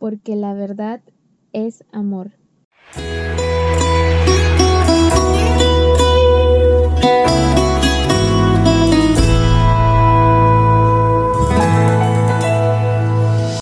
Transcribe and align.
porque 0.00 0.34
la 0.34 0.54
verdad 0.54 1.02
es 1.52 1.84
amor. 1.92 2.32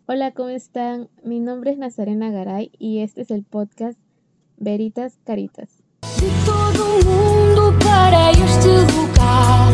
Hola, 0.06 0.32
¿cómo 0.32 0.48
están? 0.50 1.08
Mi 1.24 1.40
nombre 1.40 1.72
es 1.72 1.78
Nazarena 1.78 2.30
Garay 2.30 2.70
y 2.78 3.00
este 3.00 3.22
es 3.22 3.30
el 3.30 3.42
podcast 3.42 3.98
Veritas 4.56 5.18
Caritas. 5.24 5.82
De 6.20 6.30
todo 6.46 7.02
mundo 7.04 7.76
para 7.84 8.30
este 8.30 8.68
lugar, 8.92 9.72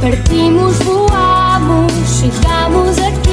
partimos, 0.00 0.82
voamos, 0.86 1.92
chegamos 2.20 2.98
aqui. 3.00 3.23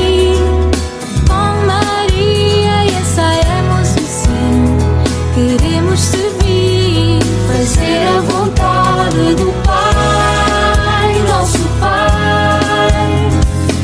Vontade 9.11 9.35
do 9.35 9.51
Pai, 9.63 11.21
nosso 11.27 11.59
Pai. 11.79 13.29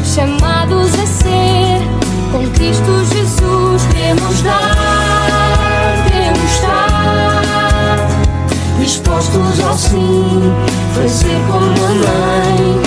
Chamados 0.03 0.94
a 0.94 1.05
ser, 1.05 1.81
com 2.31 2.50
Cristo 2.52 3.05
Jesus, 3.13 3.86
queremos 3.94 4.41
dar, 4.41 6.08
queremos 6.09 6.52
estar 6.52 8.08
dispostos 8.80 9.59
ao 9.59 9.77
sim, 9.77 10.53
fazer 10.95 11.39
como 11.52 11.86
a 11.86 11.89
mãe. 11.89 12.87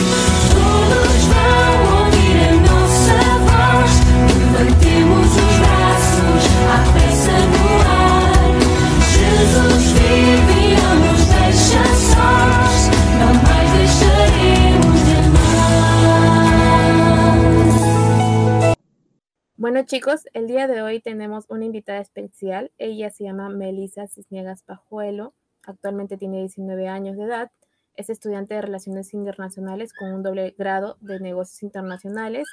Bueno 19.60 19.82
chicos, 19.84 20.22
el 20.32 20.46
día 20.46 20.66
de 20.68 20.80
hoy 20.80 21.00
tenemos 21.00 21.44
una 21.50 21.66
invitada 21.66 21.98
especial. 21.98 22.72
Ella 22.78 23.10
se 23.10 23.24
llama 23.24 23.50
Melissa 23.50 24.08
Cisniegas 24.08 24.62
Pajuelo. 24.62 25.34
Actualmente 25.64 26.16
tiene 26.16 26.38
19 26.38 26.88
años 26.88 27.18
de 27.18 27.24
edad. 27.24 27.52
Es 27.94 28.08
estudiante 28.08 28.54
de 28.54 28.62
Relaciones 28.62 29.12
Internacionales 29.12 29.92
con 29.92 30.14
un 30.14 30.22
doble 30.22 30.54
grado 30.56 30.96
de 31.02 31.20
Negocios 31.20 31.62
Internacionales 31.62 32.48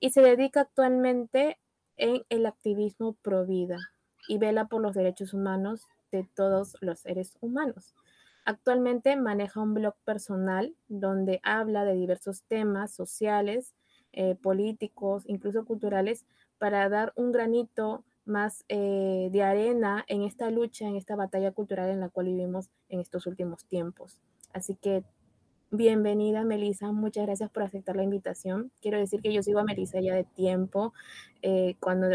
y 0.00 0.10
se 0.10 0.20
dedica 0.20 0.62
actualmente 0.62 1.60
en 1.96 2.24
el 2.28 2.44
activismo 2.44 3.12
pro 3.22 3.46
vida 3.46 3.76
y 4.26 4.38
vela 4.38 4.66
por 4.66 4.82
los 4.82 4.96
derechos 4.96 5.34
humanos 5.34 5.86
de 6.10 6.28
todos 6.34 6.76
los 6.80 6.98
seres 6.98 7.38
humanos. 7.40 7.94
Actualmente 8.44 9.14
maneja 9.14 9.60
un 9.60 9.74
blog 9.74 9.94
personal 10.04 10.74
donde 10.88 11.38
habla 11.44 11.84
de 11.84 11.94
diversos 11.94 12.42
temas 12.48 12.92
sociales, 12.92 13.76
eh, 14.12 14.34
políticos, 14.34 15.22
incluso 15.26 15.64
culturales, 15.64 16.24
para 16.58 16.88
dar 16.88 17.12
un 17.16 17.32
granito 17.32 18.04
más 18.24 18.64
eh, 18.68 19.28
de 19.32 19.42
arena 19.42 20.04
en 20.06 20.22
esta 20.22 20.50
lucha, 20.50 20.86
en 20.86 20.96
esta 20.96 21.16
batalla 21.16 21.52
cultural 21.52 21.88
en 21.88 22.00
la 22.00 22.10
cual 22.10 22.26
vivimos 22.26 22.68
en 22.88 23.00
estos 23.00 23.26
últimos 23.26 23.64
tiempos. 23.64 24.20
Así 24.52 24.74
que 24.74 25.02
bienvenida, 25.70 26.44
Melissa. 26.44 26.92
Muchas 26.92 27.26
gracias 27.26 27.50
por 27.50 27.62
aceptar 27.62 27.96
la 27.96 28.02
invitación. 28.02 28.70
Quiero 28.80 28.98
decir 28.98 29.22
que 29.22 29.32
yo 29.32 29.42
sigo 29.42 29.60
a 29.60 29.64
Melissa 29.64 30.00
ya 30.00 30.14
de 30.14 30.24
tiempo, 30.24 30.92
eh, 31.42 31.76
cuando 31.80 32.08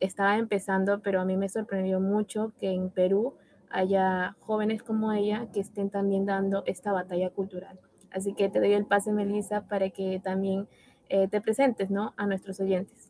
estaba 0.00 0.38
empezando, 0.38 1.00
pero 1.00 1.20
a 1.20 1.24
mí 1.24 1.36
me 1.36 1.48
sorprendió 1.48 2.00
mucho 2.00 2.52
que 2.58 2.70
en 2.70 2.88
Perú 2.90 3.34
haya 3.70 4.36
jóvenes 4.40 4.82
como 4.82 5.12
ella 5.12 5.48
que 5.52 5.60
estén 5.60 5.90
también 5.90 6.24
dando 6.26 6.62
esta 6.66 6.92
batalla 6.92 7.30
cultural. 7.30 7.78
Así 8.10 8.34
que 8.34 8.48
te 8.48 8.58
doy 8.58 8.72
el 8.72 8.86
pase, 8.86 9.12
Melissa, 9.12 9.66
para 9.68 9.90
que 9.90 10.20
también 10.22 10.66
eh, 11.08 11.28
te 11.28 11.40
presentes 11.40 11.90
¿no? 11.90 12.14
a 12.16 12.26
nuestros 12.26 12.60
oyentes. 12.60 13.09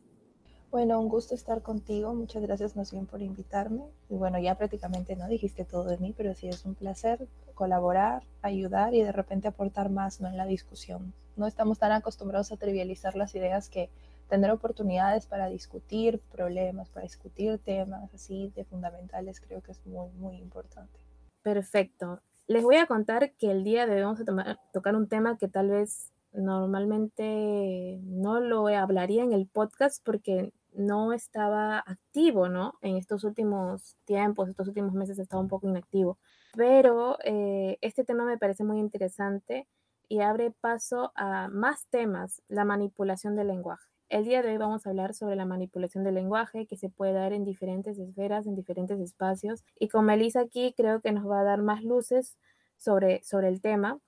Bueno, 0.71 1.01
un 1.01 1.09
gusto 1.09 1.35
estar 1.35 1.61
contigo. 1.61 2.13
Muchas 2.13 2.41
gracias 2.41 2.91
bien 2.91 3.05
por 3.05 3.21
invitarme. 3.21 3.83
Y 4.09 4.15
bueno, 4.15 4.39
ya 4.39 4.55
prácticamente 4.55 5.17
no 5.17 5.27
dijiste 5.27 5.65
todo 5.65 5.83
de 5.83 5.97
mí, 5.97 6.13
pero 6.15 6.33
sí 6.33 6.47
es 6.47 6.65
un 6.65 6.75
placer 6.75 7.27
colaborar, 7.55 8.23
ayudar 8.41 8.93
y 8.93 9.03
de 9.03 9.11
repente 9.11 9.49
aportar 9.49 9.89
más 9.89 10.21
¿no? 10.21 10.29
en 10.29 10.37
la 10.37 10.45
discusión. 10.45 11.13
No 11.35 11.45
estamos 11.45 11.77
tan 11.77 11.91
acostumbrados 11.91 12.53
a 12.53 12.57
trivializar 12.57 13.17
las 13.17 13.35
ideas 13.35 13.69
que 13.69 13.89
tener 14.29 14.49
oportunidades 14.49 15.25
para 15.25 15.49
discutir 15.49 16.21
problemas, 16.31 16.89
para 16.89 17.03
discutir 17.03 17.59
temas 17.59 18.13
así 18.13 18.53
de 18.55 18.63
fundamentales, 18.63 19.41
creo 19.41 19.61
que 19.61 19.73
es 19.73 19.85
muy, 19.85 20.09
muy 20.13 20.37
importante. 20.37 20.97
Perfecto. 21.43 22.21
Les 22.47 22.63
voy 22.63 22.77
a 22.77 22.85
contar 22.85 23.33
que 23.33 23.51
el 23.51 23.65
día 23.65 23.87
de 23.87 23.95
hoy 23.95 24.01
vamos 24.03 24.21
a 24.21 24.57
tocar 24.71 24.95
un 24.95 25.09
tema 25.09 25.37
que 25.37 25.49
tal 25.49 25.69
vez 25.69 26.13
normalmente 26.31 27.99
no 28.03 28.39
lo 28.39 28.67
hablaría 28.67 29.23
en 29.23 29.33
el 29.33 29.47
podcast 29.47 30.01
porque 30.05 30.53
no 30.73 31.13
estaba 31.13 31.79
activo, 31.79 32.49
¿no? 32.49 32.73
En 32.81 32.97
estos 32.97 33.23
últimos 33.23 33.95
tiempos, 34.05 34.49
estos 34.49 34.67
últimos 34.67 34.93
meses 34.93 35.19
estaba 35.19 35.41
un 35.41 35.47
poco 35.49 35.67
inactivo. 35.67 36.17
Pero 36.55 37.17
eh, 37.23 37.77
este 37.81 38.03
tema 38.03 38.25
me 38.25 38.37
parece 38.37 38.63
muy 38.63 38.79
interesante 38.79 39.67
y 40.07 40.21
abre 40.21 40.51
paso 40.51 41.11
a 41.15 41.47
más 41.49 41.87
temas, 41.87 42.41
la 42.47 42.65
manipulación 42.65 43.35
del 43.35 43.47
lenguaje. 43.47 43.87
El 44.09 44.25
día 44.25 44.41
de 44.41 44.49
hoy 44.51 44.57
vamos 44.57 44.85
a 44.85 44.89
hablar 44.89 45.13
sobre 45.13 45.37
la 45.37 45.45
manipulación 45.45 46.03
del 46.03 46.15
lenguaje 46.15 46.67
que 46.67 46.75
se 46.75 46.89
puede 46.89 47.13
dar 47.13 47.31
en 47.31 47.45
diferentes 47.45 47.97
esferas, 47.97 48.45
en 48.45 48.55
diferentes 48.55 48.99
espacios. 48.99 49.63
Y 49.79 49.87
con 49.87 50.03
Melissa 50.03 50.41
aquí 50.41 50.73
creo 50.75 50.99
que 50.99 51.13
nos 51.13 51.29
va 51.29 51.39
a 51.39 51.43
dar 51.45 51.61
más 51.61 51.81
luces 51.81 52.37
sobre, 52.77 53.23
sobre 53.23 53.47
el 53.47 53.61
tema. 53.61 53.99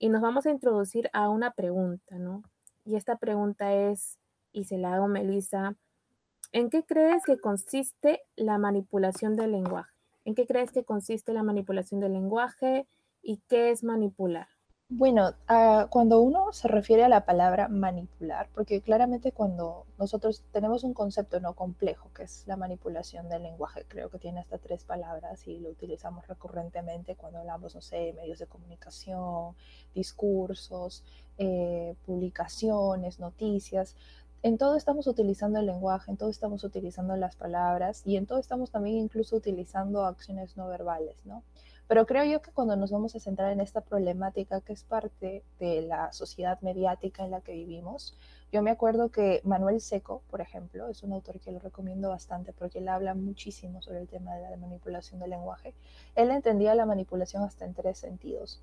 Y 0.00 0.08
nos 0.08 0.22
vamos 0.22 0.46
a 0.46 0.50
introducir 0.50 1.08
a 1.12 1.28
una 1.28 1.52
pregunta, 1.52 2.18
¿no? 2.18 2.42
Y 2.84 2.96
esta 2.96 3.16
pregunta 3.16 3.72
es, 3.72 4.18
y 4.50 4.64
se 4.64 4.76
la 4.76 4.94
hago 4.94 5.06
Melissa, 5.06 5.76
¿en 6.54 6.70
qué 6.70 6.84
crees 6.84 7.24
que 7.24 7.38
consiste 7.38 8.20
la 8.36 8.58
manipulación 8.58 9.34
del 9.34 9.52
lenguaje? 9.52 9.90
¿En 10.24 10.36
qué 10.36 10.46
crees 10.46 10.70
que 10.70 10.84
consiste 10.84 11.32
la 11.32 11.42
manipulación 11.42 12.00
del 12.00 12.12
lenguaje 12.12 12.86
y 13.22 13.42
qué 13.48 13.70
es 13.70 13.82
manipular? 13.82 14.46
Bueno, 14.88 15.32
ah, 15.48 15.88
cuando 15.90 16.20
uno 16.20 16.52
se 16.52 16.68
refiere 16.68 17.02
a 17.02 17.08
la 17.08 17.24
palabra 17.24 17.66
manipular, 17.66 18.48
porque 18.54 18.82
claramente 18.82 19.32
cuando 19.32 19.86
nosotros 19.98 20.44
tenemos 20.52 20.84
un 20.84 20.94
concepto 20.94 21.40
no 21.40 21.54
complejo, 21.54 22.12
que 22.14 22.22
es 22.22 22.44
la 22.46 22.56
manipulación 22.56 23.28
del 23.28 23.42
lenguaje, 23.42 23.84
creo 23.88 24.08
que 24.08 24.18
tiene 24.18 24.38
hasta 24.40 24.58
tres 24.58 24.84
palabras 24.84 25.48
y 25.48 25.58
lo 25.58 25.70
utilizamos 25.70 26.28
recurrentemente 26.28 27.16
cuando 27.16 27.40
hablamos, 27.40 27.74
no 27.74 27.80
sé, 27.80 28.12
medios 28.12 28.38
de 28.38 28.46
comunicación, 28.46 29.56
discursos, 29.94 31.02
eh, 31.38 31.96
publicaciones, 32.06 33.18
noticias. 33.18 33.96
En 34.44 34.58
todo 34.58 34.76
estamos 34.76 35.06
utilizando 35.06 35.58
el 35.58 35.64
lenguaje, 35.64 36.10
en 36.10 36.18
todo 36.18 36.28
estamos 36.28 36.64
utilizando 36.64 37.16
las 37.16 37.34
palabras 37.34 38.02
y 38.04 38.18
en 38.18 38.26
todo 38.26 38.38
estamos 38.38 38.70
también 38.70 38.98
incluso 38.98 39.36
utilizando 39.36 40.04
acciones 40.04 40.58
no 40.58 40.68
verbales, 40.68 41.16
¿no? 41.24 41.42
Pero 41.88 42.04
creo 42.04 42.24
yo 42.24 42.42
que 42.42 42.52
cuando 42.52 42.76
nos 42.76 42.90
vamos 42.90 43.16
a 43.16 43.20
centrar 43.20 43.52
en 43.52 43.62
esta 43.62 43.80
problemática 43.80 44.60
que 44.60 44.74
es 44.74 44.84
parte 44.84 45.42
de 45.58 45.80
la 45.80 46.12
sociedad 46.12 46.60
mediática 46.60 47.24
en 47.24 47.30
la 47.30 47.40
que 47.40 47.52
vivimos, 47.52 48.18
yo 48.52 48.60
me 48.60 48.70
acuerdo 48.70 49.10
que 49.10 49.40
Manuel 49.44 49.80
Seco, 49.80 50.20
por 50.28 50.42
ejemplo, 50.42 50.88
es 50.88 51.02
un 51.02 51.14
autor 51.14 51.40
que 51.40 51.50
lo 51.50 51.58
recomiendo 51.58 52.10
bastante 52.10 52.52
porque 52.52 52.80
él 52.80 52.88
habla 52.88 53.14
muchísimo 53.14 53.80
sobre 53.80 54.00
el 54.00 54.08
tema 54.08 54.34
de 54.34 54.50
la 54.50 54.58
manipulación 54.58 55.20
del 55.20 55.30
lenguaje. 55.30 55.72
Él 56.16 56.30
entendía 56.30 56.74
la 56.74 56.84
manipulación 56.84 57.44
hasta 57.44 57.64
en 57.64 57.72
tres 57.72 57.96
sentidos. 57.96 58.62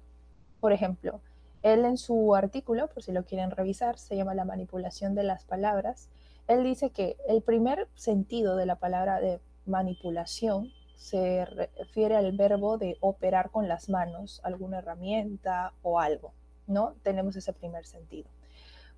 Por 0.59 0.73
ejemplo, 0.73 1.21
él 1.63 1.85
en 1.85 1.97
su 1.97 2.35
artículo, 2.35 2.87
por 2.87 3.03
si 3.03 3.11
lo 3.11 3.23
quieren 3.23 3.51
revisar, 3.51 3.97
se 3.97 4.15
llama 4.15 4.33
La 4.33 4.45
manipulación 4.45 5.13
de 5.15 5.23
las 5.23 5.45
palabras. 5.45 6.09
Él 6.47 6.63
dice 6.63 6.89
que 6.89 7.17
el 7.27 7.41
primer 7.41 7.87
sentido 7.95 8.55
de 8.55 8.65
la 8.65 8.77
palabra 8.77 9.19
de 9.19 9.39
manipulación 9.65 10.71
se 10.95 11.45
refiere 11.45 12.15
al 12.15 12.31
verbo 12.35 12.77
de 12.77 12.97
operar 12.99 13.51
con 13.51 13.67
las 13.67 13.89
manos, 13.89 14.41
alguna 14.43 14.79
herramienta 14.79 15.73
o 15.81 15.99
algo, 15.99 16.33
¿no? 16.67 16.95
Tenemos 17.03 17.35
ese 17.35 17.53
primer 17.53 17.85
sentido. 17.85 18.29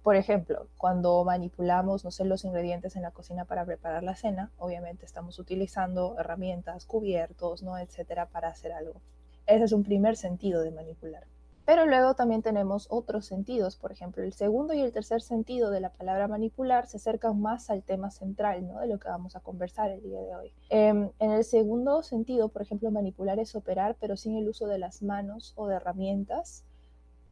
Por 0.02 0.18
ejemplo, 0.18 0.68
cuando 0.78 1.24
manipulamos, 1.24 2.04
no 2.04 2.12
sé, 2.12 2.26
los 2.26 2.44
ingredientes 2.44 2.98
en 2.98 3.04
la 3.04 3.12
cocina 3.12 3.46
para 3.46 3.66
preparar 3.66 4.04
la 4.04 4.16
cena, 4.16 4.52
obviamente 4.58 5.06
estamos 5.06 5.40
utilizando 5.40 6.18
herramientas, 6.20 6.86
cubiertos, 6.86 7.64
¿no? 7.64 7.78
Etcétera, 7.78 8.28
para 8.28 8.50
hacer 8.50 8.74
algo. 8.74 9.02
Ese 9.46 9.64
es 9.64 9.72
un 9.72 9.84
primer 9.84 10.18
sentido 10.18 10.62
de 10.62 10.72
manipular. 10.72 11.26
Pero 11.66 11.86
luego 11.86 12.14
también 12.14 12.42
tenemos 12.42 12.88
otros 12.90 13.26
sentidos, 13.26 13.78
por 13.78 13.92
ejemplo, 13.94 14.22
el 14.22 14.34
segundo 14.34 14.74
y 14.74 14.82
el 14.82 14.92
tercer 14.92 15.22
sentido 15.22 15.72
de 15.72 15.80
la 15.80 15.94
palabra 15.94 16.28
manipular 16.28 16.88
se 16.88 16.98
acercan 16.98 17.40
más 17.40 17.70
al 17.70 17.84
tema 17.84 18.12
central 18.12 18.68
¿no? 18.68 18.80
de 18.80 18.88
lo 18.88 19.00
que 19.00 19.08
vamos 19.08 19.38
a 19.38 19.40
conversar 19.40 19.90
el 19.90 20.02
día 20.04 20.20
de 20.20 20.36
hoy. 20.36 20.54
Eh, 20.70 21.12
en 21.20 21.32
el 21.32 21.44
segundo 21.46 22.04
sentido, 22.04 22.50
por 22.50 22.62
ejemplo, 22.62 22.92
manipular 22.92 23.40
es 23.40 23.56
operar, 23.56 23.96
pero 24.00 24.18
sin 24.18 24.36
el 24.36 24.50
uso 24.50 24.68
de 24.68 24.78
las 24.78 25.02
manos 25.02 25.54
o 25.56 25.68
de 25.68 25.76
herramientas 25.76 26.66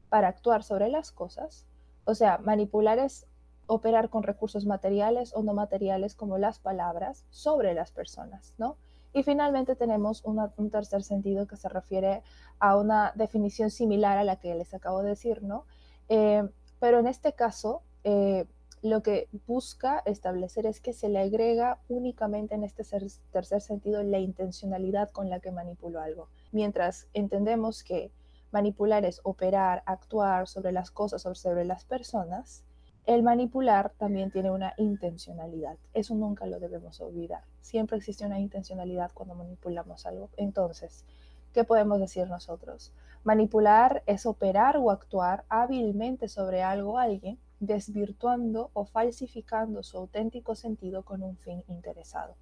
para 0.08 0.30
actuar 0.30 0.64
sobre 0.64 0.88
las 0.88 1.12
cosas. 1.12 1.66
O 2.06 2.16
sea, 2.16 2.38
manipular 2.38 3.00
es 3.00 3.28
operar 3.68 4.10
con 4.10 4.24
recursos 4.24 4.66
materiales 4.66 5.34
o 5.36 5.44
no 5.44 5.54
materiales 5.54 6.16
como 6.16 6.38
las 6.38 6.60
palabras 6.60 7.26
sobre 7.30 7.74
las 7.74 7.92
personas, 7.92 8.54
¿no? 8.58 8.78
Y 9.14 9.24
finalmente 9.24 9.76
tenemos 9.76 10.24
un 10.26 10.70
tercer 10.70 11.04
sentido 11.04 11.48
que 11.48 11.58
se 11.58 11.70
refiere 11.70 12.24
a 12.60 12.78
una 12.78 13.12
definición 13.16 13.70
similar 13.70 14.18
a 14.18 14.24
la 14.24 14.38
que 14.38 14.56
les 14.56 14.74
acabo 14.74 15.02
de 15.02 15.10
decir, 15.10 15.44
¿no? 15.44 15.66
Eh, 16.10 16.48
pero 16.80 17.00
en 17.00 17.08
este 17.08 17.34
caso, 17.34 17.84
eh, 18.04 18.46
lo 18.82 19.04
que 19.04 19.30
busca 19.46 20.02
establecer 20.06 20.66
es 20.66 20.82
que 20.82 20.94
se 20.94 21.10
le 21.10 21.20
agrega 21.20 21.80
únicamente 21.88 22.56
en 22.56 22.64
este 22.64 22.84
tercer 23.32 23.62
sentido 23.62 24.02
la 24.02 24.20
intencionalidad 24.20 25.12
con 25.12 25.30
la 25.30 25.40
que 25.40 25.52
manipulo 25.52 26.02
algo. 26.02 26.30
Mientras 26.52 27.08
entendemos 27.14 27.84
que 27.84 28.12
manipular 28.52 29.06
es 29.06 29.22
operar, 29.24 29.84
actuar 29.86 30.48
sobre 30.48 30.72
las 30.72 30.90
cosas 30.90 31.26
o 31.26 31.36
sobre 31.36 31.64
las 31.66 31.86
personas, 31.86 32.64
el 33.06 33.24
manipular 33.24 33.92
también 33.98 34.32
tiene 34.32 34.52
una 34.52 34.74
intencionalidad. 34.78 35.78
Eso 35.94 36.16
nunca 36.16 36.46
lo 36.46 36.60
debemos 36.60 37.02
olvidar. 37.02 37.44
Siempre 37.60 37.98
existe 37.98 38.26
una 38.26 38.40
intencionalidad 38.40 39.12
cuando 39.14 39.36
manipulamos 39.36 40.06
algo. 40.06 40.30
Entonces, 40.38 41.06
¿qué 41.54 41.64
podemos 41.64 42.00
decir 42.00 42.28
nosotros? 42.28 42.94
Manipular 43.24 44.04
es 44.06 44.26
operar 44.26 44.78
o 44.78 44.92
actuar 44.92 45.46
hábilmente 45.50 46.28
sobre 46.28 46.64
algo 46.64 46.94
o 46.94 46.98
alguien 46.98 47.40
desvirtuando 47.60 48.72
o 48.74 48.86
falsificando 48.86 49.84
su 49.84 49.98
auténtico 49.98 50.56
sentido 50.56 51.04
con 51.04 51.22
un 51.22 51.38
fin 51.38 51.64
interesado. 51.68 52.36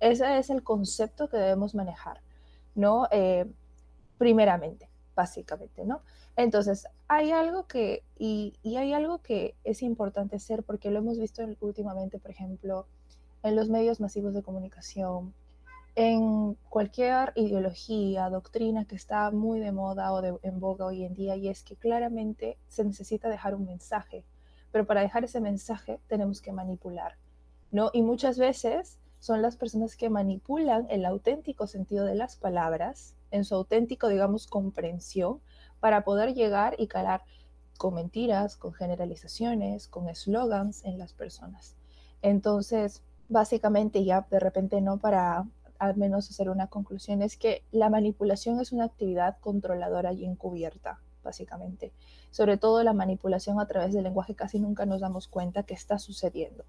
Ese 0.00 0.38
es 0.38 0.50
el 0.50 0.62
concepto 0.62 1.28
que 1.28 1.36
debemos 1.36 1.74
manejar, 1.74 2.20
¿no? 2.74 3.06
Eh, 3.10 3.46
primeramente, 4.18 4.90
básicamente, 5.14 5.84
¿no? 5.84 6.02
Entonces, 6.36 6.86
hay 7.08 7.30
algo 7.30 7.66
que, 7.66 8.02
y, 8.18 8.54
hay 8.64 8.92
algo 8.92 9.18
que 9.18 9.54
es 9.64 9.82
importante 9.82 10.36
hacer, 10.36 10.62
porque 10.64 10.90
lo 10.90 10.98
hemos 10.98 11.18
visto 11.18 11.42
últimamente, 11.60 12.18
por 12.18 12.30
ejemplo, 12.30 12.86
en 13.42 13.56
los 13.56 13.68
medios 13.68 14.00
masivos 14.00 14.34
de 14.34 14.42
comunicación, 14.42 15.34
en 15.96 16.54
cualquier 16.70 17.32
ideología, 17.36 18.28
doctrina 18.30 18.84
que 18.84 18.96
está 18.96 19.30
muy 19.30 19.60
de 19.60 19.70
moda 19.70 20.12
o 20.12 20.40
en 20.42 20.60
boga 20.60 20.86
hoy 20.86 21.04
en 21.04 21.14
día, 21.14 21.36
y 21.36 21.48
es 21.48 21.62
que 21.62 21.76
claramente 21.76 22.58
se 22.68 22.84
necesita 22.84 23.28
dejar 23.28 23.54
un 23.54 23.66
mensaje 23.66 24.24
pero 24.74 24.86
para 24.86 25.02
dejar 25.02 25.22
ese 25.22 25.40
mensaje 25.40 26.00
tenemos 26.08 26.40
que 26.40 26.50
manipular, 26.50 27.16
¿no? 27.70 27.90
Y 27.92 28.02
muchas 28.02 28.40
veces 28.40 28.98
son 29.20 29.40
las 29.40 29.56
personas 29.56 29.94
que 29.94 30.10
manipulan 30.10 30.88
el 30.90 31.04
auténtico 31.04 31.68
sentido 31.68 32.04
de 32.04 32.16
las 32.16 32.34
palabras, 32.34 33.14
en 33.30 33.44
su 33.44 33.54
auténtico, 33.54 34.08
digamos, 34.08 34.48
comprensión, 34.48 35.38
para 35.80 36.04
poder 36.04 36.34
llegar 36.34 36.74
y 36.78 36.86
calar 36.86 37.22
con 37.78 37.94
mentiras, 37.94 38.56
con 38.56 38.72
generalizaciones, 38.72 39.88
con 39.88 40.08
eslogans 40.08 40.84
en 40.84 40.98
las 40.98 41.12
personas. 41.12 41.76
Entonces, 42.22 43.02
básicamente 43.28 44.04
ya 44.04 44.26
de 44.30 44.40
repente 44.40 44.80
no 44.80 44.98
para 44.98 45.46
al 45.78 45.96
menos 45.96 46.30
hacer 46.30 46.50
una 46.50 46.68
conclusión, 46.68 47.22
es 47.22 47.36
que 47.36 47.62
la 47.70 47.90
manipulación 47.90 48.60
es 48.60 48.72
una 48.72 48.84
actividad 48.84 49.38
controladora 49.40 50.12
y 50.12 50.24
encubierta, 50.24 51.00
básicamente. 51.22 51.92
Sobre 52.30 52.56
todo 52.56 52.82
la 52.82 52.92
manipulación 52.92 53.60
a 53.60 53.66
través 53.66 53.92
del 53.92 54.04
lenguaje 54.04 54.34
casi 54.34 54.60
nunca 54.60 54.86
nos 54.86 55.00
damos 55.00 55.28
cuenta 55.28 55.64
que 55.64 55.74
está 55.74 55.98
sucediendo, 55.98 56.64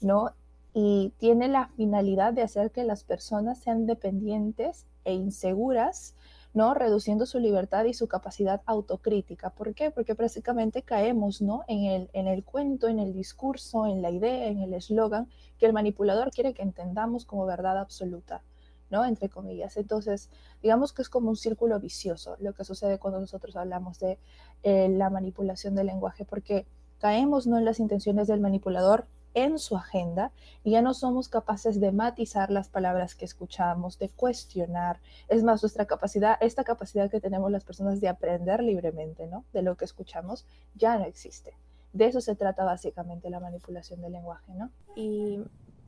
¿no? 0.00 0.32
Y 0.72 1.12
tiene 1.18 1.48
la 1.48 1.68
finalidad 1.76 2.32
de 2.32 2.42
hacer 2.42 2.70
que 2.70 2.84
las 2.84 3.04
personas 3.04 3.58
sean 3.58 3.86
dependientes 3.86 4.86
e 5.04 5.14
inseguras, 5.14 6.14
¿no? 6.56 6.72
Reduciendo 6.72 7.26
su 7.26 7.38
libertad 7.38 7.84
y 7.84 7.92
su 7.92 8.08
capacidad 8.08 8.62
autocrítica. 8.64 9.50
¿Por 9.50 9.74
qué? 9.74 9.90
Porque 9.90 10.14
prácticamente 10.14 10.82
caemos, 10.82 11.42
¿no? 11.42 11.64
En 11.68 11.84
el, 11.84 12.10
en 12.14 12.28
el 12.28 12.44
cuento, 12.44 12.88
en 12.88 12.98
el 12.98 13.12
discurso, 13.12 13.84
en 13.86 14.00
la 14.00 14.10
idea, 14.10 14.46
en 14.46 14.60
el 14.60 14.72
eslogan 14.72 15.28
que 15.58 15.66
el 15.66 15.74
manipulador 15.74 16.30
quiere 16.30 16.54
que 16.54 16.62
entendamos 16.62 17.26
como 17.26 17.44
verdad 17.44 17.78
absoluta. 17.78 18.42
¿no? 18.88 19.04
Entre 19.04 19.28
comillas. 19.28 19.76
Entonces, 19.76 20.30
digamos 20.62 20.94
que 20.94 21.02
es 21.02 21.10
como 21.10 21.28
un 21.28 21.36
círculo 21.36 21.78
vicioso 21.80 22.36
lo 22.38 22.54
que 22.54 22.64
sucede 22.64 22.98
cuando 23.00 23.20
nosotros 23.20 23.56
hablamos 23.56 23.98
de 23.98 24.18
eh, 24.62 24.88
la 24.88 25.10
manipulación 25.10 25.74
del 25.74 25.88
lenguaje, 25.88 26.24
porque 26.24 26.66
caemos 26.98 27.46
no 27.48 27.58
en 27.58 27.64
las 27.64 27.80
intenciones 27.80 28.28
del 28.28 28.40
manipulador 28.40 29.08
en 29.36 29.58
su 29.58 29.76
agenda 29.76 30.32
y 30.64 30.72
ya 30.72 30.82
no 30.82 30.94
somos 30.94 31.28
capaces 31.28 31.78
de 31.78 31.92
matizar 31.92 32.50
las 32.50 32.70
palabras 32.70 33.14
que 33.14 33.26
escuchamos, 33.26 33.98
de 33.98 34.08
cuestionar. 34.08 34.98
Es 35.28 35.44
más, 35.44 35.62
nuestra 35.62 35.84
capacidad, 35.84 36.38
esta 36.40 36.64
capacidad 36.64 37.10
que 37.10 37.20
tenemos 37.20 37.52
las 37.52 37.62
personas 37.62 38.00
de 38.00 38.08
aprender 38.08 38.62
libremente, 38.62 39.26
¿no? 39.26 39.44
De 39.52 39.60
lo 39.60 39.76
que 39.76 39.84
escuchamos, 39.84 40.46
ya 40.74 40.98
no 40.98 41.04
existe. 41.04 41.54
De 41.92 42.06
eso 42.06 42.22
se 42.22 42.34
trata 42.34 42.64
básicamente 42.64 43.28
la 43.28 43.38
manipulación 43.38 44.00
del 44.00 44.12
lenguaje, 44.12 44.54
¿no? 44.54 44.70
Y 44.96 45.42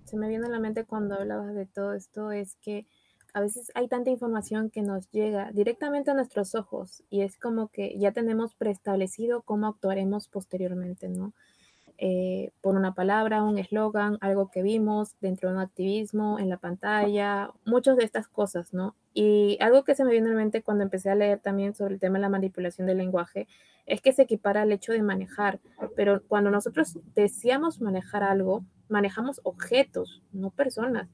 se 0.04 0.18
me 0.18 0.28
viene 0.28 0.46
a 0.46 0.50
la 0.50 0.60
mente 0.60 0.84
cuando 0.84 1.14
hablabas 1.14 1.54
de 1.54 1.64
todo 1.64 1.94
esto 1.94 2.30
es 2.30 2.56
que 2.56 2.86
a 3.32 3.40
veces 3.40 3.72
hay 3.74 3.88
tanta 3.88 4.10
información 4.10 4.68
que 4.70 4.82
nos 4.82 5.10
llega 5.10 5.52
directamente 5.52 6.10
a 6.10 6.14
nuestros 6.14 6.54
ojos 6.54 7.02
y 7.08 7.22
es 7.22 7.38
como 7.38 7.68
que 7.68 7.98
ya 7.98 8.12
tenemos 8.12 8.54
preestablecido 8.54 9.42
cómo 9.42 9.66
actuaremos 9.66 10.28
posteriormente, 10.28 11.08
¿no? 11.08 11.32
Eh, 12.00 12.52
por 12.60 12.76
una 12.76 12.94
palabra, 12.94 13.42
un 13.42 13.58
eslogan, 13.58 14.18
algo 14.20 14.52
que 14.52 14.62
vimos 14.62 15.16
dentro 15.20 15.48
de 15.48 15.56
un 15.56 15.60
activismo, 15.60 16.38
en 16.38 16.48
la 16.48 16.56
pantalla, 16.56 17.50
muchas 17.64 17.96
de 17.96 18.04
estas 18.04 18.28
cosas, 18.28 18.72
¿no? 18.72 18.94
Y 19.14 19.58
algo 19.60 19.82
que 19.82 19.96
se 19.96 20.04
me 20.04 20.12
viene 20.12 20.28
a 20.28 20.30
la 20.30 20.36
mente 20.36 20.62
cuando 20.62 20.84
empecé 20.84 21.10
a 21.10 21.16
leer 21.16 21.40
también 21.40 21.74
sobre 21.74 21.94
el 21.94 22.00
tema 22.00 22.18
de 22.18 22.22
la 22.22 22.28
manipulación 22.28 22.86
del 22.86 22.98
lenguaje 22.98 23.48
es 23.84 24.00
que 24.00 24.12
se 24.12 24.22
equipara 24.22 24.62
al 24.62 24.70
hecho 24.70 24.92
de 24.92 25.02
manejar, 25.02 25.58
pero 25.96 26.22
cuando 26.28 26.52
nosotros 26.52 26.98
deseamos 27.16 27.80
manejar 27.80 28.22
algo, 28.22 28.64
manejamos 28.88 29.40
objetos, 29.42 30.22
no 30.30 30.50
personas. 30.50 31.08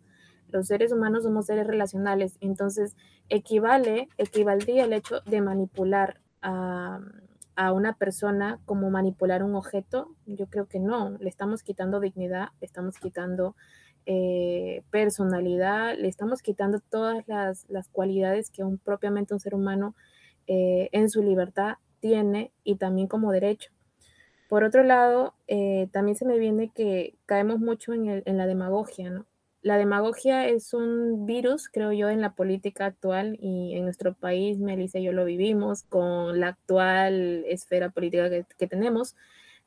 Los 0.50 0.66
seres 0.66 0.92
humanos 0.92 1.22
somos 1.22 1.46
seres 1.46 1.66
relacionales, 1.66 2.36
entonces 2.40 2.94
equivale, 3.30 4.08
equivaldría 4.18 4.84
el 4.84 4.92
hecho 4.92 5.20
de 5.22 5.40
manipular 5.40 6.20
a, 6.42 7.00
una 7.56 7.96
persona 7.96 8.60
como 8.64 8.90
manipular 8.90 9.42
un 9.42 9.54
objeto. 9.54 10.14
Yo 10.26 10.46
creo 10.46 10.66
que 10.66 10.80
no, 10.80 11.16
le 11.18 11.28
estamos 11.28 11.62
quitando 11.62 12.00
dignidad, 12.00 12.48
le 12.60 12.66
estamos 12.66 12.98
quitando 12.98 13.54
eh, 14.06 14.82
personalidad, 14.90 15.96
le 15.96 16.08
estamos 16.08 16.42
quitando 16.42 16.80
todas 16.80 17.24
las, 17.26 17.88
cualidades 17.90 18.50
que 18.50 18.64
un, 18.64 18.78
propiamente 18.78 19.34
un 19.34 19.40
ser 19.40 19.54
humano 19.54 19.94
eh, 20.46 20.88
en 20.92 21.08
su 21.08 21.22
libertad 21.22 21.76
tiene 22.00 22.52
y 22.64 22.76
también 22.76 23.08
como 23.08 23.32
derecho. 23.32 23.70
Por 24.48 24.62
otro 24.62 24.82
lado, 24.82 25.34
eh, 25.48 25.88
también 25.92 26.16
se 26.16 26.26
me 26.26 26.38
viene 26.38 26.70
que 26.70 27.16
caemos 27.26 27.60
mucho 27.60 27.92
en, 27.94 28.22
la 28.24 28.46
demagogia, 28.46 29.10
¿no? 29.10 29.26
La 29.64 29.78
demagogia 29.78 30.46
es 30.46 30.74
un 30.74 31.24
virus, 31.24 31.70
creo 31.70 31.90
yo, 31.90 32.10
en 32.10 32.20
la 32.20 32.34
política 32.34 32.84
actual 32.84 33.38
y 33.40 33.74
en 33.74 33.84
nuestro 33.84 34.12
país, 34.12 34.58
Melissa 34.58 34.98
y 34.98 35.04
yo 35.04 35.12
lo 35.12 35.24
vivimos 35.24 35.84
con 35.84 36.38
la 36.38 36.48
actual 36.48 37.46
esfera 37.48 37.88
política 37.88 38.28
que, 38.28 38.66
tenemos, 38.66 39.16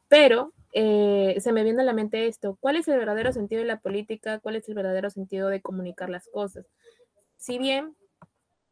pero 0.08 0.54
eh, 0.72 1.38
se 1.40 1.52
me 1.52 1.64
viene 1.64 1.82
a 1.82 1.84
la 1.84 1.94
mente 1.94 2.28
esto, 2.28 2.60
¿cuál 2.60 2.76
es 2.76 2.88
el 2.88 3.00
verdadero 3.00 3.34
sentido 3.34 3.62
de 3.62 3.68
la 3.68 3.80
política? 3.80 4.38
¿Cuál 4.38 4.58
es 4.58 4.70
el 4.70 4.76
verdadero 4.76 5.10
sentido 5.10 5.50
de 5.50 5.64
comunicar 5.64 6.12
las 6.12 6.28
cosas? 6.28 6.68
Si 7.38 7.58
bien 7.58 7.96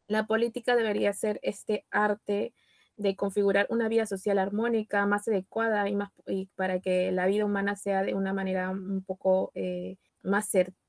la 0.06 0.28
política 0.28 0.76
debería 0.76 1.12
ser 1.12 1.40
este 1.42 1.84
arte 1.90 2.54
de 2.96 3.16
configurar 3.16 3.66
una 3.68 3.88
vida 3.88 4.06
social 4.06 4.38
armónica, 4.38 5.04
más 5.06 5.26
adecuada 5.26 5.88
y, 5.88 5.96
más, 5.96 6.12
para 6.54 6.78
que 6.78 7.10
la 7.10 7.26
vida 7.26 7.44
humana 7.44 7.74
sea 7.74 8.04
de 8.04 8.14
una 8.14 8.32
manera 8.32 8.70
un 8.70 9.02
poco 9.02 9.50
eh, 9.56 9.96
más 10.22 10.48
certera 10.48 10.85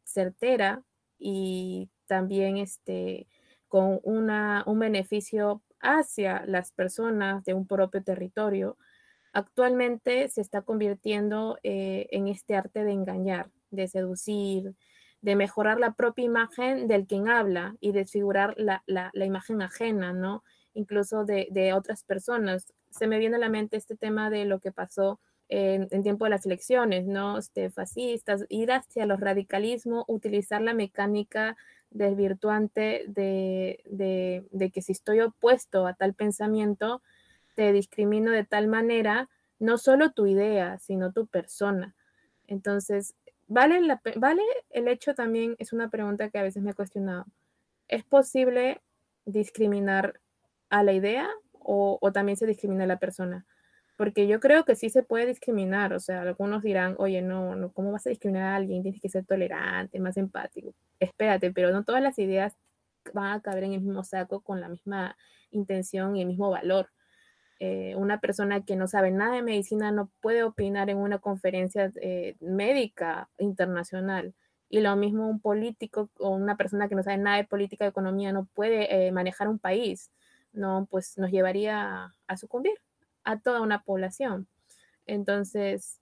y 1.18 1.90
también 2.06 2.58
este, 2.58 3.28
con 3.68 4.00
una, 4.04 4.64
un 4.66 4.80
beneficio 4.80 5.62
hacia 5.80 6.46
las 6.46 6.72
personas 6.72 7.44
de 7.44 7.54
un 7.54 7.68
propio 7.68 8.04
territorio, 8.04 8.78
actualmente 9.34 10.30
se 10.30 10.42
está 10.42 10.62
convirtiendo 10.62 11.58
eh, 11.64 12.08
en 12.12 12.28
este 12.28 12.56
arte 12.56 12.84
de 12.84 12.92
engañar, 12.92 13.52
de 13.70 13.88
seducir, 13.88 14.76
de 15.22 15.36
mejorar 15.36 15.80
la 15.80 15.94
propia 15.94 16.26
imagen 16.26 16.88
del 16.88 17.06
quien 17.06 17.28
habla 17.28 17.76
y 17.80 17.92
desfigurar 17.92 18.54
la, 18.58 18.84
la, 18.86 19.12
la 19.14 19.26
imagen 19.26 19.62
ajena, 19.62 20.14
¿no? 20.14 20.44
incluso 20.78 21.26
de, 21.26 21.74
otras 21.74 22.04
personas. 22.04 22.74
Se 22.92 23.08
me 23.08 23.20
viene 23.20 23.36
a 23.36 23.40
la 23.40 23.50
mente 23.50 23.78
este 23.78 23.98
tema 23.98 24.30
de 24.30 24.46
lo 24.46 24.60
que 24.60 24.72
pasó 24.72 25.20
en, 25.50 25.88
tiempo 26.04 26.26
de 26.26 26.32
las 26.32 26.46
elecciones, 26.46 27.06
¿no? 27.06 27.38
Este, 27.38 27.70
fascistas, 27.70 28.46
ir 28.50 28.72
hacia 28.72 29.06
los 29.06 29.20
radicalismos, 29.20 30.06
utilizar 30.08 30.62
la 30.62 30.74
mecánica 30.74 31.56
desvirtuante 31.90 33.06
de, 33.08 33.84
de, 33.86 34.72
que 34.72 34.82
si 34.82 34.92
estoy 34.92 35.22
opuesto 35.22 35.88
a 35.88 35.94
tal 35.94 36.14
pensamiento, 36.14 37.02
te 37.56 37.72
discrimino 37.72 38.32
de 38.32 38.44
tal 38.44 38.68
manera, 38.68 39.30
no 39.60 39.78
solo 39.78 40.12
tu 40.12 40.28
idea, 40.28 40.78
sino 40.80 41.12
tu 41.14 41.28
persona. 41.28 41.96
Entonces, 42.48 43.16
¿vale, 43.48 43.80
¿vale 44.18 44.42
el 44.70 44.88
hecho 44.88 45.16
también? 45.16 45.56
Es 45.60 45.74
una 45.74 45.90
pregunta 45.90 46.30
que 46.30 46.40
a 46.40 46.44
veces 46.44 46.62
me 46.62 46.72
he 46.72 46.76
cuestionado. 46.76 47.26
¿Es 47.88 48.04
posible 48.04 48.82
discriminar 49.26 50.20
a 50.70 50.84
la 50.84 50.94
idea 50.94 51.30
o, 51.60 52.00
también 52.14 52.38
se 52.38 52.48
discrimina 52.48 52.86
a 52.86 52.88
la 52.88 52.98
persona. 52.98 53.46
Porque 53.98 54.28
yo 54.28 54.40
creo 54.40 54.64
que 54.64 54.76
sí 54.76 54.90
se 54.90 55.04
puede 55.04 55.26
discriminar, 55.26 55.92
o 55.92 56.00
sea, 56.00 56.22
algunos 56.22 56.62
dirán, 56.62 56.96
oye, 57.00 57.24
no, 57.24 57.56
no, 57.56 57.72
¿cómo 57.74 57.92
vas 57.92 58.06
a 58.06 58.12
discriminar 58.12 58.54
a 58.54 58.56
alguien? 58.56 58.84
Tienes 58.84 59.02
que 59.02 59.10
ser 59.10 59.26
tolerante, 59.26 60.00
más 60.00 60.18
empático. 60.18 60.74
Espérate, 61.00 61.52
pero 61.52 61.72
no 61.72 61.84
todas 61.84 62.02
las 62.02 62.20
ideas 62.20 62.56
van 63.14 63.34
a 63.34 63.42
caber 63.42 63.64
en 63.64 63.74
el 63.74 63.82
mismo 63.82 64.04
saco 64.04 64.42
con 64.42 64.62
la 64.62 64.70
misma 64.70 65.18
intención 65.50 66.16
y 66.16 66.22
el 66.22 66.28
mismo 66.28 66.52
valor. 66.52 66.90
Eh, 67.60 67.96
una 67.96 68.20
persona 68.20 68.64
que 68.64 68.76
no 68.76 68.88
sabe 68.88 69.10
nada 69.12 69.36
de 69.36 69.42
medicina 69.42 69.92
no 69.92 70.12
puede 70.22 70.44
opinar 70.44 70.92
en 70.92 70.98
una 70.98 71.18
conferencia 71.18 71.92
eh, 72.02 72.36
médica 72.40 73.30
internacional. 73.40 74.36
Y 74.70 74.82
lo 74.82 74.96
mismo 74.96 75.28
un 75.28 75.40
político 75.40 76.10
o 76.20 76.30
una 76.30 76.56
persona 76.58 76.88
que 76.88 76.96
no 76.96 77.02
sabe 77.04 77.18
nada 77.18 77.38
de 77.38 77.46
política 77.46 77.86
de 77.86 77.90
economía 77.90 78.32
no 78.32 78.46
puede 78.54 79.08
eh, 79.08 79.12
manejar 79.12 79.48
un 79.48 79.60
país. 79.60 80.12
No, 80.54 80.88
pues 80.92 81.18
nos 81.18 81.32
llevaría 81.32 82.14
a 82.28 82.38
sucumbir 82.38 82.74
a 83.28 83.40
toda 83.40 83.62
una 83.62 83.84
población. 83.84 84.48
Entonces, 85.06 86.00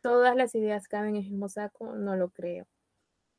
todas 0.00 0.36
las 0.36 0.54
ideas 0.54 0.88
caben 0.88 1.16
en 1.16 1.22
el 1.22 1.30
mismo 1.30 1.48
saco, 1.48 1.94
no 1.94 2.16
lo 2.16 2.30
creo. 2.30 2.66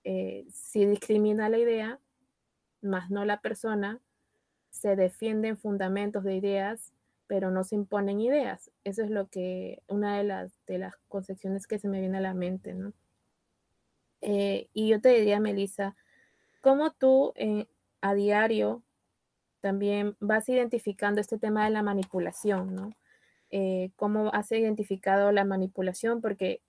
si 0.03 0.85
discrimina 0.85 1.49
la 1.49 1.57
idea, 1.57 1.99
más 2.81 3.09
no 3.09 3.25
la 3.25 3.41
persona, 3.41 4.01
se 4.69 4.95
defienden 4.95 5.57
fundamentos 5.57 6.23
de 6.23 6.35
ideas 6.35 6.93
pero 7.33 7.49
no 7.49 7.63
se 7.63 7.73
imponen 7.75 8.19
ideas. 8.19 8.71
Eso 8.83 9.01
es 9.01 9.09
lo 9.09 9.27
que, 9.27 9.81
una 9.87 10.17
de 10.17 10.23
las, 10.23 10.51
de 10.67 10.77
las 10.77 10.95
concepciones 11.07 11.65
que 11.67 11.79
se 11.79 11.87
me 11.87 11.99
viene 11.99 12.17
a 12.17 12.21
la 12.21 12.33
mente, 12.33 12.73
¿no? 12.73 12.93
Eh, 14.21 14.69
y 14.73 14.89
yo 14.89 15.01
te 15.01 15.09
diría, 15.09 15.39
Melissa, 15.39 15.95
¿cómo 16.61 16.91
tú 16.91 17.33
eh, 17.35 17.67
a 18.01 18.13
diario 18.13 18.83
también 19.61 20.15
vas 20.19 20.47
identificando 20.47 21.21
este 21.21 21.37
tema 21.37 21.65
de 21.65 21.71
la 21.71 21.83
manipulación, 21.83 22.75
¿no? 22.75 22.91
Eh, 23.55 23.91
¿Cómo 23.97 24.33
has 24.33 24.51
identificado 24.51 25.31
la 25.31 25.45
manipulación? 25.45 26.21
Porque 26.21 26.63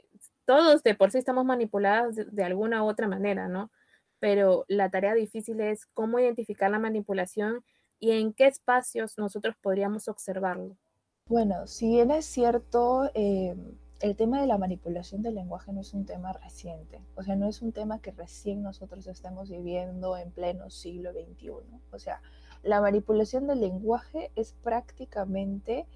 todos 0.45 0.83
de 0.83 0.95
por 0.95 1.11
sí 1.11 1.17
estamos 1.17 1.47
manipulados 1.47 2.15
de, 2.15 2.45
alguna 2.45 2.85
u 2.85 2.89
otra 2.89 3.09
manera, 3.09 3.49
¿no? 3.49 3.71
Pero 4.19 4.67
la 4.69 4.91
tarea 4.91 5.15
difícil 5.15 5.63
es 5.63 5.87
cómo 5.95 6.19
identificar 6.19 6.71
la 6.71 6.79
manipulación 6.79 7.65
y 7.99 8.11
en 8.11 8.35
qué 8.35 8.49
espacios 8.49 9.17
nosotros 9.17 9.57
podríamos 9.63 10.09
observarlo. 10.09 10.77
Bueno, 11.27 11.67
si 11.67 11.89
bien 11.89 12.11
es 12.11 12.27
cierto, 12.27 13.11
eh, 13.15 13.57
el 14.01 14.15
tema 14.15 14.43
de 14.43 14.47
la 14.47 14.59
manipulación 14.59 15.23
del 15.23 15.37
lenguaje 15.37 15.73
no 15.73 15.81
es 15.81 15.95
un 15.95 16.05
tema 16.05 16.35
reciente, 16.35 17.01
o 17.15 17.23
sea, 17.23 17.35
no 17.35 17.49
es 17.49 17.63
un 17.63 17.73
tema 17.73 17.99
que 18.01 18.11
recién 18.11 18.63
nosotros 18.63 19.07
estemos 19.07 19.49
viviendo 19.49 20.19
en 20.19 20.31
pleno 20.33 20.69
siglo 20.69 21.13
XXI. 21.13 21.51
O 21.93 21.99
sea, 21.99 22.21
la 22.63 22.83
manipulación 22.83 23.47
del 23.47 23.61
lenguaje 23.61 24.31
es 24.37 24.53
prácticamente 24.53 25.87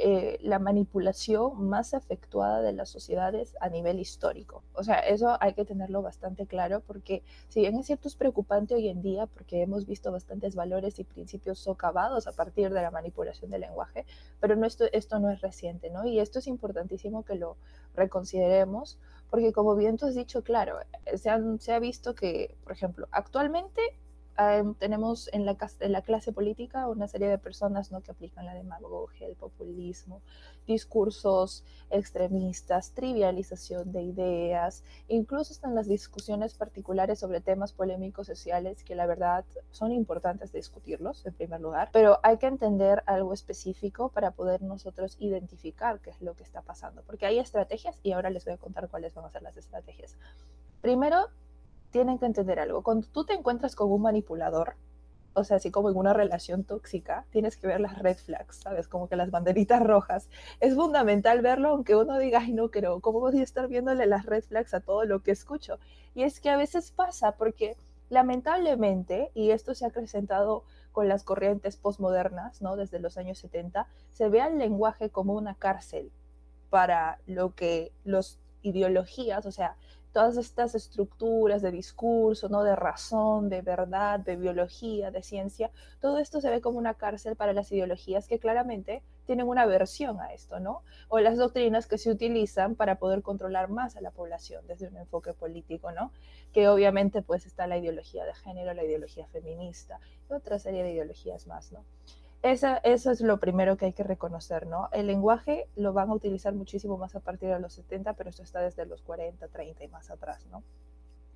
eh, 0.00 0.38
la 0.42 0.58
manipulación 0.58 1.68
más 1.68 1.92
efectuada 1.92 2.62
de 2.62 2.72
las 2.72 2.88
sociedades 2.88 3.56
a 3.60 3.68
nivel 3.68 3.98
histórico. 3.98 4.62
O 4.74 4.82
sea, 4.84 5.00
eso 5.00 5.36
hay 5.40 5.54
que 5.54 5.64
tenerlo 5.64 6.02
bastante 6.02 6.46
claro 6.46 6.80
porque 6.80 7.22
si 7.48 7.60
bien 7.60 7.76
es 7.76 7.86
cierto 7.86 8.08
es 8.08 8.14
preocupante 8.14 8.74
hoy 8.74 8.88
en 8.88 9.02
día 9.02 9.26
porque 9.26 9.62
hemos 9.62 9.86
visto 9.86 10.12
bastantes 10.12 10.54
valores 10.54 10.98
y 10.98 11.04
principios 11.04 11.58
socavados 11.58 12.26
a 12.26 12.32
partir 12.32 12.72
de 12.72 12.82
la 12.82 12.90
manipulación 12.90 13.50
del 13.50 13.62
lenguaje, 13.62 14.06
pero 14.40 14.56
no 14.56 14.66
esto, 14.66 14.84
esto 14.92 15.18
no 15.18 15.30
es 15.30 15.40
reciente, 15.40 15.90
¿no? 15.90 16.06
Y 16.06 16.20
esto 16.20 16.38
es 16.38 16.46
importantísimo 16.46 17.24
que 17.24 17.34
lo 17.34 17.56
reconsideremos 17.94 18.98
porque 19.30 19.52
como 19.52 19.74
bien 19.76 19.96
tú 19.96 20.06
has 20.06 20.14
dicho, 20.14 20.42
claro, 20.42 20.78
se, 21.16 21.30
se 21.58 21.72
ha 21.72 21.78
visto 21.78 22.14
que, 22.14 22.56
por 22.64 22.72
ejemplo, 22.72 23.08
actualmente 23.10 23.82
tenemos 24.78 25.28
en 25.32 25.44
la, 25.44 25.56
en 25.80 25.92
la, 25.92 26.02
clase 26.02 26.32
política 26.32 26.86
una 26.86 27.08
serie 27.08 27.28
de 27.28 27.38
personas 27.38 27.90
¿no? 27.90 28.02
que 28.02 28.12
aplican 28.12 28.46
la 28.46 28.54
demagogia, 28.54 29.26
el 29.26 29.34
populismo, 29.34 30.22
discursos 30.64 31.64
extremistas, 31.90 32.92
trivialización 32.92 33.90
de 33.90 34.02
ideas, 34.02 34.84
incluso 35.08 35.52
están 35.52 35.74
las 35.74 35.88
discusiones 35.88 36.54
particulares 36.54 37.18
sobre 37.18 37.40
temas 37.40 37.72
polémicos 37.72 38.28
sociales 38.28 38.84
que 38.84 38.94
la 38.94 39.06
verdad 39.06 39.44
son 39.72 39.90
importantes 39.90 40.52
discutirlos 40.52 41.26
en 41.26 41.34
primer 41.34 41.60
lugar, 41.60 41.90
pero 41.92 42.20
hay 42.22 42.38
que 42.38 42.46
entender 42.46 43.02
algo 43.06 43.32
específico 43.32 44.10
para 44.10 44.30
poder 44.30 44.62
nosotros 44.62 45.16
identificar 45.18 45.98
qué 45.98 46.10
es 46.10 46.20
lo 46.20 46.34
que 46.34 46.44
está 46.44 46.62
pasando, 46.62 47.02
porque 47.02 47.26
hay 47.26 47.40
estrategias 47.40 47.98
y 48.04 48.12
ahora 48.12 48.30
les 48.30 48.44
voy 48.44 48.54
a 48.54 48.58
contar 48.58 48.88
cuáles 48.88 49.14
van 49.14 49.24
a 49.24 49.30
ser 49.30 49.42
las 49.42 49.56
estrategias. 49.56 50.16
Primero, 50.80 51.28
tienen 51.90 52.18
que 52.18 52.26
entender 52.26 52.60
algo. 52.60 52.82
Cuando 52.82 53.06
tú 53.08 53.24
te 53.24 53.34
encuentras 53.34 53.74
con 53.74 53.90
un 53.90 54.02
manipulador, 54.02 54.74
o 55.34 55.44
sea, 55.44 55.58
así 55.58 55.70
como 55.70 55.90
en 55.90 55.96
una 55.96 56.12
relación 56.12 56.64
tóxica, 56.64 57.24
tienes 57.30 57.56
que 57.56 57.66
ver 57.66 57.80
las 57.80 57.98
red 57.98 58.16
flags, 58.16 58.56
¿sabes? 58.56 58.88
Como 58.88 59.08
que 59.08 59.16
las 59.16 59.30
banderitas 59.30 59.82
rojas. 59.82 60.28
Es 60.60 60.74
fundamental 60.74 61.42
verlo, 61.42 61.70
aunque 61.70 61.94
uno 61.94 62.18
diga, 62.18 62.40
ay, 62.40 62.52
no, 62.52 62.68
pero 62.70 63.00
¿cómo 63.00 63.20
voy 63.20 63.38
a 63.38 63.42
estar 63.42 63.68
viéndole 63.68 64.06
las 64.06 64.26
red 64.26 64.42
flags 64.42 64.74
a 64.74 64.80
todo 64.80 65.04
lo 65.04 65.22
que 65.22 65.30
escucho? 65.30 65.78
Y 66.14 66.24
es 66.24 66.40
que 66.40 66.50
a 66.50 66.56
veces 66.56 66.90
pasa 66.90 67.32
porque 67.32 67.76
lamentablemente, 68.10 69.30
y 69.34 69.50
esto 69.50 69.74
se 69.74 69.84
ha 69.84 69.88
acrecentado 69.88 70.64
con 70.92 71.08
las 71.08 71.22
corrientes 71.22 71.76
postmodernas, 71.76 72.60
¿no? 72.62 72.76
Desde 72.76 72.98
los 72.98 73.18
años 73.18 73.38
70, 73.38 73.86
se 74.10 74.28
ve 74.28 74.40
al 74.40 74.58
lenguaje 74.58 75.10
como 75.10 75.34
una 75.34 75.54
cárcel 75.54 76.10
para 76.70 77.20
lo 77.26 77.54
que 77.54 77.92
los 78.04 78.38
ideologías, 78.62 79.46
o 79.46 79.52
sea, 79.52 79.76
todas 80.12 80.36
estas 80.36 80.74
estructuras 80.74 81.62
de 81.62 81.70
discurso, 81.70 82.48
¿no? 82.48 82.62
de 82.62 82.76
razón, 82.76 83.48
de 83.48 83.62
verdad, 83.62 84.20
de 84.20 84.36
biología, 84.36 85.10
de 85.10 85.22
ciencia, 85.22 85.70
todo 86.00 86.18
esto 86.18 86.40
se 86.40 86.50
ve 86.50 86.60
como 86.60 86.78
una 86.78 86.94
cárcel 86.94 87.36
para 87.36 87.52
las 87.52 87.70
ideologías 87.72 88.28
que 88.28 88.38
claramente 88.38 89.02
tienen 89.26 89.46
una 89.46 89.62
aversión 89.62 90.20
a 90.20 90.32
esto, 90.32 90.58
¿no? 90.58 90.82
O 91.08 91.18
las 91.20 91.36
doctrinas 91.36 91.86
que 91.86 91.98
se 91.98 92.10
utilizan 92.10 92.74
para 92.74 92.94
poder 92.94 93.20
controlar 93.20 93.68
más 93.68 93.94
a 93.94 94.00
la 94.00 94.10
población 94.10 94.66
desde 94.66 94.88
un 94.88 94.96
enfoque 94.96 95.34
político, 95.34 95.92
¿no? 95.92 96.12
Que 96.52 96.68
obviamente 96.68 97.20
pues 97.20 97.44
está 97.44 97.66
la 97.66 97.76
ideología 97.76 98.24
de 98.24 98.32
género, 98.32 98.72
la 98.72 98.84
ideología 98.84 99.26
feminista 99.26 100.00
y 100.30 100.32
otra 100.32 100.58
serie 100.58 100.82
de 100.82 100.92
ideologías 100.92 101.46
más, 101.46 101.72
¿no? 101.72 101.84
Esa, 102.42 102.76
eso 102.78 103.10
es 103.10 103.20
lo 103.20 103.40
primero 103.40 103.76
que 103.76 103.86
hay 103.86 103.92
que 103.92 104.04
reconocer, 104.04 104.66
¿no? 104.66 104.88
El 104.92 105.08
lenguaje 105.08 105.68
lo 105.74 105.92
van 105.92 106.08
a 106.10 106.14
utilizar 106.14 106.54
muchísimo 106.54 106.96
más 106.96 107.16
a 107.16 107.20
partir 107.20 107.48
de 107.48 107.58
los 107.58 107.72
70, 107.72 108.14
pero 108.14 108.30
esto 108.30 108.44
está 108.44 108.60
desde 108.60 108.86
los 108.86 109.02
40, 109.02 109.48
30 109.48 109.84
y 109.84 109.88
más 109.88 110.10
atrás, 110.10 110.46
¿no? 110.46 110.62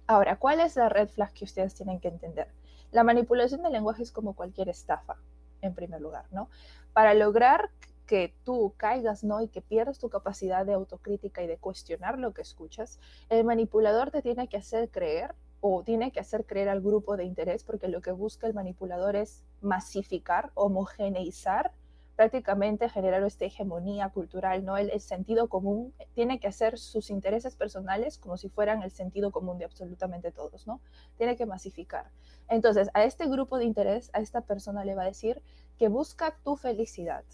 Ahora, 0.07 0.37
¿cuál 0.37 0.61
es 0.61 0.77
la 0.77 0.89
red 0.89 1.09
flag 1.09 1.33
que 1.33 1.45
ustedes 1.45 1.75
tienen 1.75 1.99
que 1.99 2.09
entender? 2.09 2.49
La 2.93 3.03
manipulación 3.03 3.63
del 3.63 3.73
lenguaje 3.73 4.03
es 4.03 4.13
como 4.13 4.35
cualquier 4.35 4.69
estafa, 4.69 5.17
en 5.61 5.75
primer 5.75 6.01
lugar, 6.01 6.27
¿no? 6.31 6.49
Para 6.93 7.15
lograr 7.15 7.71
que 8.07 8.35
tú 8.45 8.75
caigas, 8.77 9.25
¿no? 9.25 9.41
Y 9.41 9.49
que 9.49 9.63
pierdas 9.63 9.99
tu 9.99 10.09
capacidad 10.09 10.67
de 10.67 10.75
autocrítica 10.75 11.43
y 11.43 11.47
de 11.47 11.57
cuestionar 11.57 12.19
lo 12.19 12.33
que 12.33 12.43
escuchas, 12.43 13.01
el 13.29 13.45
manipulador 13.45 14.11
te 14.11 14.23
tiene 14.23 14.49
que 14.49 14.59
hacer 14.59 14.91
creer 14.91 15.35
o 15.65 15.85
tiene 15.85 16.11
que 16.11 16.19
hacer 16.19 16.45
creer 16.45 16.69
al 16.69 16.81
grupo 16.81 17.17
de 17.17 17.25
interés 17.25 17.63
porque 17.63 17.87
lo 17.87 18.03
que 18.03 18.11
busca 18.11 18.49
el 18.49 18.53
manipulador 18.53 19.15
es 19.15 19.45
masificar, 19.61 20.51
homogeneizar, 20.55 21.73
prácticamente 22.17 22.89
generar 22.89 23.23
esta 23.23 23.45
hegemonía 23.45 24.09
cultural, 24.09 24.65
¿no? 24.65 24.77
El, 24.77 25.01
sentido 25.01 25.49
común 25.49 25.95
tiene 26.15 26.41
que 26.41 26.49
hacer 26.49 26.79
sus 26.79 27.11
intereses 27.11 27.55
personales 27.55 28.19
como 28.19 28.37
si 28.37 28.49
fueran 28.49 28.83
el 28.83 28.91
sentido 28.91 29.31
común 29.31 29.57
de 29.59 29.65
absolutamente 29.65 30.33
todos, 30.33 30.67
¿no? 30.67 30.81
Tiene 31.17 31.37
que 31.37 31.47
masificar. 31.47 32.11
Entonces, 32.49 32.91
a 32.93 33.05
este 33.05 33.29
grupo 33.29 33.57
de 33.57 33.65
interés, 33.65 34.11
a 34.15 34.21
esta 34.21 34.41
persona 34.41 34.85
le 34.85 34.97
va 34.97 35.03
a 35.03 35.07
decir 35.07 35.43
que 35.79 35.87
busca 35.89 36.37
tu 36.43 36.57
felicidad, 36.57 37.25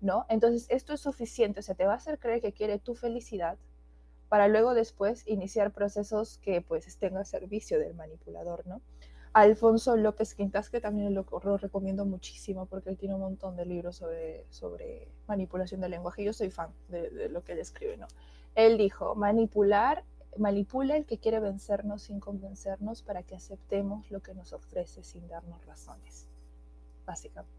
¿no? 0.00 0.24
Entonces, 0.30 0.66
esto 0.70 0.94
es 0.94 1.00
suficiente, 1.00 1.60
o 1.60 1.62
sea, 1.62 1.74
te 1.74 1.84
va 1.84 1.92
a 1.92 1.96
hacer 1.96 2.18
creer 2.18 2.40
que 2.40 2.54
quiere 2.54 2.78
tu 2.78 2.94
felicidad, 2.94 3.58
para 4.28 4.48
luego 4.48 4.74
después 4.74 5.26
iniciar 5.26 5.72
procesos 5.72 6.38
que 6.38 6.60
pues 6.60 6.86
estén 6.86 7.16
a 7.16 7.24
servicio 7.24 7.78
del 7.78 7.94
manipulador, 7.94 8.66
¿no? 8.66 8.80
Alfonso 9.32 9.96
López 9.96 10.34
Quintas, 10.34 10.70
que 10.70 10.80
también 10.80 11.14
lo, 11.14 11.24
recomiendo 11.58 12.04
muchísimo 12.04 12.66
porque 12.66 12.90
él 12.90 12.96
tiene 12.96 13.14
un 13.14 13.20
montón 13.20 13.56
de 13.56 13.66
libros 13.66 13.96
sobre, 13.96 14.46
sobre 14.50 15.08
manipulación 15.26 15.80
del 15.80 15.92
lenguaje. 15.92 16.24
Yo 16.24 16.32
soy 16.32 16.50
fan 16.50 16.70
de, 16.88 17.10
de 17.10 17.28
lo 17.28 17.44
que 17.44 17.52
él 17.52 17.58
escribe, 17.58 17.96
¿no? 17.96 18.06
Él 18.54 18.78
dijo, 18.78 19.14
manipular, 19.14 20.04
manipula 20.36 20.96
el 20.96 21.04
que 21.04 21.18
quiere 21.18 21.40
vencernos 21.40 22.02
sin 22.02 22.20
convencernos 22.20 23.02
para 23.02 23.22
que 23.22 23.36
aceptemos 23.36 24.10
lo 24.10 24.20
que 24.20 24.34
nos 24.34 24.52
ofrece 24.52 25.02
sin 25.02 25.28
darnos 25.28 25.64
razones, 25.66 26.26
básicamente. 27.06 27.57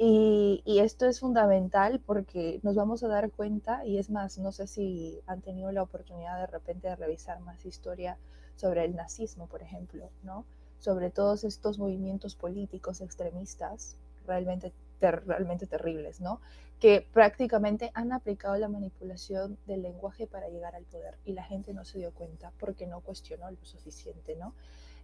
Y, 0.00 0.62
esto 0.80 1.06
es 1.06 1.18
fundamental 1.18 2.00
porque 2.06 2.60
nos 2.62 2.76
vamos 2.76 3.02
a 3.02 3.08
dar 3.08 3.32
cuenta, 3.32 3.84
y 3.84 3.98
es 3.98 4.10
más, 4.10 4.38
no 4.38 4.52
sé 4.52 4.68
si 4.68 5.20
han 5.26 5.40
tenido 5.40 5.72
la 5.72 5.82
oportunidad 5.82 6.38
de 6.38 6.46
repente 6.46 6.86
de 6.86 6.94
revisar 6.94 7.40
más 7.40 7.66
historia 7.66 8.16
sobre 8.54 8.84
el 8.84 8.94
nazismo, 8.94 9.48
por 9.48 9.60
ejemplo, 9.60 10.08
¿no? 10.22 10.44
Sobre 10.78 11.10
todos 11.10 11.42
estos 11.42 11.80
movimientos 11.80 12.36
políticos 12.36 13.00
extremistas 13.00 13.96
realmente, 14.24 14.72
realmente 15.00 15.66
terribles, 15.66 16.20
¿no? 16.20 16.40
Que 16.78 17.04
prácticamente 17.12 17.90
han 17.94 18.12
aplicado 18.12 18.56
la 18.56 18.68
manipulación 18.68 19.58
del 19.66 19.82
lenguaje 19.82 20.28
para 20.28 20.48
llegar 20.48 20.76
al 20.76 20.84
poder 20.84 21.18
y 21.24 21.32
la 21.32 21.42
gente 21.42 21.74
no 21.74 21.84
se 21.84 21.98
dio 21.98 22.12
cuenta 22.12 22.52
porque 22.60 22.86
no 22.86 23.00
cuestionó 23.00 23.50
lo 23.50 23.64
suficiente, 23.64 24.36
¿no? 24.36 24.54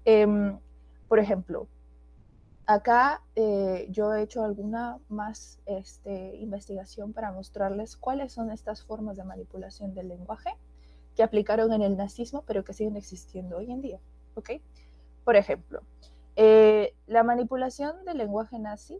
Em, 0.04 0.56
por 1.08 1.18
ejemplo, 1.18 1.66
Acá 2.66 3.22
eh, 3.36 3.86
yo 3.90 4.14
he 4.14 4.22
hecho 4.22 4.42
alguna 4.42 4.98
más 5.08 5.60
este, 5.66 6.36
investigación 6.36 7.12
para 7.12 7.30
mostrarles 7.30 7.96
cuáles 7.96 8.32
son 8.32 8.50
estas 8.50 8.82
formas 8.82 9.16
de 9.16 9.24
manipulación 9.24 9.94
del 9.94 10.08
lenguaje 10.08 10.50
que 11.14 11.22
aplicaron 11.22 11.72
en 11.72 11.82
el 11.82 11.96
nazismo, 11.96 12.42
pero 12.46 12.64
que 12.64 12.72
siguen 12.72 12.96
existiendo 12.96 13.58
hoy 13.58 13.70
en 13.70 13.82
día. 13.82 14.00
Por 15.24 15.36
ejemplo, 15.36 15.82
eh, 16.36 16.94
la 17.06 17.22
manipulación 17.22 18.04
del 18.04 18.18
lenguaje 18.18 18.58
nazi, 18.58 18.98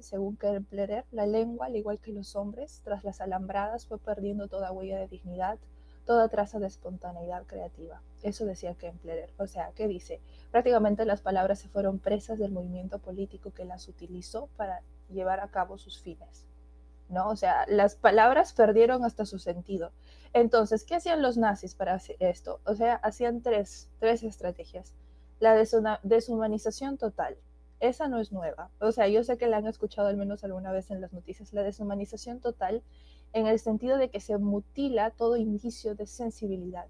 según 0.00 0.36
Kepler, 0.36 1.04
la 1.10 1.26
lengua, 1.26 1.66
al 1.66 1.76
igual 1.76 1.98
que 1.98 2.12
los 2.12 2.36
hombres, 2.36 2.80
tras 2.84 3.02
las 3.02 3.20
alambradas 3.20 3.86
fue 3.86 3.98
perdiendo 3.98 4.48
toda 4.48 4.72
huella 4.72 4.98
de 4.98 5.08
dignidad, 5.08 5.58
toda 6.06 6.28
traza 6.28 6.58
de 6.58 6.68
espontaneidad 6.68 7.44
creativa. 7.46 8.00
Eso 8.22 8.46
decía 8.46 8.74
Kempler. 8.74 9.32
O 9.38 9.46
sea, 9.46 9.72
¿qué 9.74 9.86
dice? 9.88 10.22
Prácticamente 10.50 11.04
las 11.04 11.20
palabras 11.20 11.58
se 11.58 11.68
fueron 11.68 11.98
presas 11.98 12.38
del 12.38 12.52
movimiento 12.52 12.98
político 12.98 13.52
que 13.52 13.64
las 13.64 13.88
utilizó 13.88 14.48
para 14.56 14.80
llevar 15.10 15.40
a 15.40 15.48
cabo 15.48 15.76
sus 15.76 16.00
fines. 16.00 16.46
¿No? 17.08 17.28
O 17.28 17.36
sea, 17.36 17.66
las 17.68 17.94
palabras 17.94 18.52
perdieron 18.52 19.04
hasta 19.04 19.26
su 19.26 19.38
sentido. 19.38 19.92
Entonces, 20.32 20.84
¿qué 20.84 20.96
hacían 20.96 21.22
los 21.22 21.36
nazis 21.36 21.74
para 21.74 21.94
hacer 21.94 22.16
esto? 22.18 22.60
O 22.64 22.74
sea, 22.74 22.94
hacían 22.96 23.42
tres, 23.42 23.90
tres 24.00 24.22
estrategias. 24.22 24.94
La 25.38 25.54
deshumanización 26.02 26.98
total. 26.98 27.36
Esa 27.78 28.08
no 28.08 28.18
es 28.20 28.32
nueva. 28.32 28.70
O 28.80 28.90
sea, 28.90 29.06
yo 29.06 29.22
sé 29.22 29.36
que 29.36 29.46
la 29.46 29.58
han 29.58 29.66
escuchado 29.66 30.08
al 30.08 30.16
menos 30.16 30.42
alguna 30.44 30.72
vez 30.72 30.90
en 30.90 31.00
las 31.00 31.12
noticias. 31.12 31.52
La 31.52 31.62
deshumanización 31.62 32.40
total 32.40 32.82
en 33.32 33.46
el 33.46 33.58
sentido 33.58 33.98
de 33.98 34.10
que 34.10 34.20
se 34.20 34.38
mutila 34.38 35.10
todo 35.10 35.36
indicio 35.36 35.94
de 35.94 36.06
sensibilidad. 36.06 36.86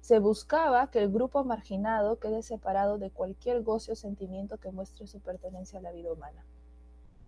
Se 0.00 0.18
buscaba 0.18 0.90
que 0.90 1.00
el 1.00 1.10
grupo 1.10 1.44
marginado 1.44 2.18
quede 2.18 2.42
separado 2.42 2.98
de 2.98 3.10
cualquier 3.10 3.62
goce 3.62 3.92
o 3.92 3.96
sentimiento 3.96 4.58
que 4.58 4.70
muestre 4.70 5.06
su 5.06 5.20
pertenencia 5.20 5.78
a 5.78 5.82
la 5.82 5.92
vida 5.92 6.12
humana, 6.12 6.44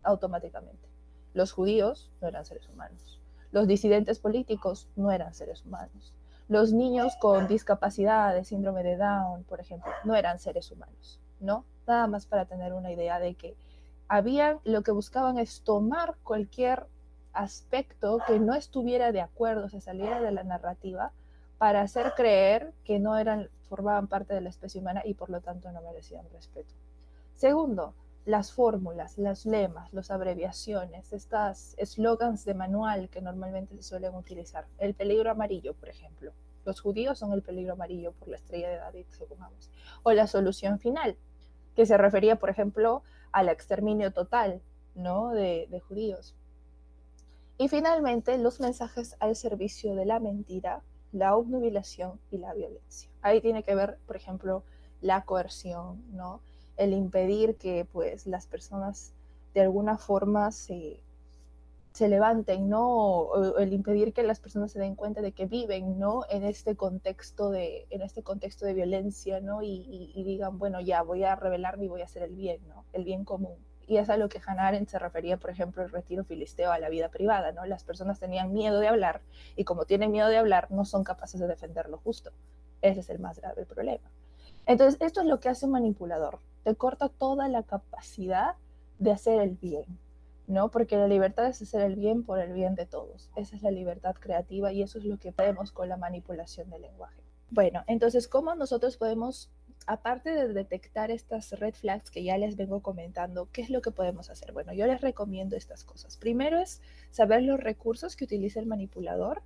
automáticamente. 0.03 0.89
Los 1.35 1.53
judíos 1.53 2.11
no 2.21 2.29
eran 2.29 2.45
seres 2.45 2.69
humanos. 2.69 3.21
Los 3.51 3.67
disidentes 3.67 4.19
políticos 4.19 4.89
no 4.97 5.11
eran 5.11 5.35
seres 5.35 5.65
humanos. 5.65 6.15
Los 6.49 6.73
niños 6.73 7.15
con 7.21 7.49
discapacidad 7.49 8.35
de 8.35 8.45
síndrome 8.45 8.83
de 8.83 8.97
Down, 8.97 9.45
por 9.45 9.61
ejemplo, 9.61 9.91
no 10.05 10.15
eran 10.15 10.39
seres 10.39 10.71
humanos, 10.71 11.21
¿no? 11.41 11.65
Nada 11.87 12.07
más 12.07 12.27
para 12.27 12.47
tener 12.47 12.73
una 12.73 12.93
idea 12.93 13.19
de 13.19 13.35
que 13.35 13.57
habían, 14.09 14.61
lo 14.65 14.83
que 14.83 14.93
buscaban 14.93 15.39
es 15.39 15.63
tomar 15.63 16.17
cualquier 16.23 16.87
aspecto 17.33 18.19
que 18.27 18.39
no 18.39 18.55
estuviera 18.55 19.13
de 19.13 19.21
acuerdo, 19.21 19.69
se 19.69 19.81
saliera 19.81 20.21
de 20.21 20.33
la 20.33 20.45
narrativa, 20.45 21.13
para 21.59 21.83
hacer 21.83 22.15
creer 22.17 22.73
que 22.85 22.99
no 22.99 23.17
eran, 23.17 23.49
formaban 23.69 24.09
parte 24.09 24.35
de 24.35 24.41
la 24.41 24.49
especie 24.49 24.81
humana 24.81 25.03
y 25.05 25.15
por 25.15 25.31
lo 25.31 25.41
tanto 25.41 25.71
no 25.71 25.81
merecían 25.83 26.29
respeto. 26.33 26.75
Segundo, 27.35 27.95
las 28.25 28.53
fórmulas, 28.53 29.19
las 29.19 29.47
lemas, 29.47 29.93
las 29.93 30.11
abreviaciones, 30.11 31.13
estas 31.13 31.75
eslogans 31.79 32.45
de 32.45 32.55
manual 32.55 33.09
que 33.09 33.21
normalmente 33.21 33.77
se 33.77 33.83
suelen 33.83 34.15
utilizar. 34.15 34.67
El 34.79 34.95
peligro 34.95 35.31
amarillo, 35.31 35.75
por 35.75 35.89
ejemplo. 35.89 36.33
Los 36.65 36.81
judíos 36.81 37.19
son 37.19 37.33
el 37.33 37.43
peligro 37.43 37.73
amarillo 37.73 38.13
por 38.13 38.29
la 38.29 38.37
estrella 38.37 38.69
de 38.69 38.77
David, 38.77 39.07
supongamos. 39.11 39.71
O 40.05 40.13
la 40.13 40.29
solución 40.29 40.79
final, 40.79 41.17
que 41.75 41.87
se 41.87 41.97
refería, 41.97 42.37
por 42.37 42.51
ejemplo, 42.51 43.03
al 43.33 43.49
exterminio 43.49 44.13
total 44.13 44.61
¿no? 44.95 45.31
de, 45.31 45.67
de 45.71 45.81
judíos. 45.81 46.37
Y 47.63 47.69
finalmente, 47.69 48.37
los 48.39 48.59
mensajes 48.59 49.15
al 49.21 49.37
servicio 49.37 49.95
de 49.95 50.05
la 50.05 50.19
mentira, 50.19 50.83
la 51.13 51.37
obnubilación 51.37 52.19
y 52.33 52.39
la 52.39 52.53
violencia. 52.55 53.09
Ahí 53.21 53.41
tiene 53.41 53.63
que 53.63 53.77
ver, 53.77 53.99
por 54.05 54.17
ejemplo, 54.17 54.65
la 55.01 55.25
coerción, 55.25 56.03
¿no? 56.11 56.41
El 56.77 56.93
impedir 56.93 57.57
que 57.59 57.85
pues 57.85 58.27
las 58.27 58.49
personas 58.49 59.15
de 59.55 59.61
alguna 59.61 59.97
forma 59.97 60.51
se, 60.51 61.05
se 61.93 62.09
levanten, 62.09 62.69
¿no? 62.69 62.85
O, 62.85 63.59
el 63.59 63.73
impedir 63.73 64.13
que 64.13 64.25
las 64.25 64.41
personas 64.41 64.73
se 64.73 64.81
den 64.81 64.97
cuenta 64.97 65.21
de 65.21 65.31
que 65.31 65.47
viven, 65.47 66.01
¿no? 66.01 66.23
En 66.31 66.43
este 66.43 66.75
contexto 66.75 67.51
de, 67.51 67.87
en 67.91 68.03
este 68.03 68.25
contexto 68.25 68.67
de 68.67 68.75
violencia, 68.75 69.41
¿no? 69.41 69.63
Y, 69.63 70.21
digan, 70.25 70.59
bueno, 70.59 70.81
ya 70.81 71.03
voy 71.03 71.23
a 71.23 71.37
rebelarme 71.37 71.85
y 71.85 71.89
voy 71.89 72.01
a 72.01 72.07
hacer 72.07 72.25
el 72.25 72.35
bien, 72.35 72.59
¿no? 72.67 72.87
El 72.93 73.05
bien 73.05 73.25
común 73.25 73.59
y 73.93 73.99
es 73.99 74.09
a 74.09 74.17
lo 74.17 74.31
que 74.31 74.41
Hannah 74.45 74.69
Arendt 74.69 74.89
se 74.89 74.99
refería, 74.99 75.37
por 75.37 75.51
ejemplo, 75.51 75.83
el 75.83 75.91
retiro 75.91 76.25
filisteo 76.25 76.73
a 76.73 76.79
la 76.79 76.89
vida 76.89 77.11
privada, 77.11 77.53
¿no? 77.53 77.67
Las 77.67 77.85
personas 77.85 78.19
tenían 78.19 78.55
miedo 78.55 78.81
de 78.81 78.89
hablar 78.89 79.21
y 79.55 79.65
como 79.65 79.85
tienen 79.85 80.11
miedo 80.11 80.29
de 80.29 80.39
hablar, 80.39 80.71
no 80.71 80.87
son 80.87 81.05
capaces 81.05 81.39
de 81.39 81.47
defender 81.47 81.91
lo 81.91 81.99
justo. 81.99 82.31
Ese 82.81 83.01
es 83.01 83.11
el 83.11 83.19
más 83.19 83.39
grave 83.39 83.67
problema. 83.67 84.11
Entonces, 84.65 84.99
esto 85.03 85.21
es 85.21 85.27
lo 85.27 85.41
que 85.41 85.51
hace 85.51 85.67
un 85.67 85.73
manipulador. 85.73 86.39
Te 86.65 86.75
corta 86.75 87.11
toda 87.11 87.49
la 87.49 87.65
capacidad 87.65 88.55
de 88.99 89.13
hacer 89.13 89.43
el 89.43 89.57
bien, 89.57 89.99
¿no? 90.47 90.71
Porque 90.71 90.97
la 90.97 91.07
libertad 91.07 91.45
es 91.49 91.61
hacer 91.61 91.83
el 91.83 91.97
bien 91.97 92.25
por 92.25 92.39
el 92.39 92.55
bien 92.55 92.75
de 92.75 92.87
todos. 92.87 93.29
Esa 93.37 93.57
es 93.57 93.63
la 93.63 93.71
libertad 93.71 94.15
creativa 94.19 94.73
y 94.73 94.81
eso 94.83 94.97
es 94.97 95.05
lo 95.05 95.19
que 95.19 95.35
vemos 95.37 95.71
con 95.71 95.91
la 95.91 95.99
manipulación 95.99 96.71
del 96.71 96.81
lenguaje. 96.81 97.21
Bueno, 97.51 97.85
entonces, 97.89 98.27
¿cómo 98.27 98.55
nosotros 98.55 98.97
podemos 98.97 99.51
aparte 99.87 100.31
de 100.31 100.53
detectar 100.53 101.11
estas 101.11 101.53
red 101.53 101.75
flags 101.75 102.11
que 102.11 102.23
ya 102.23 102.39
les 102.39 102.57
vengo 102.57 102.81
comentando, 102.81 103.49
¿qué 103.53 103.63
es 103.63 103.71
lo 103.71 103.83
que 103.83 103.91
podemos 103.91 104.31
hacer? 104.31 104.53
Bueno, 104.53 104.73
yo 104.73 104.87
les 104.87 105.01
recomiendo 105.01 105.57
estas 105.57 105.85
cosas. 105.85 106.17
Primero 106.17 106.59
es 106.59 106.81
saber 107.11 107.43
los 107.43 107.61
recursos 107.61 108.17
que 108.17 108.25
utiliza 108.25 108.61
el 108.61 108.67
manipulador 108.67 109.43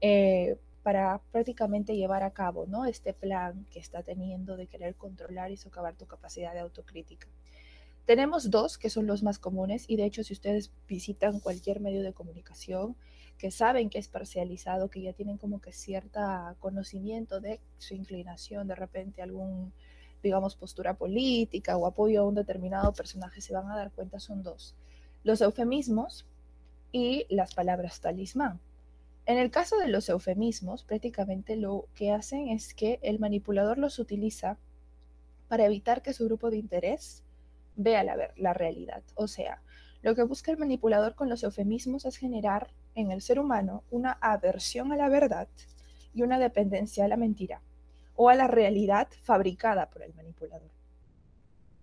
eh, 0.00 0.56
para 0.82 1.20
prácticamente 1.30 1.96
llevar 1.96 2.22
a 2.22 2.30
cabo 2.30 2.66
¿no? 2.66 2.86
este 2.86 3.12
plan 3.12 3.66
que 3.70 3.78
está 3.78 4.02
teniendo 4.02 4.56
de 4.56 4.66
querer 4.66 4.94
controlar 4.94 5.50
y 5.50 5.56
socavar 5.56 5.94
tu 5.94 6.06
capacidad 6.06 6.54
de 6.54 6.60
autocrítica. 6.60 7.28
Tenemos 8.06 8.50
dos 8.50 8.78
que 8.78 8.90
son 8.90 9.06
los 9.06 9.22
más 9.22 9.38
comunes 9.38 9.84
y 9.88 9.96
de 9.96 10.04
hecho 10.04 10.24
si 10.24 10.32
ustedes 10.32 10.72
visitan 10.88 11.38
cualquier 11.40 11.80
medio 11.80 12.02
de 12.02 12.12
comunicación, 12.12 12.96
que 13.40 13.50
saben 13.50 13.88
que 13.88 13.98
es 13.98 14.08
parcializado, 14.08 14.90
que 14.90 15.00
ya 15.00 15.14
tienen 15.14 15.38
como 15.38 15.62
que 15.62 15.72
cierta 15.72 16.56
conocimiento 16.60 17.40
de 17.40 17.58
su 17.78 17.94
inclinación, 17.94 18.68
de 18.68 18.74
repente 18.74 19.22
algún, 19.22 19.72
digamos, 20.22 20.56
postura 20.56 20.92
política 20.92 21.78
o 21.78 21.86
apoyo 21.86 22.20
a 22.20 22.26
un 22.26 22.34
determinado 22.34 22.92
personaje, 22.92 23.40
se 23.40 23.54
van 23.54 23.70
a 23.70 23.76
dar 23.76 23.92
cuenta 23.92 24.20
son 24.20 24.42
dos. 24.42 24.76
Los 25.24 25.40
eufemismos 25.40 26.26
y 26.92 27.24
las 27.30 27.54
palabras 27.54 28.02
talismán. 28.02 28.60
En 29.24 29.38
el 29.38 29.50
caso 29.50 29.78
de 29.78 29.88
los 29.88 30.10
eufemismos, 30.10 30.84
prácticamente 30.84 31.56
lo 31.56 31.86
que 31.94 32.12
hacen 32.12 32.48
es 32.48 32.74
que 32.74 32.98
el 33.00 33.20
manipulador 33.20 33.78
los 33.78 33.98
utiliza 33.98 34.58
para 35.48 35.64
evitar 35.64 36.02
que 36.02 36.12
su 36.12 36.26
grupo 36.26 36.50
de 36.50 36.58
interés 36.58 37.24
vea 37.74 38.04
la, 38.04 38.34
la 38.36 38.52
realidad. 38.52 39.02
O 39.14 39.26
sea, 39.28 39.62
lo 40.02 40.14
que 40.14 40.24
busca 40.24 40.50
el 40.50 40.58
manipulador 40.58 41.14
con 41.14 41.30
los 41.30 41.42
eufemismos 41.42 42.04
es 42.04 42.18
generar 42.18 42.68
en 42.94 43.10
el 43.10 43.22
ser 43.22 43.38
humano 43.38 43.84
una 43.90 44.12
aversión 44.20 44.92
a 44.92 44.96
la 44.96 45.08
verdad 45.08 45.48
y 46.14 46.22
una 46.22 46.38
dependencia 46.38 47.04
a 47.04 47.08
la 47.08 47.16
mentira 47.16 47.62
o 48.16 48.28
a 48.28 48.34
la 48.34 48.46
realidad 48.46 49.08
fabricada 49.22 49.88
por 49.88 50.02
el 50.02 50.14
manipulador. 50.14 50.70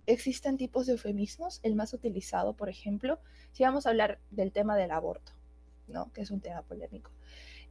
Existen 0.05 0.57
tipos 0.57 0.85
de 0.85 0.93
eufemismos, 0.93 1.59
el 1.63 1.75
más 1.75 1.93
utilizado, 1.93 2.53
por 2.53 2.69
ejemplo, 2.69 3.19
si 3.51 3.63
vamos 3.63 3.85
a 3.85 3.89
hablar 3.89 4.19
del 4.31 4.51
tema 4.51 4.77
del 4.77 4.91
aborto, 4.91 5.33
¿no? 5.87 6.11
que 6.13 6.21
es 6.21 6.31
un 6.31 6.39
tema 6.39 6.61
polémico, 6.61 7.11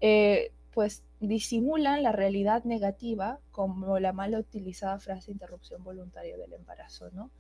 eh, 0.01 0.53
pues 0.73 1.03
disimulan 1.21 2.03
la 2.03 2.13
realidad 2.13 2.65
negativa 2.65 3.41
como 3.51 3.99
la 3.99 4.13
mal 4.13 4.35
utilizada 4.35 4.99
frase 4.99 5.31
interrupción 5.31 5.83
voluntaria 5.83 6.37
del 6.37 6.53
embarazo. 6.53 7.11
¿no? 7.13 7.31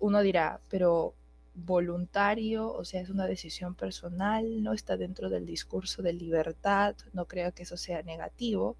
Uno 0.00 0.20
dirá, 0.20 0.60
pero 0.68 1.14
voluntario, 1.54 2.72
o 2.72 2.84
sea, 2.84 3.00
es 3.00 3.10
una 3.10 3.26
decisión 3.26 3.74
personal, 3.74 4.62
no 4.62 4.72
está 4.72 4.96
dentro 4.96 5.30
del 5.30 5.46
discurso 5.46 6.02
de 6.02 6.12
libertad, 6.12 6.96
no 7.12 7.26
creo 7.26 7.52
que 7.52 7.62
eso 7.62 7.76
sea 7.76 8.02
negativo, 8.02 8.76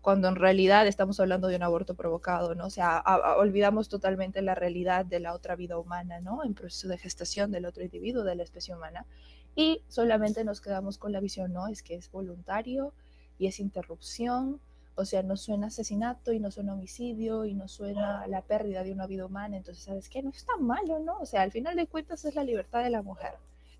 cuando 0.00 0.28
en 0.28 0.36
realidad 0.36 0.86
estamos 0.86 1.18
hablando 1.18 1.48
de 1.48 1.56
un 1.56 1.62
aborto 1.62 1.94
provocado, 1.94 2.54
¿no? 2.54 2.66
O 2.66 2.70
sea, 2.70 3.02
olvidamos 3.38 3.88
totalmente 3.88 4.42
la 4.42 4.54
realidad 4.54 5.04
de 5.04 5.20
la 5.20 5.34
otra 5.34 5.56
vida 5.56 5.78
humana, 5.78 6.20
¿no? 6.20 6.44
En 6.44 6.54
proceso 6.54 6.88
de 6.88 6.98
gestación 6.98 7.50
del 7.50 7.66
otro 7.66 7.82
individuo, 7.82 8.22
de 8.22 8.36
la 8.36 8.42
especie 8.42 8.74
humana, 8.74 9.06
y 9.54 9.82
solamente 9.88 10.44
nos 10.44 10.60
quedamos 10.60 10.98
con 10.98 11.12
la 11.12 11.20
visión, 11.20 11.52
¿no? 11.52 11.66
Es 11.68 11.82
que 11.82 11.94
es 11.94 12.10
voluntario 12.10 12.92
y 13.38 13.46
es 13.46 13.58
interrupción, 13.58 14.60
o 14.96 15.04
sea, 15.04 15.22
no 15.22 15.36
suena 15.36 15.66
asesinato 15.66 16.32
y 16.32 16.40
no 16.40 16.50
suena 16.50 16.72
homicidio 16.72 17.44
y 17.44 17.54
no 17.54 17.68
suena 17.68 18.26
la 18.26 18.40
pérdida 18.40 18.82
de 18.82 18.92
una 18.92 19.06
vida 19.06 19.26
humana. 19.26 19.58
Entonces, 19.58 19.84
¿sabes 19.84 20.08
qué? 20.08 20.22
No 20.22 20.30
es 20.30 20.44
tan 20.46 20.62
malo, 20.64 20.98
¿no? 20.98 21.18
O 21.18 21.26
sea, 21.26 21.42
al 21.42 21.52
final 21.52 21.76
de 21.76 21.86
cuentas 21.86 22.24
es 22.24 22.34
la 22.34 22.44
libertad 22.44 22.82
de 22.82 22.88
la 22.88 23.02
mujer, 23.02 23.34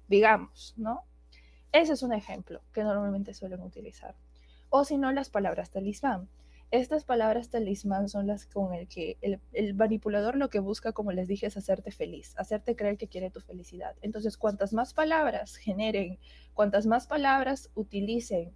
digamos, 0.09 0.74
¿no? 0.76 1.05
Ese 1.72 1.94
es 1.94 2.02
un 2.02 2.12
ejemplo 2.12 2.61
que 2.72 2.85
normalmente 2.85 3.33
suelen 3.33 3.62
utilizar. 3.62 4.14
O 4.68 4.85
si 4.85 4.98
no, 4.98 5.11
las 5.11 5.31
palabras 5.31 5.70
talismán. 5.70 6.29
Estas 6.70 7.05
palabras 7.05 7.48
talismán 7.48 8.11
son 8.11 8.26
las 8.26 8.44
con 8.44 8.74
el 8.74 8.87
que 8.87 9.16
el, 9.22 9.40
el, 9.52 9.74
manipulador 9.74 10.37
lo 10.37 10.50
que 10.50 10.59
busca, 10.59 10.92
como 10.92 11.12
les 11.12 11.29
dije, 11.29 11.46
es 11.46 11.57
hacerte 11.57 11.92
feliz, 11.92 12.35
hacerte 12.37 12.76
creer 12.76 12.98
que 12.98 13.09
quiere 13.09 13.31
tu 13.31 13.40
felicidad. 13.40 13.94
Entonces, 14.02 14.37
cuantas 14.37 14.74
más 14.74 14.92
palabras 14.92 15.57
generen, 15.57 16.18
cuantas 16.52 16.85
más 16.85 17.07
palabras 17.07 17.70
utilicen 17.74 18.52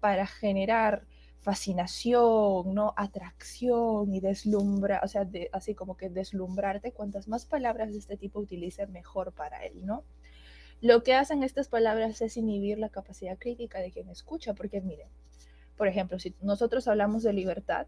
para 0.00 0.26
generar 0.26 1.04
fascinación, 1.38 2.74
¿no? 2.74 2.94
Atracción 2.96 4.12
y 4.12 4.20
deslumbra, 4.20 5.00
o 5.04 5.08
sea, 5.08 5.28
así 5.52 5.74
como 5.74 5.96
que 5.96 6.10
deslumbrarte, 6.10 6.92
cuantas 6.92 7.28
más 7.28 7.46
palabras 7.46 7.92
de 7.92 7.98
este 7.98 8.16
tipo 8.16 8.40
utilice, 8.40 8.86
mejor 8.86 9.32
para 9.32 9.64
él, 9.64 9.86
¿no? 9.86 10.04
Lo 10.80 11.02
que 11.02 11.14
hacen 11.14 11.42
estas 11.42 11.68
palabras 11.68 12.20
es 12.20 12.36
inhibir 12.36 12.78
la 12.78 12.88
capacidad 12.88 13.38
crítica 13.38 13.80
de 13.80 13.90
quien 13.90 14.08
escucha, 14.08 14.54
porque 14.54 14.80
miren, 14.80 15.08
por 15.76 15.88
ejemplo, 15.88 16.18
si 16.18 16.34
nosotros 16.42 16.86
hablamos 16.88 17.22
de 17.22 17.32
libertad 17.32 17.86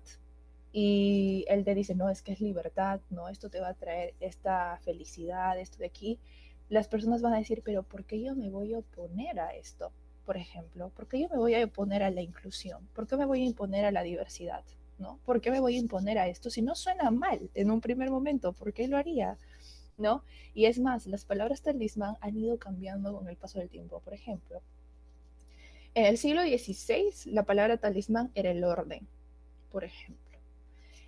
y 0.73 1.45
él 1.49 1.65
te 1.65 1.75
dice, 1.75 1.95
no, 1.95 2.09
es 2.09 2.23
que 2.23 2.33
es 2.33 2.41
libertad, 2.41 3.01
no, 3.11 3.29
esto 3.29 3.51
te 3.51 3.61
va 3.61 3.69
a 3.69 3.75
traer 3.75 4.15
esta 4.21 4.79
felicidad, 4.85 5.59
esto 5.59 5.79
de 5.79 5.87
aquí, 5.87 6.19
las 6.69 6.89
personas 6.89 7.21
van 7.21 7.35
a 7.35 7.39
decir, 7.39 7.63
pero 7.65 7.83
¿por 7.83 8.05
qué 8.05 8.23
yo 8.23 8.37
me 8.37 8.51
voy 8.51 8.75
a 8.75 8.79
oponer 8.79 9.41
a 9.41 9.55
esto? 9.55 9.93
Por 10.25 10.37
ejemplo? 10.37 10.91
¿Por 10.91 11.09
qué 11.09 11.21
yo 11.21 11.29
me 11.29 11.39
voy 11.39 11.55
a 11.55 11.65
oponer 11.65 12.03
a 12.03 12.11
la 12.11 12.21
inclusión? 12.21 12.87
¿Por 12.95 13.07
qué 13.07 13.17
me 13.17 13.27
voy 13.27 13.43
a 13.43 13.47
imponer 13.47 13.85
a 13.85 13.91
la 13.91 14.03
diversidad? 14.03 14.65
¿No? 14.99 15.19
¿Por 15.25 15.41
qué 15.41 15.51
me 15.51 15.61
voy 15.61 15.77
a 15.77 15.79
imponer 15.79 16.19
a 16.19 16.29
esto? 16.29 16.51
Si 16.51 16.61
no 16.61 16.75
suena 16.75 17.11
mal 17.11 17.51
en 17.55 17.71
un 17.71 17.81
primer 17.81 18.11
momento, 18.11 18.53
¿por 18.53 18.73
qué 18.73 18.87
lo 18.87 18.99
haría? 18.99 19.39
¿No? 19.97 20.25
Y 20.55 20.67
es 20.67 20.79
más, 20.79 21.07
las 21.07 21.25
palabras 21.25 21.63
talismán 21.63 22.17
han 22.21 22.37
ido 22.37 22.59
cambiando 22.59 23.17
con 23.17 23.29
el 23.29 23.37
paso 23.37 23.59
del 23.59 23.71
tiempo. 23.71 24.01
Por 24.01 24.13
ejemplo, 24.13 24.63
en 25.95 26.05
el 26.07 26.19
siglo 26.19 26.43
XVI 26.43 27.33
la 27.33 27.45
palabra 27.45 27.79
talismán 27.79 28.31
era 28.35 28.51
el 28.51 28.63
orden, 28.63 29.09
por 29.71 29.85
ejemplo. 29.85 30.39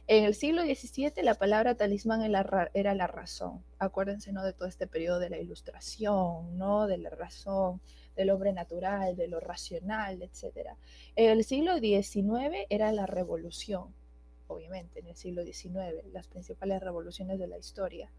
En 0.09 0.25
el 0.25 0.35
siglo 0.35 0.62
XVII 0.62 1.22
la 1.22 1.35
palabra 1.35 1.77
talismán 1.77 2.22
era 2.22 2.94
la 2.94 3.07
razón. 3.07 3.62
Acuérdense, 3.79 4.33
¿no? 4.33 4.42
De 4.42 4.53
todo 4.53 4.66
este 4.66 4.88
periodo 4.88 5.20
de 5.20 5.31
la 5.31 5.38
ilustración, 5.38 6.59
¿no? 6.59 6.88
De 6.88 6.98
la 6.98 7.11
razón, 7.11 7.81
del 8.16 8.31
hombre 8.31 8.53
natural, 8.53 9.16
de 9.16 9.29
lo 9.29 9.40
racional, 9.40 10.22
etc. 10.22 10.70
En 11.16 11.31
el 11.31 11.44
siglo 11.44 11.79
XIX 11.79 12.66
era 12.68 12.92
la 12.92 13.07
revolución, 13.07 13.94
obviamente, 14.48 15.01
en 15.01 15.07
el 15.07 15.16
siglo 15.16 15.44
XIX, 15.44 16.05
las 16.12 16.27
principales 16.29 16.81
revoluciones 16.83 17.38
de 17.38 17.46
la 17.46 17.59
historia. 17.59 18.11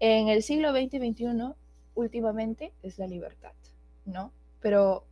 En 0.00 0.28
el 0.28 0.42
siglo 0.42 0.72
XX 0.72 0.94
y 0.94 1.12
XXI, 1.12 1.54
últimamente, 1.94 2.72
es 2.82 2.98
la 2.98 3.06
libertad, 3.06 3.54
¿no? 4.04 4.32
Pero 4.60 5.04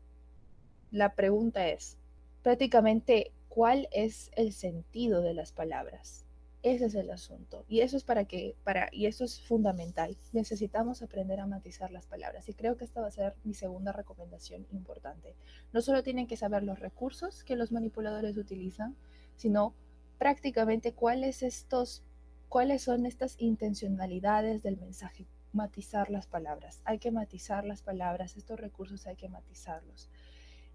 la 0.91 1.15
pregunta 1.15 1.69
es, 1.69 1.99
prácticamente, 2.43 3.33
¿cuál 3.49 3.89
es 3.93 4.31
el 4.37 4.53
sentido 4.53 5.23
de 5.23 5.35
las 5.35 5.53
palabras? 5.53 6.25
Ese 6.63 6.87
es 6.87 6.95
el 6.95 7.11
asunto. 7.11 7.65
Y 7.69 7.81
eso 7.81 7.97
es 7.97 8.05
para 8.05 8.25
que, 8.25 8.55
para, 8.63 8.89
y 8.93 9.07
eso 9.07 9.25
es 9.25 9.41
fundamental. 9.41 10.17
Necesitamos 10.33 11.03
aprender 11.03 11.41
a 11.41 11.47
matizar 11.47 11.91
las 11.91 12.07
palabras. 12.07 12.49
Y 12.49 12.55
creo 12.55 12.77
que 12.77 12.85
esta 12.85 13.01
va 13.01 13.09
a 13.09 13.13
ser 13.13 13.35
mi 13.43 13.53
segunda 13.53 13.91
recomendación 13.91 14.67
importante. 14.71 15.35
No 15.73 15.81
solo 15.83 16.05
tienen 16.05 16.29
que 16.29 16.37
saber 16.37 16.63
los 16.63 16.79
recursos 16.79 17.43
que 17.43 17.57
los 17.57 17.73
manipuladores 17.73 18.37
utilizan, 18.37 18.97
sino 19.35 19.75
prácticamente 20.19 20.93
cuáles 20.93 21.43
estos, 21.43 22.05
cuáles 22.49 22.83
son 22.83 23.07
estas 23.07 23.35
intencionalidades 23.39 24.63
del 24.63 24.77
mensaje. 24.77 25.27
Matizar 25.53 26.11
las 26.11 26.29
palabras. 26.29 26.81
Hay 26.85 27.01
que 27.01 27.11
matizar 27.11 27.65
las 27.65 27.83
palabras. 27.83 28.37
Estos 28.37 28.61
recursos 28.61 29.09
hay 29.09 29.17
que 29.17 29.29
matizarlos. 29.29 30.09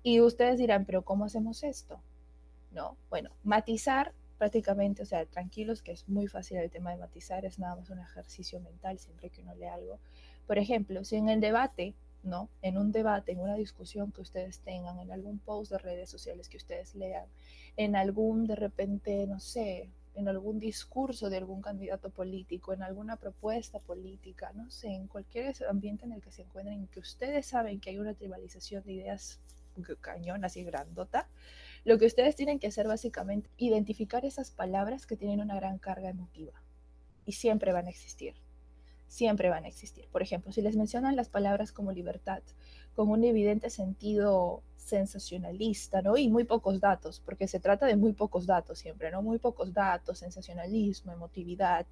Y 0.04 0.20
ustedes 0.20 0.58
dirán, 0.58 0.86
pero 0.86 1.06
¿cómo 1.06 1.24
hacemos 1.24 1.64
esto? 1.64 2.02
No, 2.72 2.98
bueno, 3.10 3.32
matizar 3.44 4.14
prácticamente, 4.38 5.04
o 5.04 5.06
sea, 5.06 5.26
tranquilos, 5.26 5.82
que 5.82 5.92
es 5.92 6.08
muy 6.08 6.28
fácil 6.28 6.58
el 6.58 6.70
tema 6.70 6.92
de 6.92 6.98
matizar, 6.98 7.46
es 7.46 7.60
nada 7.60 7.76
más 7.76 7.90
un 7.90 8.00
ejercicio 8.00 8.60
mental 8.60 9.00
siempre 9.00 9.30
que 9.30 9.42
uno 9.42 9.56
lee 9.56 9.66
algo. 9.66 10.00
Por 10.46 10.58
ejemplo, 10.58 11.04
si 11.04 11.16
en 11.16 11.30
el 11.30 11.42
debate, 11.42 11.94
¿no? 12.24 12.50
En 12.62 12.78
un 12.78 12.92
debate, 12.92 13.32
en 13.32 13.40
una 13.40 13.56
discusión 13.56 14.12
que 14.12 14.22
ustedes 14.22 14.60
tengan, 14.60 15.00
en 15.00 15.12
algún 15.12 15.40
post 15.40 15.72
de 15.72 15.78
redes 15.78 16.10
sociales 16.10 16.50
que 16.50 16.58
ustedes 16.58 16.96
lean, 16.96 17.26
en 17.76 17.96
algún, 17.96 18.48
de 18.48 18.56
repente, 18.56 19.26
no 19.28 19.40
sé, 19.40 19.90
en 20.16 20.28
algún 20.28 20.60
discurso 20.60 21.30
de 21.30 21.38
algún 21.38 21.62
candidato 21.62 22.10
político, 22.10 22.74
en 22.74 22.82
alguna 22.82 23.18
propuesta 23.18 23.80
política, 23.80 24.52
no 24.56 24.70
sé, 24.72 24.88
en 24.88 25.08
cualquier 25.08 25.56
ambiente 25.70 26.06
en 26.06 26.12
el 26.12 26.22
que 26.22 26.32
se 26.32 26.42
encuentren, 26.42 26.80
en 26.80 26.88
que 26.88 27.00
ustedes 27.00 27.46
saben 27.46 27.80
que 27.80 27.92
hay 27.92 28.00
una 28.00 28.16
tribalización 28.16 28.84
de 28.84 28.94
ideas 28.94 29.40
cañón, 30.02 30.44
así 30.44 30.64
grandota, 30.64 31.28
lo 31.84 31.98
que 31.98 32.06
ustedes 32.06 32.36
tienen 32.36 32.60
que 32.60 32.68
hacer 32.68 32.88
básicamente, 32.88 33.50
identificar 33.58 34.26
esas 34.26 34.52
palabras 34.52 35.06
que 35.06 35.18
tienen 35.18 35.42
una 35.42 35.56
gran 35.56 35.78
carga 35.78 36.10
emotiva 36.10 36.62
y 37.26 37.34
siempre 37.34 37.74
van 37.74 37.88
a 37.88 37.90
existir. 37.90 38.36
Siempre 39.08 39.50
van 39.50 39.64
a 39.64 39.70
existir. 39.70 40.08
Por 40.12 40.22
ejemplo, 40.22 40.52
si 40.52 40.62
les 40.62 40.76
mencionan 40.76 41.16
las 41.16 41.30
palabras 41.30 41.72
como 41.72 41.94
libertad, 41.94 42.42
con 42.94 43.10
un 43.10 43.24
evidente 43.24 43.70
sentido 43.70 44.64
sensacionalista, 44.76 46.02
¿no? 46.02 46.18
Y 46.18 46.30
muy 46.30 46.46
pocos 46.46 46.80
datos, 46.80 47.22
porque 47.24 47.48
se 47.48 47.60
trata 47.60 47.86
de 47.86 47.96
muy 47.96 48.14
pocos 48.14 48.46
datos 48.48 48.80
siempre, 48.80 49.12
¿no? 49.12 49.22
Muy 49.22 49.38
pocos 49.38 49.74
datos, 49.74 50.20
sensacionalismo, 50.20 51.12
emotividad. 51.12 51.86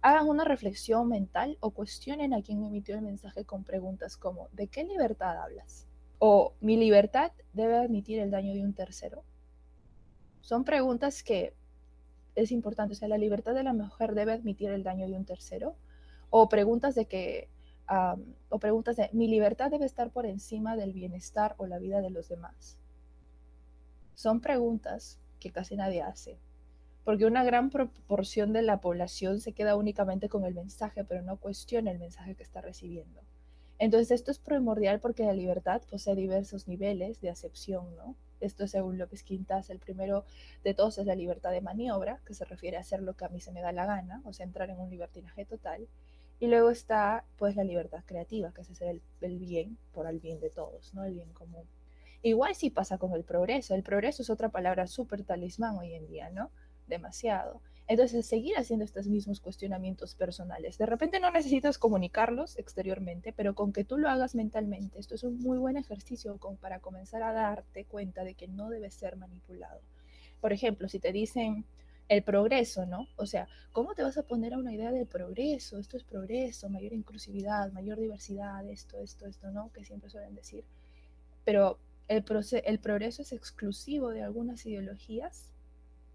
Hagan 0.00 0.28
una 0.28 0.44
reflexión 0.44 1.08
mental 1.08 1.56
o 1.60 1.70
cuestionen 1.70 2.34
a 2.34 2.42
quien 2.42 2.62
emitió 2.62 2.94
el 2.94 3.02
mensaje 3.02 3.44
con 3.44 3.64
preguntas 3.64 4.16
como, 4.16 4.48
¿de 4.52 4.68
qué 4.68 4.84
libertad 4.84 5.42
hablas? 5.42 5.86
O 6.26 6.54
mi 6.62 6.78
libertad 6.78 7.32
debe 7.52 7.76
admitir 7.76 8.18
el 8.18 8.30
daño 8.30 8.54
de 8.54 8.64
un 8.64 8.72
tercero? 8.72 9.24
Son 10.40 10.64
preguntas 10.64 11.22
que 11.22 11.52
es 12.34 12.50
importante. 12.50 12.94
O 12.94 12.96
sea, 12.96 13.08
la 13.08 13.18
libertad 13.18 13.54
de 13.54 13.62
la 13.62 13.74
mujer 13.74 14.14
debe 14.14 14.32
admitir 14.32 14.70
el 14.70 14.82
daño 14.82 15.06
de 15.06 15.18
un 15.18 15.26
tercero. 15.26 15.76
O 16.30 16.48
preguntas 16.48 16.94
de 16.94 17.04
que, 17.04 17.50
o 18.48 18.58
preguntas 18.58 18.96
de, 18.96 19.10
mi 19.12 19.28
libertad 19.28 19.70
debe 19.70 19.84
estar 19.84 20.12
por 20.12 20.24
encima 20.24 20.76
del 20.76 20.94
bienestar 20.94 21.56
o 21.58 21.66
la 21.66 21.78
vida 21.78 22.00
de 22.00 22.08
los 22.08 22.30
demás. 22.30 22.78
Son 24.14 24.40
preguntas 24.40 25.20
que 25.40 25.52
casi 25.52 25.76
nadie 25.76 26.00
hace. 26.00 26.38
Porque 27.04 27.26
una 27.26 27.44
gran 27.44 27.68
proporción 27.68 28.54
de 28.54 28.62
la 28.62 28.80
población 28.80 29.40
se 29.40 29.52
queda 29.52 29.76
únicamente 29.76 30.30
con 30.30 30.46
el 30.46 30.54
mensaje, 30.54 31.04
pero 31.04 31.20
no 31.20 31.36
cuestiona 31.36 31.90
el 31.90 31.98
mensaje 31.98 32.34
que 32.34 32.44
está 32.44 32.62
recibiendo. 32.62 33.20
Entonces, 33.78 34.10
esto 34.12 34.30
es 34.30 34.38
primordial 34.38 35.00
porque 35.00 35.24
la 35.24 35.32
libertad 35.32 35.82
posee 35.90 36.14
diversos 36.14 36.68
niveles 36.68 37.20
de 37.20 37.30
acepción, 37.30 37.94
¿no? 37.96 38.16
Esto 38.40 38.66
según 38.68 38.98
López 38.98 39.22
Quintas, 39.22 39.70
el 39.70 39.78
primero 39.78 40.24
de 40.62 40.74
todos 40.74 40.98
es 40.98 41.06
la 41.06 41.14
libertad 41.14 41.50
de 41.50 41.60
maniobra, 41.60 42.20
que 42.26 42.34
se 42.34 42.44
refiere 42.44 42.76
a 42.76 42.80
hacer 42.80 43.02
lo 43.02 43.14
que 43.16 43.24
a 43.24 43.28
mí 43.28 43.40
se 43.40 43.52
me 43.52 43.62
da 43.62 43.72
la 43.72 43.86
gana, 43.86 44.22
o 44.24 44.32
sea, 44.32 44.44
entrar 44.44 44.70
en 44.70 44.78
un 44.78 44.90
libertinaje 44.90 45.44
total. 45.44 45.88
Y 46.40 46.48
luego 46.48 46.70
está, 46.70 47.24
pues, 47.38 47.56
la 47.56 47.64
libertad 47.64 48.02
creativa, 48.04 48.52
que 48.52 48.60
es 48.60 48.70
hacer 48.70 49.00
el, 49.20 49.38
bien 49.38 49.78
por 49.92 50.06
el 50.06 50.20
bien 50.20 50.40
de 50.40 50.50
todos, 50.50 50.92
¿no? 50.94 51.04
El 51.04 51.14
bien 51.14 51.32
común. 51.32 51.64
Igual 52.22 52.54
sí 52.54 52.70
pasa 52.70 52.98
con 52.98 53.12
el 53.14 53.24
progreso. 53.24 53.74
El 53.74 53.82
progreso 53.82 54.22
es 54.22 54.30
otra 54.30 54.48
palabra 54.50 54.86
súper 54.86 55.24
talismán 55.24 55.76
hoy 55.76 55.94
en 55.94 56.06
día, 56.06 56.30
¿no? 56.30 56.50
Demasiado. 56.86 57.60
Entonces, 57.86 58.24
seguir 58.24 58.56
haciendo 58.56 58.84
estos 58.84 59.08
mismos 59.08 59.40
cuestionamientos 59.40 60.14
personales. 60.14 60.78
De 60.78 60.86
repente 60.86 61.20
no 61.20 61.30
necesitas 61.30 61.76
comunicarlos 61.76 62.58
exteriormente, 62.58 63.34
pero 63.34 63.54
con 63.54 63.72
que 63.72 63.84
tú 63.84 63.98
lo 63.98 64.08
hagas 64.08 64.34
mentalmente, 64.34 64.98
esto 64.98 65.14
es 65.14 65.22
un 65.22 65.38
muy 65.40 65.58
buen 65.58 65.76
ejercicio 65.76 66.38
para 66.60 66.80
comenzar 66.80 67.22
a 67.22 67.32
darte 67.32 67.84
cuenta 67.84 68.24
de 68.24 68.34
que 68.34 68.48
no 68.48 68.70
debes 68.70 68.94
ser 68.94 69.16
manipulado. 69.16 69.80
Por 70.40 70.52
ejemplo, 70.52 70.88
si 70.88 70.98
te 70.98 71.12
dicen 71.12 71.66
el 72.08 72.22
progreso, 72.22 72.86
¿no? 72.86 73.06
O 73.16 73.26
sea, 73.26 73.48
¿cómo 73.72 73.94
te 73.94 74.02
vas 74.02 74.16
a 74.16 74.22
poner 74.22 74.54
a 74.54 74.58
una 74.58 74.72
idea 74.72 74.90
del 74.90 75.06
progreso? 75.06 75.78
Esto 75.78 75.96
es 75.96 76.04
progreso, 76.04 76.70
mayor 76.70 76.92
inclusividad, 76.92 77.70
mayor 77.72 77.98
diversidad, 77.98 78.66
esto, 78.68 78.98
esto, 79.00 79.26
esto, 79.26 79.50
¿no? 79.50 79.70
Que 79.72 79.84
siempre 79.84 80.10
suelen 80.10 80.34
decir. 80.34 80.64
Pero 81.44 81.78
el, 82.08 82.24
el 82.64 82.78
progreso 82.78 83.22
es 83.22 83.32
exclusivo 83.32 84.10
de 84.10 84.22
algunas 84.22 84.64
ideologías 84.66 85.50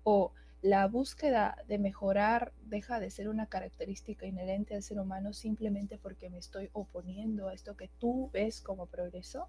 o 0.04 0.32
la 0.62 0.88
búsqueda 0.88 1.56
de 1.68 1.78
mejorar 1.78 2.52
deja 2.66 3.00
de 3.00 3.10
ser 3.10 3.30
una 3.30 3.46
característica 3.46 4.26
inherente 4.26 4.76
al 4.76 4.84
ser 4.84 5.00
humano 5.00 5.32
simplemente 5.32 5.98
porque 5.98 6.30
me 6.30 6.38
estoy 6.38 6.70
oponiendo 6.74 7.48
a 7.48 7.54
esto 7.54 7.78
que 7.78 7.90
tú 8.00 8.30
ves 8.34 8.62
como 8.62 8.86
progreso. 8.88 9.48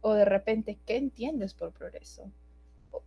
O 0.00 0.14
de 0.14 0.24
repente, 0.24 0.78
¿qué 0.84 0.96
entiendes 0.96 1.54
por 1.54 1.72
progreso? 1.72 2.30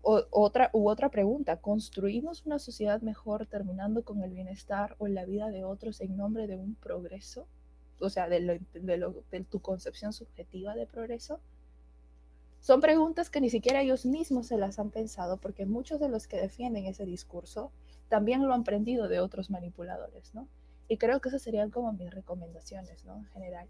O, 0.02 0.24
otra, 0.32 0.70
u 0.74 0.90
otra 0.90 1.10
pregunta, 1.10 1.58
¿construimos 1.58 2.46
una 2.46 2.58
sociedad 2.58 3.02
mejor 3.02 3.46
terminando 3.46 4.04
con 4.04 4.24
el 4.24 4.32
bienestar 4.32 4.96
o 4.98 5.08
la 5.08 5.26
vida 5.26 5.50
de 5.50 5.64
otros 5.64 6.00
en 6.02 6.16
nombre 6.16 6.48
de 6.48 6.56
un 6.56 6.76
progreso? 6.76 7.48
O 8.00 8.10
sea, 8.10 8.30
de, 8.30 8.62
de 8.74 9.44
tu 9.44 9.60
concepción 9.60 10.14
subjetiva 10.14 10.76
de 10.76 10.88
progreso. 10.88 11.42
Son 12.68 12.82
preguntas 12.82 13.30
que 13.30 13.40
ni 13.40 13.50
siquiera 13.50 13.80
ellos 13.80 14.06
mismos 14.06 14.48
se 14.48 14.58
las 14.58 14.78
han 14.78 14.90
pensado 14.90 15.38
porque 15.38 15.66
muchos 15.66 16.02
de 16.02 16.10
los 16.10 16.28
que 16.28 16.36
defienden 16.36 16.86
ese 16.86 17.06
discurso 17.06 17.72
también 18.10 18.46
lo 18.46 18.54
han 18.54 18.60
aprendido 18.60 19.08
de 19.08 19.22
otros 19.22 19.50
manipuladores, 19.50 20.36
¿no? 20.36 20.50
Y 20.90 20.98
creo 20.98 21.22
que 21.22 21.30
esas 21.30 21.42
serían 21.42 21.72
como 21.72 21.94
mis 21.94 22.14
recomendaciones, 22.14 23.06
¿no? 23.06 23.16
En 23.16 23.26
general. 23.28 23.70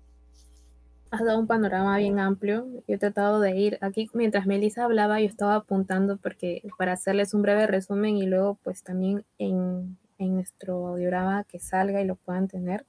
Has 1.12 1.24
dado 1.24 1.38
un 1.38 1.46
panorama 1.46 1.96
bien 2.00 2.18
amplio. 2.18 2.66
Yo 2.88 2.96
he 2.96 2.98
tratado 2.98 3.40
de 3.40 3.56
ir 3.56 3.78
aquí 3.82 4.10
mientras 4.16 4.48
Melissa 4.48 4.86
hablaba, 4.86 5.20
yo 5.20 5.28
estaba 5.28 5.54
apuntando 5.54 6.18
porque 6.18 6.64
para 6.80 6.94
hacerles 6.94 7.36
un 7.36 7.44
breve 7.44 7.68
resumen 7.68 8.18
y 8.18 8.26
luego 8.26 8.58
pues 8.64 8.82
también 8.82 9.24
en, 9.38 9.96
en 10.18 10.34
nuestro 10.34 10.88
audiograma 10.88 11.44
que 11.44 11.60
salga 11.60 12.02
y 12.02 12.06
lo 12.06 12.16
puedan 12.16 12.48
tener. 12.48 12.84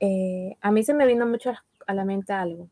Eh, 0.00 0.56
a 0.62 0.70
mí 0.70 0.82
se 0.82 0.94
me 0.94 1.04
vino 1.04 1.26
mucho 1.26 1.52
a 1.86 1.92
la 1.92 2.06
mente 2.06 2.32
algo 2.32 2.70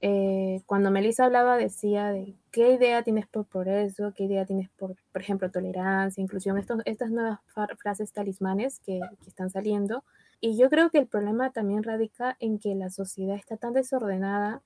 Eh, 0.00 0.60
cuando 0.66 0.90
Melissa 0.90 1.24
hablaba 1.24 1.56
decía 1.56 2.10
de 2.10 2.34
qué 2.52 2.72
idea 2.72 3.02
tienes 3.02 3.26
por 3.26 3.46
progreso, 3.46 4.12
qué 4.14 4.24
idea 4.24 4.44
tienes 4.44 4.68
por, 4.70 4.94
por 5.12 5.22
ejemplo, 5.22 5.50
tolerancia, 5.50 6.22
inclusión, 6.22 6.58
estos, 6.58 6.82
estas 6.84 7.10
nuevas 7.10 7.40
frases 7.78 8.12
talismanes 8.12 8.80
que, 8.80 9.00
que 9.22 9.28
están 9.28 9.50
saliendo. 9.50 10.04
Y 10.40 10.58
yo 10.58 10.68
creo 10.68 10.90
que 10.90 10.98
el 10.98 11.06
problema 11.06 11.50
también 11.50 11.82
radica 11.82 12.36
en 12.40 12.58
que 12.58 12.74
la 12.74 12.90
sociedad 12.90 13.36
está 13.36 13.56
tan 13.56 13.72
desordenada 13.72 14.62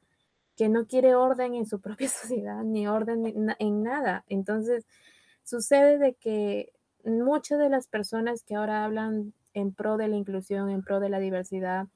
que 0.56 0.68
no 0.68 0.86
quiere 0.86 1.14
orden 1.14 1.54
en 1.54 1.66
su 1.66 1.80
propia 1.80 2.08
sociedad, 2.08 2.62
ni 2.64 2.88
orden 2.88 3.26
en, 3.26 3.54
en 3.58 3.82
nada. 3.82 4.24
Entonces, 4.28 4.86
sucede 5.44 5.98
de 5.98 6.14
que 6.14 6.72
muchas 7.04 7.58
de 7.58 7.70
las 7.70 7.86
personas 7.86 8.42
que 8.42 8.56
ahora 8.56 8.84
hablan 8.84 9.32
en 9.54 9.72
pro 9.72 9.96
de 9.96 10.08
la 10.08 10.16
inclusión, 10.16 10.70
en 10.70 10.82
pro 10.82 11.00
de 11.00 11.08
la 11.08 11.18
diversidad, 11.18 11.86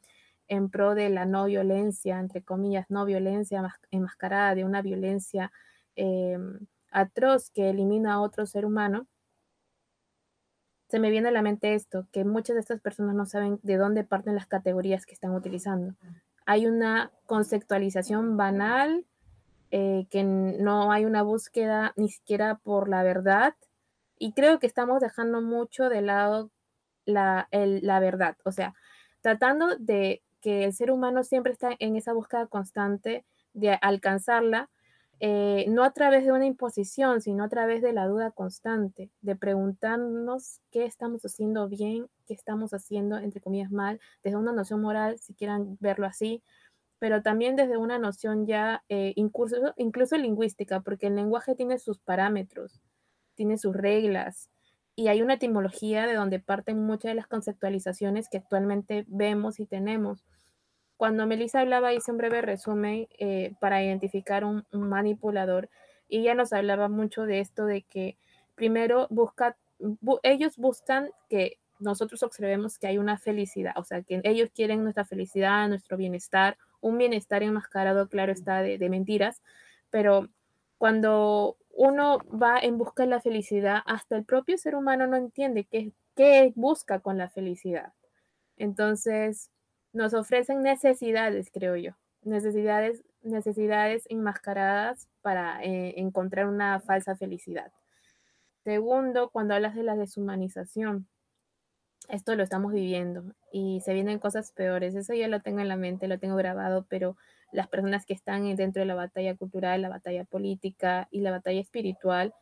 en 0.49 0.71
pro 0.71 0.95
de 0.95 1.09
la 1.11 1.25
no 1.25 1.47
violencia, 1.47 2.19
entre 2.19 2.43
comillas, 2.43 2.87
no 2.89 3.05
violencia 3.05 3.63
enmascarada 3.91 4.55
de 4.55 4.65
una 4.65 4.83
violencia 4.83 5.53
eh, 5.97 6.39
atroz 6.91 7.51
que 7.51 7.71
elimina 7.71 8.15
a 8.15 8.21
otro 8.21 8.47
ser 8.47 8.67
humano, 8.67 9.07
se 10.89 11.01
me 11.01 11.11
viene 11.11 11.29
a 11.29 11.33
la 11.33 11.43
mente 11.43 11.75
esto, 11.75 12.07
que 12.13 12.25
muchas 12.25 12.55
de 12.55 12.61
estas 12.61 12.81
personas 12.81 13.15
no 13.15 13.27
saben 13.27 13.59
de 13.63 13.77
dónde 13.77 14.05
parten 14.05 14.37
las 14.37 14.47
categorías 14.47 15.07
que 15.07 15.15
están 15.15 15.35
utilizando. 15.35 15.95
Hay 16.47 16.67
una 16.67 17.11
conceptualización 17.27 18.37
banal, 18.37 19.05
eh, 19.71 20.07
que 20.11 20.23
no 20.23 20.93
hay 20.93 21.05
una 21.05 21.23
búsqueda 21.23 21.95
ni 21.97 22.11
siquiera 22.11 22.57
por 22.63 22.89
la 22.89 23.03
verdad, 23.03 23.55
y 24.19 24.33
creo 24.33 24.61
que 24.61 24.69
estamos 24.69 25.01
dejando 25.01 25.41
mucho 25.41 25.89
de 25.89 26.03
lado 26.03 26.51
la, 27.07 27.49
la 27.51 27.99
verdad, 27.99 28.37
o 28.45 28.53
sea, 28.53 28.75
tratando 29.21 29.77
de 29.77 30.23
que 30.45 30.65
el 30.65 30.75
ser 30.75 30.91
humano 30.91 31.25
siempre 31.25 31.53
está 31.53 31.71
en 31.79 31.97
esa 31.97 32.13
búsqueda 32.13 32.47
constante 32.47 33.25
de 33.55 33.79
alcanzarla, 33.81 34.69
eh, 35.21 35.65
no 35.71 35.85
a 35.85 35.93
través 35.93 36.27
de 36.27 36.33
una 36.33 36.45
imposición, 36.45 37.23
sino 37.23 37.45
a 37.45 37.49
través 37.49 37.81
de 37.81 37.95
la 37.95 38.07
duda 38.07 38.31
constante, 38.31 39.11
de 39.23 39.37
preguntarnos 39.37 40.61
qué 40.71 40.85
estamos 40.85 41.23
haciendo 41.25 41.67
bien, 41.67 42.09
qué 42.27 42.35
estamos 42.35 42.75
haciendo, 42.75 43.17
entre 43.17 43.41
comillas, 43.41 43.71
mal, 43.71 44.01
desde 44.23 44.37
una 44.37 44.53
noción 44.53 44.83
moral, 44.83 45.19
si 45.19 45.33
quieran 45.33 45.79
verlo 45.81 46.07
así, 46.07 46.43
pero 46.99 47.23
también 47.23 47.57
desde 47.57 47.79
una 47.79 47.99
noción 47.99 48.47
ya 48.47 48.85
eh, 48.91 49.15
incluso, 49.17 49.57
incluso 49.79 50.19
lingüística, 50.19 50.81
porque 50.81 51.07
el 51.07 51.17
lenguaje 51.17 51.55
tiene 51.55 51.79
sus 51.79 51.99
parámetros, 52.01 52.83
tiene 53.35 53.57
sus 53.57 53.75
reglas, 53.75 54.51
y 54.97 55.09
hay 55.09 55.23
una 55.23 55.35
etimología 55.35 56.07
de 56.07 56.15
donde 56.15 56.39
parten 56.39 56.85
muchas 56.85 57.11
de 57.11 57.15
las 57.15 57.27
conceptualizaciones 57.27 58.29
que 58.29 58.39
actualmente 58.39 59.05
vemos 59.09 59.59
y 59.59 59.67
tenemos. 59.67 60.25
Cuando 61.05 61.27
Melissa 61.27 61.61
hablaba, 61.61 61.93
hice 61.93 62.13
un 62.13 62.17
breve 62.17 62.41
resumen 62.41 63.09
eh, 63.19 63.53
para 63.61 63.85
identificar 63.85 64.43
un, 64.43 64.65
manipulador 64.73 65.69
y 66.09 66.21
ella 66.21 66.35
nos 66.35 66.55
hablaba 66.55 66.89
mucho 66.89 67.27
de 67.27 67.41
esto 67.41 67.67
de 67.67 67.83
que 67.83 68.17
primero 68.55 69.07
busca, 69.11 69.55
ellos 70.23 70.57
buscan 70.57 71.11
que 71.29 71.59
nosotros 71.79 72.23
observemos 72.23 72.79
que 72.79 72.87
hay 72.87 72.97
una 72.97 73.19
felicidad, 73.19 73.75
o 73.77 73.85
sea, 73.85 74.01
que 74.01 74.23
ellos 74.25 74.49
quieren 74.55 74.83
nuestra 74.83 75.05
felicidad, 75.05 75.69
nuestro 75.69 75.99
bienestar, 75.99 76.57
un 76.81 76.97
bienestar 76.97 77.43
enmascarado, 77.43 78.09
claro 78.09 78.33
está, 78.33 78.63
de, 78.63 78.89
mentiras, 78.89 79.43
pero 79.91 80.31
cuando 80.79 81.59
uno 81.69 82.17
va 82.31 82.59
en 82.59 82.79
busca 82.79 83.03
de 83.03 83.11
la 83.11 83.21
felicidad, 83.21 83.81
hasta 83.85 84.17
el 84.17 84.25
propio 84.25 84.57
ser 84.57 84.75
humano 84.75 85.07
no 85.07 85.19
entiende 85.19 85.67
qué 85.67 86.53
busca 86.57 87.01
con 87.01 87.19
la 87.19 87.29
felicidad. 87.29 87.93
Entonces, 88.57 89.51
nos 89.95 90.13
ofrecen 90.13 90.61
necesidades, 90.63 91.51
creo 91.51 91.77
yo, 91.77 91.93
necesidades, 92.23 93.03
necesidades 93.23 94.05
enmascaradas 94.11 95.09
para 95.23 95.63
eh, 95.63 95.95
encontrar 95.97 96.47
una 96.47 96.81
falsa 96.81 97.17
felicidad. 97.17 97.73
Segundo, 98.65 99.31
cuando 99.31 99.55
hablas 99.55 99.75
de 99.75 99.85
la 99.85 99.97
deshumanización, 99.97 101.07
esto 102.09 102.35
lo 102.35 102.43
estamos 102.43 102.73
viviendo 102.73 103.35
y 103.53 103.81
se 103.83 103.95
vienen 103.95 104.19
cosas 104.19 104.53
peores. 104.53 104.95
Eso 104.95 105.15
ya 105.15 105.29
lo 105.29 105.41
tengo 105.41 105.61
en 105.61 105.69
la 105.69 105.77
mente, 105.77 106.09
lo 106.09 106.19
tengo 106.19 106.37
grabado, 106.37 106.87
pero 106.89 107.17
las 107.53 107.69
personas 107.69 108.05
que 108.05 108.15
están 108.15 108.55
dentro 108.57 108.81
de 108.81 108.87
la 108.87 108.95
batalla 108.95 109.37
cultural, 109.37 109.81
la 109.81 109.89
batalla 109.89 110.25
política 110.25 111.09
y 111.11 111.21
la 111.21 111.31
batalla 111.31 111.61
espiritual, 111.61 112.35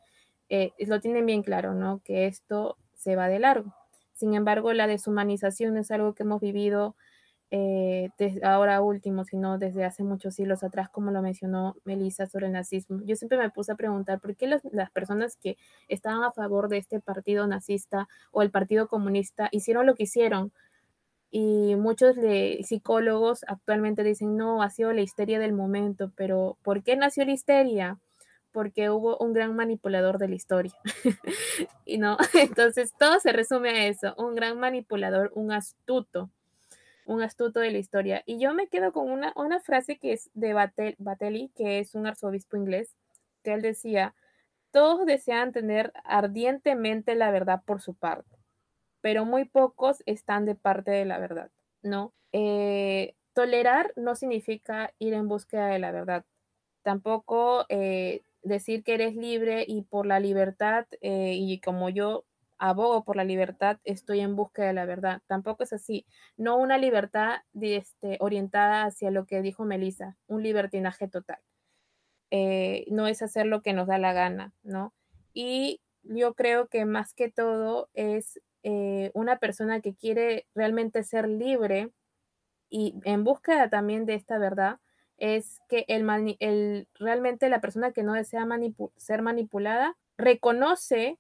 eh, 0.49 0.73
lo 0.79 1.01
tienen 1.01 1.27
bien 1.27 1.43
claro, 1.43 1.75
¿no? 1.75 2.01
Que 2.03 2.27
esto 2.27 2.79
se 2.95 3.15
va 3.15 3.29
de 3.29 3.39
largo. 3.39 3.75
Sin 4.15 4.35
embargo, 4.35 4.73
la 4.73 4.87
deshumanización 4.87 5.77
es 5.77 5.91
algo 5.91 6.15
que 6.15 6.23
hemos 6.23 6.41
vivido 6.41 6.97
eh, 7.55 8.09
desde 8.17 8.47
ahora 8.47 8.81
último, 8.81 9.27
sino 9.27 9.59
desde 9.59 9.85
hace 9.85 10.03
muchos 10.05 10.37
siglos 10.37 10.65
atrás, 10.65 10.89
como 10.89 11.11
lo 11.11 11.21
mencionó 11.21 11.77
Melissa 11.85 12.27
sobre 12.27 12.47
el 12.47 12.53
nazismo. 12.53 13.03
Yo 13.05 13.15
siempre 13.15 13.37
me 13.37 13.51
puse 13.51 13.73
a 13.73 13.75
preguntar 13.75 14.21
por 14.21 14.35
qué 14.37 14.47
las 14.47 14.91
personas 14.91 15.37
que 15.37 15.59
estaban 15.87 16.25
a 16.25 16.33
favor 16.33 16.71
de 16.71 16.79
este 16.79 16.99
partido 17.01 17.47
nazista 17.47 18.09
o 18.31 18.41
el 18.41 18.51
partido 18.51 18.89
comunista 18.89 19.51
hicieron 19.53 19.85
lo 19.85 19.95
que 19.95 20.05
hicieron. 20.05 20.51
Y 21.31 21.77
muchos 21.77 22.17
psicólogos 22.63 23.45
actualmente 23.47 24.03
dicen, 24.03 24.39
no, 24.39 24.63
ha 24.63 24.71
sido 24.71 24.95
la 24.95 25.03
histeria 25.03 25.39
del 25.39 25.53
momento, 25.53 26.11
pero 26.17 26.57
¿por 26.63 26.83
qué 26.83 26.97
nació 26.97 27.27
la 27.27 27.33
histeria? 27.33 27.99
Porque 28.53 28.89
hubo 28.89 29.19
un 29.19 29.35
gran 29.35 29.55
manipulador 29.55 30.17
de 30.17 30.29
la 30.29 30.37
historia. 30.37 30.73
y 31.85 31.99
no, 31.99 32.17
entonces 32.33 32.95
todo 32.99 33.21
se 33.21 33.31
resume 33.33 33.69
a 33.69 33.87
eso, 33.89 34.15
un 34.17 34.35
gran 34.35 34.59
manipulador, 34.59 35.33
un 35.35 35.53
astuto 35.53 36.31
un 37.07 37.23
astuto 37.23 37.61
de 37.61 37.71
la 37.71 37.79
historia. 37.79 38.23
Y 38.27 38.39
yo 38.39 38.55
me 38.55 38.69
quedo 38.69 38.93
con 38.93 39.11
una, 39.11 39.33
una 39.37 39.61
frase 39.61 39.99
que 39.99 40.13
es 40.13 40.31
de 40.35 40.55
Batel, 40.55 40.97
Batelli, 40.99 41.51
que 41.55 41.79
es 41.79 41.95
un 41.95 42.07
arzobispo 42.07 42.57
inglés, 42.57 42.97
que 43.43 43.55
él 43.55 43.63
decía, 43.63 44.15
todos 44.73 45.07
desean 45.07 45.53
tener 45.53 45.93
ardientemente 46.05 47.15
la 47.15 47.31
verdad 47.31 47.63
por 47.67 47.81
su 47.81 47.95
parte, 47.95 48.39
pero 49.01 49.25
muy 49.25 49.45
pocos 49.45 50.03
están 50.07 50.47
de 50.47 50.55
parte 50.55 50.91
de 50.91 51.05
la 51.05 51.19
verdad, 51.19 51.51
¿no? 51.83 52.15
Eh, 52.33 53.15
tolerar 53.35 53.93
no 53.97 54.15
significa 54.15 54.93
ir 54.99 55.15
en 55.15 55.29
búsqueda 55.29 55.69
de 55.69 55.79
la 55.79 55.93
verdad. 55.93 56.25
Tampoco 56.83 57.67
eh, 57.69 58.23
decir 58.43 58.85
que 58.85 58.95
eres 58.95 59.15
libre 59.17 59.65
y 59.67 59.83
por 59.83 60.07
la 60.07 60.21
libertad 60.21 60.87
eh, 61.01 61.35
y 61.37 61.61
como 61.61 61.89
yo 61.91 62.25
abogo 62.63 63.05
por 63.05 63.17
la 63.17 63.25
libertad, 63.25 63.79
estoy 63.83 64.21
en 64.21 64.37
busca 64.37 64.65
de 64.65 64.73
la 64.73 64.87
verdad. 64.87 65.21
Tampoco 65.27 65.65
es 65.65 65.73
así. 65.73 66.07
No 66.37 66.57
una 66.57 66.79
libertad 66.79 67.41
este, 67.61 68.19
orientada 68.21 68.85
hacia 68.85 69.11
lo 69.11 69.27
que 69.27 69.43
dijo 69.43 69.65
Melissa, 69.65 70.17
un 70.29 70.45
libertinaje 70.45 71.09
total. 71.09 71.41
Eh, 72.31 72.87
no 72.89 73.09
es 73.09 73.21
hacer 73.21 73.47
lo 73.47 73.63
que 73.63 73.73
nos 73.73 73.89
da 73.89 73.99
la 73.99 74.13
gana, 74.13 74.55
¿no? 74.63 74.95
Y 75.35 75.81
yo 76.05 76.35
creo 76.35 76.69
que 76.69 76.85
más 76.85 77.15
que 77.15 77.31
todo 77.31 77.91
es 77.95 78.41
eh, 78.63 79.11
una 79.13 79.39
persona 79.39 79.81
que 79.81 79.95
quiere 79.95 80.47
realmente 80.55 81.03
ser 81.03 81.29
libre 81.29 81.91
y 82.71 82.95
en 83.05 83.25
búsqueda 83.25 83.69
también 83.71 84.07
de 84.07 84.15
esta 84.15 84.39
verdad, 84.39 84.79
es 85.19 85.61
que 85.69 85.85
el 85.89 86.89
realmente 86.95 87.49
la 87.49 87.61
persona 87.61 87.93
que 87.93 88.03
no 88.03 88.15
desea 88.15 88.47
ser 88.97 89.23
manipulada 89.23 89.97
reconoce 90.17 91.19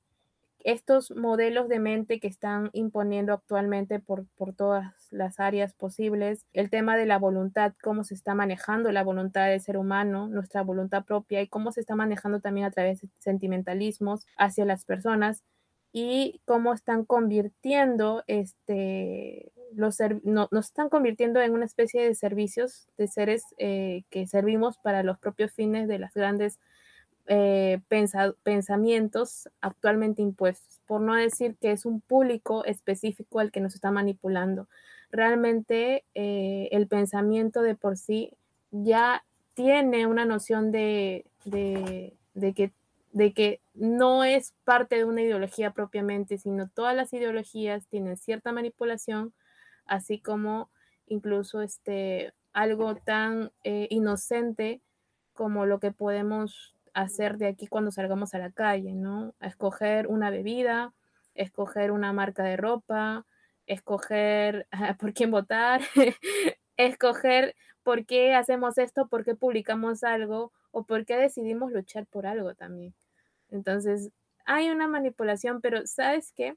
estos 0.65 1.11
modelos 1.11 1.69
de 1.69 1.79
mente 1.79 2.21
que 2.21 2.29
están 2.29 2.71
imponiendo 2.73 3.33
actualmente 3.33 3.99
por, 4.01 4.27
por, 4.37 4.55
todas 4.55 4.93
las 5.11 5.41
áreas 5.41 5.75
posibles, 5.75 6.47
el 6.53 6.71
tema 6.71 6.97
de 6.97 7.07
la 7.07 7.19
voluntad, 7.19 7.75
cómo 7.83 8.05
se 8.05 8.15
está 8.15 8.35
manejando 8.35 8.93
la 8.93 9.03
voluntad 9.03 9.49
del 9.49 9.61
ser 9.61 9.77
humano, 9.77 10.29
nuestra 10.29 10.63
voluntad 10.63 11.05
propia 11.05 11.43
y 11.43 11.49
cómo 11.49 11.73
se 11.73 11.81
está 11.81 11.97
manejando 11.97 12.41
también 12.41 12.67
a 12.67 12.71
través 12.71 13.01
de 13.01 13.09
sentimentalismos 13.19 14.27
hacia 14.37 14.65
las 14.65 14.85
personas 14.85 15.43
y 15.93 16.41
cómo 16.47 16.73
están 16.73 17.05
convirtiendo 17.05 18.25
este 18.27 19.53
los 19.75 19.99
no, 20.23 20.49
nos 20.51 20.67
están 20.67 20.89
convirtiendo 20.89 21.41
en 21.41 21.53
una 21.53 21.65
especie 21.65 22.03
de 22.03 22.15
servicios 22.15 22.89
de 22.97 23.09
seres 23.09 23.43
eh, 23.59 24.05
que 24.11 24.27
servimos 24.27 24.79
para 24.79 25.03
los 25.03 25.19
propios 25.19 25.53
fines 25.53 25.89
de 25.89 25.99
las 25.99 26.13
grandes 26.15 26.59
eh, 27.27 27.81
pensamientos 28.43 29.49
actualmente 29.61 30.23
impuestos, 30.23 30.81
por 30.87 31.01
no 31.01 31.15
decir 31.15 31.57
que 31.61 31.71
es 31.71 31.87
un 31.87 32.01
público 32.01 32.65
específico 32.65 33.39
al 33.39 33.53
que 33.53 33.61
nos 33.61 33.75
está 33.75 33.91
manipulando. 33.91 34.69
Realmente 35.11 36.05
eh, 36.15 36.69
el 36.73 36.89
pensamiento 36.89 37.63
de 37.63 37.75
por 37.77 37.97
sí 37.97 38.33
ya 38.71 39.25
tiene 39.55 40.07
una 40.07 40.25
noción 40.25 40.73
de, 40.73 41.27
de, 41.45 42.55
que, 42.55 42.73
de 43.13 43.33
que 43.33 43.61
no 43.75 44.25
es 44.25 44.55
parte 44.65 44.97
de 44.97 45.05
una 45.05 45.23
ideología 45.23 45.73
propiamente, 45.73 46.39
sino 46.39 46.69
todas 46.69 46.97
las 46.97 47.13
ideologías 47.13 47.87
tienen 47.87 48.17
cierta 48.17 48.53
manipulación, 48.53 49.33
así 49.87 50.19
como 50.19 50.71
incluso 51.07 51.63
este, 51.63 52.33
algo 52.53 52.97
tan 52.97 53.53
eh, 53.65 53.87
inocente 53.91 54.81
como 55.35 55.67
lo 55.67 55.79
que 55.79 55.93
podemos 55.93 56.72
hacer 56.95 57.39
de 57.39 57.47
aquí 57.49 57.67
cuando 57.67 57.91
salgamos 57.91 58.35
a 58.35 58.39
la 58.39 58.51
calle, 58.51 58.95
¿no? 58.95 59.35
Escoger 59.41 60.07
una 60.09 60.31
bebida, 60.31 60.93
escoger 61.35 61.91
una 61.91 62.13
marca 62.13 62.43
de 62.45 62.57
ropa, 62.57 63.27
escoger 63.67 64.67
por 64.99 65.13
quién 65.15 65.31
votar, 65.31 65.83
escoger 66.77 67.55
por 67.83 68.07
qué 68.07 68.35
hacemos 68.35 68.79
esto, 68.79 69.09
por 69.09 69.25
qué 69.25 69.35
publicamos 69.35 70.05
algo 70.05 70.53
o 70.71 70.85
por 70.85 71.05
qué 71.05 71.17
decidimos 71.17 71.73
luchar 71.73 72.07
por 72.07 72.27
algo 72.27 72.55
también. 72.55 72.95
Entonces, 73.51 74.11
hay 74.47 74.71
una 74.71 74.89
manipulación, 74.89 75.61
pero 75.61 75.87
¿sabes 75.87 76.33
qué? 76.33 76.57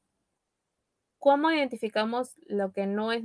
¿Cómo 1.20 1.52
identificamos 1.52 2.36
lo 2.46 2.72
que 2.72 2.86
no 2.86 3.12
es 3.12 3.24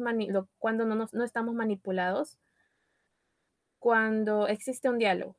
cuando 0.58 0.84
no, 0.86 1.08
no 1.12 1.24
estamos 1.24 1.54
manipulados? 1.54 2.38
Cuando 3.78 4.46
existe 4.48 4.88
un 4.88 4.98
diálogo. 4.98 5.36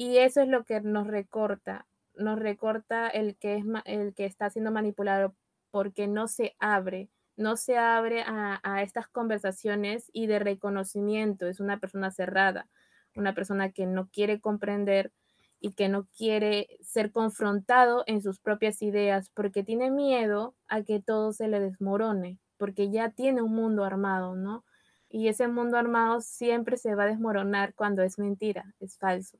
Y 0.00 0.16
eso 0.16 0.40
es 0.40 0.48
lo 0.48 0.64
que 0.64 0.80
nos 0.80 1.06
recorta, 1.06 1.86
nos 2.14 2.38
recorta 2.38 3.06
el 3.06 3.36
que, 3.36 3.56
es, 3.56 3.64
el 3.84 4.14
que 4.14 4.24
está 4.24 4.48
siendo 4.48 4.70
manipulado 4.70 5.34
porque 5.70 6.08
no 6.08 6.26
se 6.26 6.56
abre, 6.58 7.10
no 7.36 7.58
se 7.58 7.76
abre 7.76 8.22
a, 8.22 8.60
a, 8.62 8.82
estas 8.82 9.08
conversaciones 9.08 10.08
y 10.14 10.26
de 10.26 10.38
reconocimiento. 10.38 11.46
Es 11.46 11.60
una 11.60 11.80
persona 11.80 12.10
cerrada, 12.10 12.66
una 13.14 13.34
persona 13.34 13.72
que 13.72 13.84
no 13.84 14.08
quiere 14.08 14.40
comprender 14.40 15.12
y 15.60 15.72
que 15.72 15.90
no 15.90 16.08
quiere 16.16 16.78
ser 16.80 17.12
confrontado 17.12 18.02
en 18.06 18.22
sus 18.22 18.38
propias 18.40 18.80
ideas 18.80 19.28
porque 19.28 19.64
tiene 19.64 19.90
miedo 19.90 20.54
a 20.66 20.82
que 20.82 21.02
todo 21.02 21.34
se 21.34 21.46
le 21.46 21.60
desmorone, 21.60 22.38
porque 22.56 22.90
ya 22.90 23.10
tiene 23.10 23.42
un 23.42 23.54
mundo 23.54 23.84
armado, 23.84 24.34
¿no? 24.34 24.64
Y 25.10 25.28
ese 25.28 25.46
mundo 25.46 25.76
armado 25.76 26.22
siempre 26.22 26.78
se 26.78 26.94
va 26.94 27.02
a 27.02 27.08
desmoronar 27.08 27.74
cuando 27.74 28.02
es 28.02 28.18
mentira, 28.18 28.74
es 28.80 28.96
falso. 28.96 29.38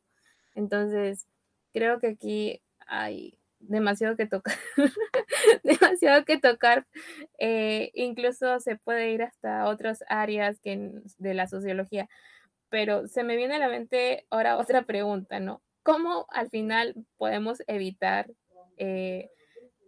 Entonces, 0.54 1.26
creo 1.72 2.00
que 2.00 2.08
aquí 2.08 2.62
hay 2.86 3.38
demasiado 3.60 4.16
que 4.16 4.26
tocar, 4.26 4.56
demasiado 5.64 6.24
que 6.24 6.38
tocar. 6.38 6.86
Eh, 7.38 7.90
incluso 7.94 8.58
se 8.60 8.76
puede 8.76 9.12
ir 9.12 9.22
hasta 9.22 9.66
otras 9.68 10.02
áreas 10.08 10.58
que 10.60 10.90
de 11.18 11.34
la 11.34 11.46
sociología. 11.46 12.08
Pero 12.70 13.06
se 13.08 13.24
me 13.24 13.36
viene 13.36 13.56
a 13.56 13.58
la 13.58 13.68
mente 13.68 14.26
ahora 14.30 14.56
otra 14.58 14.82
pregunta, 14.82 15.40
¿no? 15.40 15.62
¿Cómo 15.82 16.26
al 16.30 16.50
final 16.50 16.94
podemos 17.16 17.62
evitar 17.66 18.30
eh, 18.76 19.30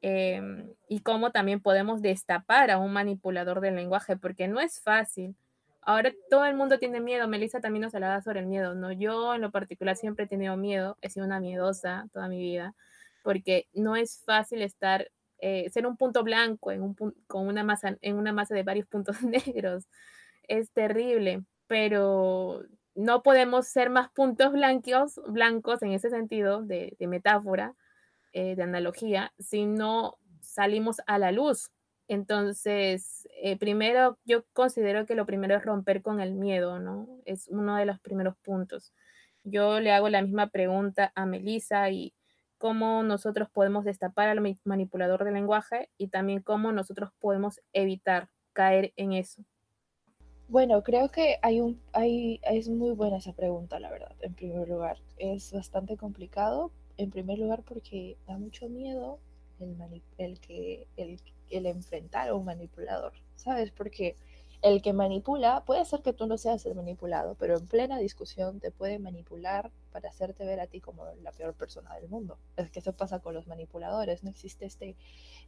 em, 0.01 0.73
y 0.89 1.01
cómo 1.01 1.33
también 1.33 1.61
podemos 1.61 2.03
destapar 2.03 2.71
a 2.71 2.79
un 2.79 2.93
manipulador 2.93 3.61
del 3.61 3.77
lenguaje? 3.77 4.17
Porque 4.17 4.49
no 4.49 4.61
es 4.61 4.81
fácil. 4.81 5.37
Ahora 5.83 6.13
todo 6.31 6.45
el 6.45 6.55
mundo 6.55 6.79
tiene 6.79 7.01
miedo. 7.01 7.27
Melissa 7.29 7.61
también 7.61 7.83
nos 7.83 7.95
hablaba 7.95 8.23
sobre 8.23 8.41
el 8.41 8.47
miedo, 8.47 8.75
¿no? 8.75 8.93
Yo 8.93 9.35
en 9.35 9.41
lo 9.41 9.51
particular 9.51 9.97
siempre 9.97 10.25
he 10.25 10.29
tenido 10.29 10.57
miedo, 10.57 10.97
he 11.03 11.11
sido 11.11 11.27
una 11.27 11.41
miedosa 11.41 12.09
toda 12.13 12.29
mi 12.29 12.39
vida, 12.39 12.75
porque 13.25 13.69
no 13.73 13.97
es 13.97 14.23
fácil 14.25 14.63
estar, 14.63 15.11
eh, 15.39 15.69
ser 15.71 15.87
un 15.87 15.97
punto 15.97 16.23
blanco 16.23 16.71
en 16.71 16.83
un, 16.83 16.95
con 17.27 17.49
una 17.49 17.65
masa, 17.65 17.97
en 18.01 18.17
una 18.17 18.33
masa 18.33 18.55
de 18.55 18.63
varios 18.63 18.87
puntos 18.89 19.23
negros. 19.23 19.89
Es 20.47 20.71
terrible, 20.73 21.45
pero 21.67 22.63
no 22.95 23.23
podemos 23.23 23.67
ser 23.67 23.91
más 23.91 24.11
puntos 24.11 24.53
blancos, 24.53 25.21
blancos 25.27 25.83
en 25.83 25.93
ese 25.93 26.11
sentido 26.11 26.63
de, 26.63 26.97
metáfora, 27.01 27.75
eh, 28.33 28.55
de 28.55 28.63
analogía, 28.63 29.33
si 29.39 29.67
no 29.67 30.19
salimos 30.41 31.01
a 31.07 31.19
la 31.19 31.33
luz 31.33 31.71
entonces, 32.13 33.27
eh, 33.43 33.57
primero, 33.57 34.19
yo 34.27 34.45
considero 34.53 35.07
que 35.07 35.15
lo 35.15 35.25
primero 35.25 35.57
es 35.57 35.65
romper 35.65 36.03
con 36.03 36.21
el 36.21 36.35
miedo, 36.35 36.79
¿no? 36.79 37.09
Es 37.25 37.49
uno 37.49 37.77
de 37.77 37.87
los 37.87 37.99
primeros 38.01 38.37
puntos. 38.37 38.93
Yo 39.45 39.81
le 39.81 39.93
hago 39.93 40.11
la 40.11 40.21
misma 40.21 40.49
pregunta 40.49 41.11
a 41.15 41.25
Melissa 41.25 41.89
y 41.91 42.13
cómo 42.59 43.03
nosotros 43.03 43.49
podemos 43.51 43.87
destapar 43.87 44.29
al 44.29 44.41
manipulador 44.65 45.25
del 45.25 45.33
lenguaje 45.33 45.89
y 45.97 46.09
también 46.09 46.43
cómo 46.43 46.71
nosotros 46.71 47.13
podemos 47.19 47.61
evitar 47.73 48.29
caer 48.53 48.93
en 48.97 49.15
eso. 49.15 49.43
Bueno, 50.49 50.83
creo 50.83 51.09
que 51.09 51.39
hay 51.41 51.63
un, 51.63 51.81
hay, 51.95 52.41
es 52.43 52.69
muy 52.69 52.93
buena 52.93 53.17
esa 53.17 53.33
pregunta, 53.33 53.81
la 53.81 53.91
verdad, 53.91 54.15
en 54.21 54.35
primer 54.35 54.69
lugar. 54.69 54.99
Es 55.17 55.51
bastante 55.51 55.97
complicado, 55.97 56.73
en 56.99 57.11
primer 57.11 57.39
lugar 57.39 57.63
porque 57.63 58.19
da 58.27 58.37
mucho 58.37 58.69
miedo 58.69 59.19
el, 59.61 60.03
el 60.19 60.41
que, 60.41 60.87
el, 60.97 61.19
el 61.53 61.67
enfrentar 61.67 62.29
a 62.29 62.35
un 62.35 62.45
manipulador, 62.45 63.13
¿sabes? 63.37 63.71
Porque 63.71 64.17
el 64.63 64.81
que 64.81 64.93
manipula, 64.93 65.65
puede 65.65 65.85
ser 65.85 66.03
que 66.03 66.13
tú 66.13 66.27
no 66.27 66.39
seas 66.39 66.65
el 66.67 66.77
manipulado, 66.77 67.35
pero 67.35 67.59
en 67.59 67.67
plena 67.67 67.99
discusión 67.99 68.61
te 68.61 68.71
puede 68.71 69.01
manipular 69.01 69.73
para 69.91 70.09
hacerte 70.09 70.45
ver 70.45 70.61
a 70.61 70.69
ti 70.69 70.81
como 70.81 71.05
la 71.21 71.33
peor 71.33 71.53
persona 71.55 71.93
del 71.97 72.09
mundo. 72.09 72.39
Es 72.57 72.71
que 72.71 72.79
eso 72.79 72.93
pasa 72.93 73.19
con 73.19 73.35
los 73.35 73.49
manipuladores, 73.49 74.23
no 74.23 74.31
existe 74.31 74.65
este, 74.65 74.95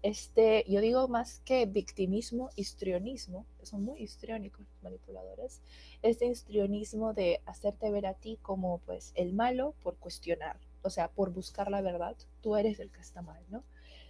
este, 0.03 0.64
yo 0.67 0.81
digo 0.81 1.07
más 1.07 1.40
que 1.45 1.64
victimismo, 1.67 2.51
histrionismo, 2.57 3.47
son 3.62 3.85
muy 3.85 4.01
histriónicos 4.03 4.67
los 4.67 4.83
manipuladores, 4.83 5.62
este 6.03 6.27
histrionismo 6.27 7.14
de 7.14 7.40
hacerte 7.47 7.93
ver 7.93 8.07
a 8.07 8.14
ti 8.14 8.40
como 8.43 8.79
pues 8.79 9.12
el 9.14 9.33
malo 9.33 9.77
por 9.85 9.97
cuestionar, 9.97 10.59
o 10.83 10.90
sea, 10.90 11.07
por 11.07 11.33
buscar 11.33 11.71
la 11.71 11.83
verdad, 11.83 12.17
tú 12.43 12.57
eres 12.57 12.81
el 12.81 12.90
que 12.90 13.01
está 13.01 13.23
mal, 13.23 13.45
¿no? 13.49 13.62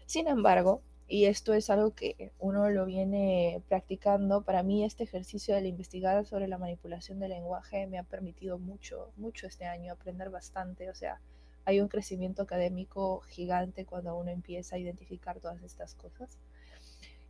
Sin 0.06 0.28
embargo, 0.28 0.82
y 1.06 1.26
esto 1.26 1.52
es 1.52 1.68
algo 1.68 1.94
que 1.94 2.32
uno 2.38 2.70
lo 2.70 2.86
viene 2.86 3.62
practicando. 3.68 4.42
Para 4.42 4.62
mí 4.62 4.84
este 4.84 5.04
ejercicio 5.04 5.54
de 5.54 5.68
investigar 5.68 6.24
sobre 6.24 6.48
la 6.48 6.58
manipulación 6.58 7.18
del 7.20 7.30
lenguaje 7.30 7.86
me 7.86 7.98
ha 7.98 8.04
permitido 8.04 8.58
mucho, 8.58 9.12
mucho 9.16 9.46
este 9.46 9.66
año, 9.66 9.92
aprender 9.92 10.30
bastante. 10.30 10.88
O 10.88 10.94
sea, 10.94 11.20
hay 11.66 11.80
un 11.80 11.88
crecimiento 11.88 12.42
académico 12.42 13.20
gigante 13.20 13.84
cuando 13.84 14.16
uno 14.16 14.30
empieza 14.30 14.76
a 14.76 14.78
identificar 14.78 15.40
todas 15.40 15.62
estas 15.62 15.94
cosas. 15.94 16.38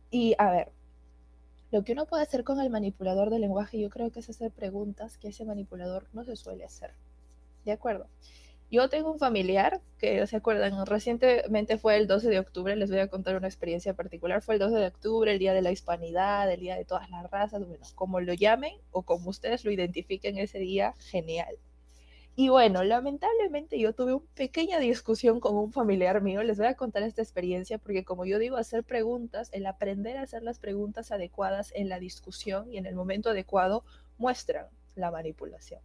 Y 0.09 0.35
a 0.37 0.51
ver, 0.51 0.71
lo 1.71 1.83
que 1.83 1.91
uno 1.91 2.05
puede 2.05 2.23
hacer 2.23 2.45
con 2.45 2.61
el 2.61 2.69
manipulador 2.69 3.29
del 3.29 3.41
lenguaje 3.41 3.79
yo 3.79 3.89
creo 3.89 4.09
que 4.09 4.21
es 4.21 4.29
hacer 4.29 4.51
preguntas 4.51 5.17
que 5.17 5.27
ese 5.27 5.43
manipulador 5.43 6.07
no 6.13 6.23
se 6.23 6.37
suele 6.37 6.63
hacer. 6.63 6.93
¿De 7.65 7.73
acuerdo? 7.73 8.07
Yo 8.71 8.89
tengo 8.89 9.11
un 9.11 9.19
familiar 9.19 9.79
que, 9.99 10.25
¿se 10.25 10.35
acuerdan? 10.35 10.85
Recientemente 10.85 11.77
fue 11.77 11.97
el 11.97 12.07
12 12.07 12.29
de 12.29 12.39
octubre, 12.39 12.75
les 12.75 12.89
voy 12.89 12.99
a 12.99 13.07
contar 13.07 13.35
una 13.35 13.47
experiencia 13.47 13.93
particular. 13.93 14.41
Fue 14.41 14.55
el 14.55 14.59
12 14.59 14.75
de 14.75 14.87
octubre, 14.87 15.31
el 15.31 15.39
día 15.39 15.53
de 15.53 15.61
la 15.61 15.71
hispanidad, 15.71 16.51
el 16.51 16.59
día 16.59 16.75
de 16.75 16.83
todas 16.83 17.09
las 17.09 17.29
razas, 17.29 17.65
bueno, 17.65 17.85
como 17.93 18.19
lo 18.19 18.33
llamen 18.33 18.73
o 18.91 19.03
como 19.03 19.29
ustedes 19.29 19.65
lo 19.65 19.71
identifiquen 19.71 20.37
ese 20.39 20.59
día, 20.59 20.95
genial. 20.99 21.55
Y 22.37 22.49
bueno, 22.49 22.83
lamentablemente 22.83 23.79
yo 23.79 23.93
tuve 23.93 24.15
una 24.15 24.25
pequeña 24.33 24.79
discusión 24.79 25.39
con 25.39 25.55
un 25.55 25.71
familiar 25.71 26.21
mío. 26.21 26.43
Les 26.43 26.57
voy 26.57 26.67
a 26.67 26.73
contar 26.73 27.03
esta 27.03 27.21
experiencia 27.21 27.77
porque 27.77 28.03
como 28.03 28.25
yo 28.25 28.39
digo, 28.39 28.57
hacer 28.57 28.83
preguntas, 28.83 29.49
el 29.53 29.65
aprender 29.67 30.17
a 30.17 30.23
hacer 30.23 30.43
las 30.43 30.59
preguntas 30.59 31.11
adecuadas 31.11 31.71
en 31.75 31.87
la 31.87 31.99
discusión 31.99 32.73
y 32.73 32.77
en 32.77 32.87
el 32.87 32.95
momento 32.95 33.29
adecuado 33.29 33.83
muestran 34.17 34.67
la 34.95 35.11
manipulación. 35.11 35.79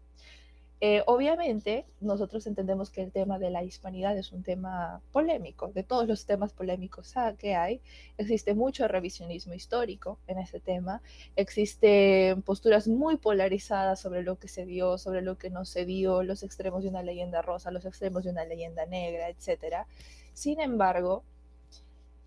Eh, 0.83 1.03
obviamente, 1.07 1.85
nosotros 2.01 2.47
entendemos 2.47 2.89
que 2.89 3.03
el 3.03 3.13
tema 3.13 3.39
de 3.39 3.51
la 3.51 3.63
hispanidad 3.63 4.17
es 4.17 4.33
un 4.33 4.43
tema 4.43 5.03
polémico, 5.13 5.69
de 5.69 5.83
todos 5.83 6.09
los 6.09 6.25
temas 6.25 6.55
polémicos 6.55 7.13
que 7.39 7.55
hay. 7.55 7.83
Existe 8.17 8.55
mucho 8.55 8.89
revisionismo 8.89 9.53
histórico 9.53 10.19
en 10.27 10.39
ese 10.39 10.59
tema, 10.59 11.03
existen 11.37 12.41
posturas 12.43 12.89
muy 12.89 13.19
polarizadas 13.19 14.01
sobre 14.01 14.23
lo 14.23 14.39
que 14.39 14.49
se 14.49 14.65
dio, 14.65 14.97
sobre 14.97 15.21
lo 15.21 15.37
que 15.37 15.51
no 15.51 15.67
se 15.67 15.85
dio, 15.85 16.23
los 16.23 16.43
extremos 16.43 16.83
de 16.83 16.89
una 16.89 17.03
leyenda 17.03 17.43
rosa, 17.43 17.71
los 17.71 17.85
extremos 17.85 18.25
de 18.25 18.31
una 18.31 18.47
leyenda 18.47 18.87
negra, 18.87 19.29
etc. 19.29 19.85
Sin 20.33 20.61
embargo, 20.61 21.25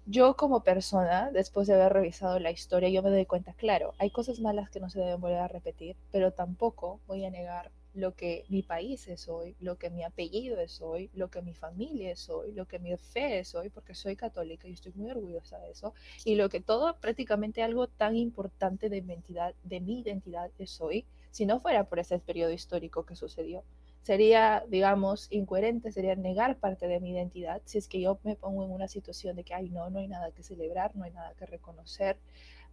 yo 0.05 0.35
como 0.35 0.63
persona, 0.63 1.31
después 1.31 1.67
de 1.67 1.73
haber 1.73 1.93
revisado 1.93 2.37
la 2.37 2.51
historia, 2.51 2.89
yo 2.89 3.01
me 3.01 3.09
doy 3.09 3.25
cuenta, 3.25 3.53
claro, 3.53 3.95
hay 3.97 4.11
cosas 4.11 4.39
malas 4.41 4.69
que 4.69 4.79
no 4.79 4.91
se 4.91 4.99
deben 4.99 5.21
volver 5.21 5.39
a 5.39 5.47
repetir, 5.47 5.95
pero 6.11 6.31
tampoco 6.31 6.99
voy 7.07 7.25
a 7.25 7.31
negar 7.31 7.71
lo 7.93 8.15
que 8.15 8.45
mi 8.49 8.63
país 8.63 9.07
es 9.07 9.27
hoy, 9.29 9.55
lo 9.59 9.77
que 9.77 9.89
mi 9.89 10.03
apellido 10.03 10.59
es 10.59 10.81
hoy, 10.81 11.09
lo 11.13 11.29
que 11.29 11.41
mi 11.41 11.53
familia 11.53 12.11
es 12.11 12.29
hoy, 12.29 12.51
lo 12.53 12.67
que 12.67 12.79
mi 12.79 12.95
fe 12.97 13.39
es 13.39 13.53
hoy, 13.55 13.69
porque 13.69 13.93
soy 13.93 14.15
católica 14.15 14.67
y 14.67 14.73
estoy 14.73 14.93
muy 14.95 15.11
orgullosa 15.11 15.59
de 15.59 15.71
eso, 15.71 15.93
y 16.25 16.35
lo 16.35 16.49
que 16.49 16.59
todo, 16.59 16.99
prácticamente 16.99 17.61
algo 17.61 17.87
tan 17.87 18.15
importante 18.15 18.89
de 18.89 19.01
mi 19.01 19.13
identidad, 19.13 19.55
de 19.63 19.79
mi 19.79 19.99
identidad 20.01 20.51
es 20.57 20.81
hoy, 20.81 21.05
si 21.31 21.45
no 21.45 21.59
fuera 21.59 21.85
por 21.85 21.99
ese 21.99 22.19
periodo 22.19 22.51
histórico 22.51 23.05
que 23.05 23.15
sucedió. 23.15 23.63
Sería, 24.01 24.65
digamos, 24.67 25.27
incoherente, 25.31 25.91
sería 25.91 26.15
negar 26.15 26.57
parte 26.57 26.87
de 26.87 26.99
mi 26.99 27.11
identidad 27.11 27.61
si 27.63 27.77
es 27.77 27.87
que 27.87 28.01
yo 28.01 28.19
me 28.23 28.35
pongo 28.35 28.65
en 28.65 28.71
una 28.71 28.87
situación 28.89 29.35
de 29.37 29.45
que, 29.45 29.53
ay, 29.53 29.69
no, 29.69 29.89
no 29.89 29.99
hay 29.99 30.09
nada 30.09 30.31
que 30.31 30.43
celebrar, 30.43 30.93
no 30.95 31.05
hay 31.05 31.11
nada 31.11 31.33
que 31.35 31.45
reconocer, 31.45 32.17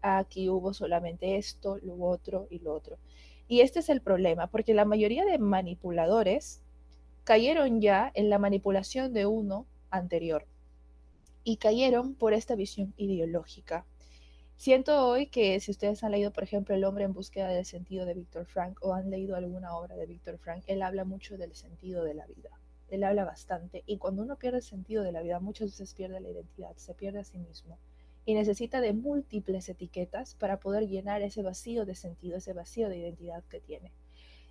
aquí 0.03 0.49
hubo 0.49 0.73
solamente 0.75 1.37
esto, 1.37 1.79
lo 1.83 1.95
otro 2.03 2.49
y 2.51 2.59
lo 2.59 2.75
otro. 2.75 2.99
Y 3.51 3.63
este 3.63 3.81
es 3.81 3.89
el 3.89 4.01
problema, 4.01 4.47
porque 4.47 4.75
la 4.75 4.85
mayoría 4.85 5.25
de 5.25 5.37
manipuladores 5.37 6.63
cayeron 7.25 7.81
ya 7.81 8.13
en 8.15 8.31
la 8.31 8.39
manipulación 8.39 9.13
de 9.13 9.27
uno 9.27 9.67
anterior 9.91 10.47
y 11.43 11.57
cayeron 11.57 12.15
por 12.15 12.33
esta 12.33 12.55
visión 12.55 12.95
ideológica. 12.97 13.85
Siento 14.55 15.05
hoy 15.05 15.27
que 15.27 15.59
si 15.59 15.73
ustedes 15.73 16.05
han 16.05 16.13
leído, 16.13 16.33
por 16.33 16.45
ejemplo, 16.45 16.77
El 16.77 16.85
hombre 16.85 17.03
en 17.03 17.13
búsqueda 17.13 17.49
del 17.49 17.65
sentido 17.65 18.07
de 18.07 18.15
Víctor 18.15 18.47
Frank 18.47 18.79
o 18.83 18.95
han 18.95 19.11
leído 19.11 19.35
alguna 19.35 19.77
obra 19.77 19.97
de 19.97 20.07
Víctor 20.07 20.39
Frank, 20.39 20.63
él 20.69 20.81
habla 20.81 21.05
mucho 21.05 21.37
del 21.37 21.57
sentido 21.57 22.05
de 22.05 22.15
la 22.15 22.27
vida. 22.27 22.51
Él 22.89 23.03
habla 23.03 23.25
bastante 23.25 23.83
y 23.85 23.99
cuando 23.99 24.23
uno 24.23 24.37
pierde 24.37 24.59
el 24.59 24.63
sentido 24.63 25.03
de 25.03 25.11
la 25.11 25.23
vida, 25.23 25.41
muchas 25.41 25.71
veces 25.71 25.93
pierde 25.93 26.21
la 26.21 26.31
identidad, 26.31 26.77
se 26.77 26.95
pierde 26.95 27.19
a 27.19 27.25
sí 27.25 27.39
mismo. 27.39 27.81
Y 28.25 28.35
necesita 28.35 28.81
de 28.81 28.93
múltiples 28.93 29.69
etiquetas 29.69 30.35
para 30.35 30.61
poder 30.61 30.89
llenar 30.89 31.23
ese 31.23 31.43
vacío 31.43 31.85
de 31.85 31.95
sentido, 31.95 32.37
ese 32.37 32.53
vacío 32.53 32.89
de 32.89 32.99
identidad 32.99 33.45
que 33.45 33.61
tiene. 33.61 33.93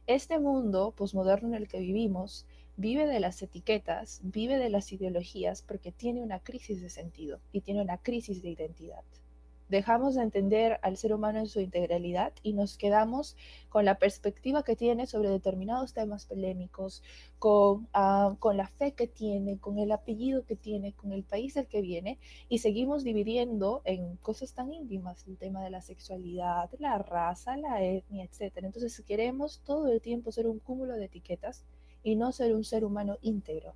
Este 0.07 0.39
mundo 0.39 0.93
posmoderno 0.95 1.49
en 1.49 1.55
el 1.55 1.67
que 1.67 1.79
vivimos 1.79 2.45
vive 2.77 3.05
de 3.05 3.19
las 3.19 3.41
etiquetas, 3.41 4.21
vive 4.23 4.57
de 4.57 4.69
las 4.69 4.91
ideologías 4.91 5.61
porque 5.61 5.91
tiene 5.91 6.21
una 6.21 6.39
crisis 6.39 6.81
de 6.81 6.89
sentido 6.89 7.39
y 7.51 7.61
tiene 7.61 7.81
una 7.81 7.97
crisis 7.97 8.41
de 8.41 8.49
identidad 8.49 9.03
dejamos 9.69 10.15
de 10.15 10.23
entender 10.23 10.79
al 10.81 10.97
ser 10.97 11.13
humano 11.13 11.39
en 11.39 11.47
su 11.47 11.61
integralidad 11.61 12.33
y 12.43 12.53
nos 12.53 12.77
quedamos 12.77 13.37
con 13.69 13.85
la 13.85 13.99
perspectiva 13.99 14.63
que 14.63 14.75
tiene 14.75 15.05
sobre 15.05 15.29
determinados 15.29 15.93
temas 15.93 16.25
polémicos, 16.25 17.03
con, 17.37 17.87
ah, 17.93 18.35
con 18.39 18.57
la 18.57 18.67
fe 18.67 18.93
que 18.93 19.07
tiene, 19.07 19.59
con 19.59 19.77
el 19.77 19.91
apellido 19.91 20.43
que 20.43 20.55
tiene, 20.55 20.93
con 20.93 21.13
el 21.13 21.23
país 21.23 21.53
del 21.53 21.67
que 21.67 21.81
viene, 21.81 22.17
y 22.49 22.57
seguimos 22.59 23.03
dividiendo 23.03 23.81
en 23.85 24.17
cosas 24.17 24.53
tan 24.53 24.73
íntimas, 24.73 25.25
el 25.27 25.37
tema 25.37 25.63
de 25.63 25.69
la 25.69 25.81
sexualidad, 25.81 26.69
la 26.79 26.97
raza, 26.97 27.55
la 27.55 27.83
etnia, 27.83 28.25
etc. 28.25 28.57
Entonces 28.57 29.01
queremos 29.07 29.61
todo 29.65 29.91
el 29.91 30.01
tiempo 30.01 30.31
ser 30.31 30.47
un 30.47 30.59
cúmulo 30.59 30.95
de 30.95 31.05
etiquetas 31.05 31.63
y 32.03 32.15
no 32.15 32.31
ser 32.31 32.55
un 32.55 32.63
ser 32.63 32.83
humano 32.83 33.17
íntegro. 33.21 33.75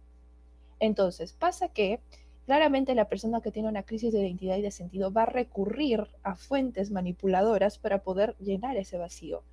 Entonces 0.80 1.34
pasa 1.34 1.70
que 1.70 2.02
Claramente 2.46 2.94
la 2.94 3.08
persona 3.08 3.40
que 3.40 3.52
tiene 3.52 3.70
una 3.70 3.84
crisis 3.84 4.12
de 4.12 4.20
identidad 4.20 4.58
y 4.58 4.62
de 4.62 4.72
sentido 4.72 5.14
va 5.14 5.24
a 5.24 5.28
recurrir 5.28 6.08
a 6.24 6.36
fuentes 6.36 6.92
manipuladoras 6.92 7.78
para 7.78 8.04
poder 8.04 8.36
llenar 8.38 8.76
ese 8.76 8.98
vacío. 8.98 9.44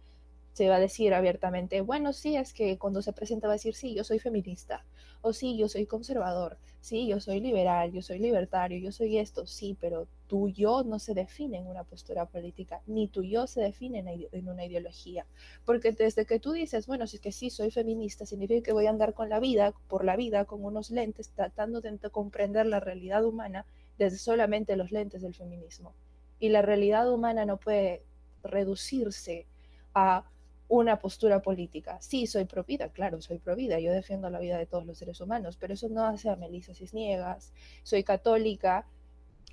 Se 0.54 0.68
va 0.68 0.76
a 0.76 0.80
decir 0.80 1.14
abiertamente, 1.14 1.82
bueno, 1.82 2.12
sí, 2.12 2.36
es 2.36 2.52
que 2.52 2.78
cuando 2.78 3.00
se 3.00 3.12
presenta 3.12 3.46
va 3.46 3.52
a 3.52 3.56
decir, 3.56 3.76
sí, 3.76 3.94
yo 3.94 4.02
soy 4.02 4.18
feminista, 4.18 4.84
o 5.22 5.32
sí, 5.32 5.56
yo 5.56 5.68
soy 5.68 5.86
conservador, 5.86 6.58
sí, 6.80 7.06
yo 7.06 7.20
soy 7.20 7.40
liberal, 7.40 7.92
yo 7.92 8.02
soy 8.02 8.18
libertario, 8.18 8.78
yo 8.78 8.90
soy 8.90 9.18
esto, 9.18 9.46
sí, 9.46 9.76
pero 9.80 10.08
tu 10.30 10.48
yo 10.48 10.84
no 10.84 11.00
se 11.00 11.12
define 11.12 11.58
en 11.58 11.66
una 11.66 11.82
postura 11.82 12.24
política, 12.24 12.82
ni 12.86 13.08
tu 13.08 13.24
yo 13.24 13.48
se 13.48 13.62
define 13.62 14.28
en 14.30 14.48
una 14.48 14.64
ideología. 14.64 15.26
Porque 15.64 15.90
desde 15.90 16.24
que 16.24 16.38
tú 16.38 16.52
dices, 16.52 16.86
bueno, 16.86 17.08
si 17.08 17.16
es 17.16 17.20
que 17.20 17.32
sí 17.32 17.50
soy 17.50 17.72
feminista, 17.72 18.24
significa 18.24 18.62
que 18.62 18.72
voy 18.72 18.86
a 18.86 18.90
andar 18.90 19.12
con 19.12 19.28
la 19.28 19.40
vida, 19.40 19.74
por 19.88 20.04
la 20.04 20.14
vida, 20.14 20.44
con 20.44 20.64
unos 20.64 20.92
lentes, 20.92 21.30
tratando 21.30 21.80
de 21.80 21.98
comprender 22.12 22.66
la 22.66 22.78
realidad 22.78 23.24
humana 23.24 23.66
desde 23.98 24.18
solamente 24.18 24.76
los 24.76 24.92
lentes 24.92 25.20
del 25.22 25.34
feminismo. 25.34 25.94
Y 26.38 26.50
la 26.50 26.62
realidad 26.62 27.12
humana 27.12 27.44
no 27.44 27.56
puede 27.56 28.04
reducirse 28.44 29.48
a 29.94 30.30
una 30.68 31.00
postura 31.00 31.42
política. 31.42 32.00
Sí, 32.00 32.28
soy 32.28 32.44
pro 32.44 32.62
vida, 32.62 32.90
claro, 32.90 33.20
soy 33.20 33.40
pro 33.40 33.56
vida, 33.56 33.80
yo 33.80 33.90
defiendo 33.90 34.30
la 34.30 34.38
vida 34.38 34.58
de 34.58 34.66
todos 34.66 34.86
los 34.86 34.96
seres 34.96 35.20
humanos, 35.20 35.56
pero 35.56 35.74
eso 35.74 35.88
no 35.88 36.04
hace 36.04 36.30
a 36.30 36.36
Melissa 36.36 36.72
Cisniegas. 36.72 37.52
Soy 37.82 38.04
católica, 38.04 38.86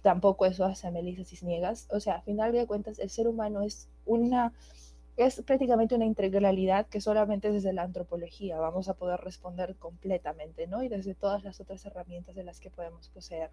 tampoco 0.02 0.46
eso 0.46 0.66
hace 0.66 0.88
a 0.88 0.92
Melissa 0.92 1.24
Cisniegas. 1.24 1.88
O 1.92 2.00
sea, 2.00 2.16
a 2.16 2.22
final 2.22 2.52
de 2.52 2.68
cuentas, 2.68 3.00
el 3.00 3.10
ser 3.10 3.28
humano 3.28 3.62
es 3.62 3.90
una 4.06 4.54
es 5.18 5.42
prácticamente 5.42 5.96
una 5.96 6.06
integralidad 6.06 6.86
que 6.86 7.02
solamente 7.02 7.52
desde 7.52 7.74
la 7.74 7.82
antropología 7.82 8.60
vamos 8.60 8.88
a 8.88 8.94
poder 8.94 9.20
responder 9.20 9.76
completamente, 9.76 10.68
¿no? 10.68 10.84
Y 10.84 10.90
desde 10.90 11.16
todas 11.16 11.44
las 11.44 11.60
otras 11.60 11.84
herramientas 11.86 12.36
de 12.36 12.44
las 12.44 12.60
que 12.60 12.70
podemos 12.70 13.10
poseer. 13.10 13.50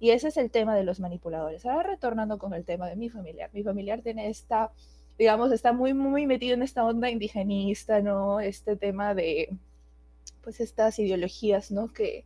Y 0.00 0.10
ese 0.10 0.28
es 0.28 0.36
el 0.36 0.50
tema 0.50 0.74
de 0.74 0.82
los 0.82 0.98
manipuladores. 0.98 1.66
Ahora 1.66 1.90
retornando 1.90 2.38
con 2.38 2.52
el 2.52 2.64
tema 2.64 2.88
de 2.88 2.96
mi 2.96 3.10
familiar. 3.10 3.48
Mi 3.52 3.62
familiar 3.62 4.02
tiene 4.02 4.28
esta, 4.28 4.72
digamos, 5.18 5.52
está 5.52 5.72
muy, 5.72 5.94
muy 5.94 6.26
metido 6.26 6.54
en 6.54 6.62
esta 6.62 6.84
onda 6.84 7.10
indigenista, 7.10 8.00
¿no? 8.00 8.40
Este 8.40 8.76
tema 8.76 9.14
de, 9.14 9.56
pues, 10.42 10.60
estas 10.60 10.98
ideologías, 10.98 11.70
¿no? 11.70 11.92
Que, 11.92 12.24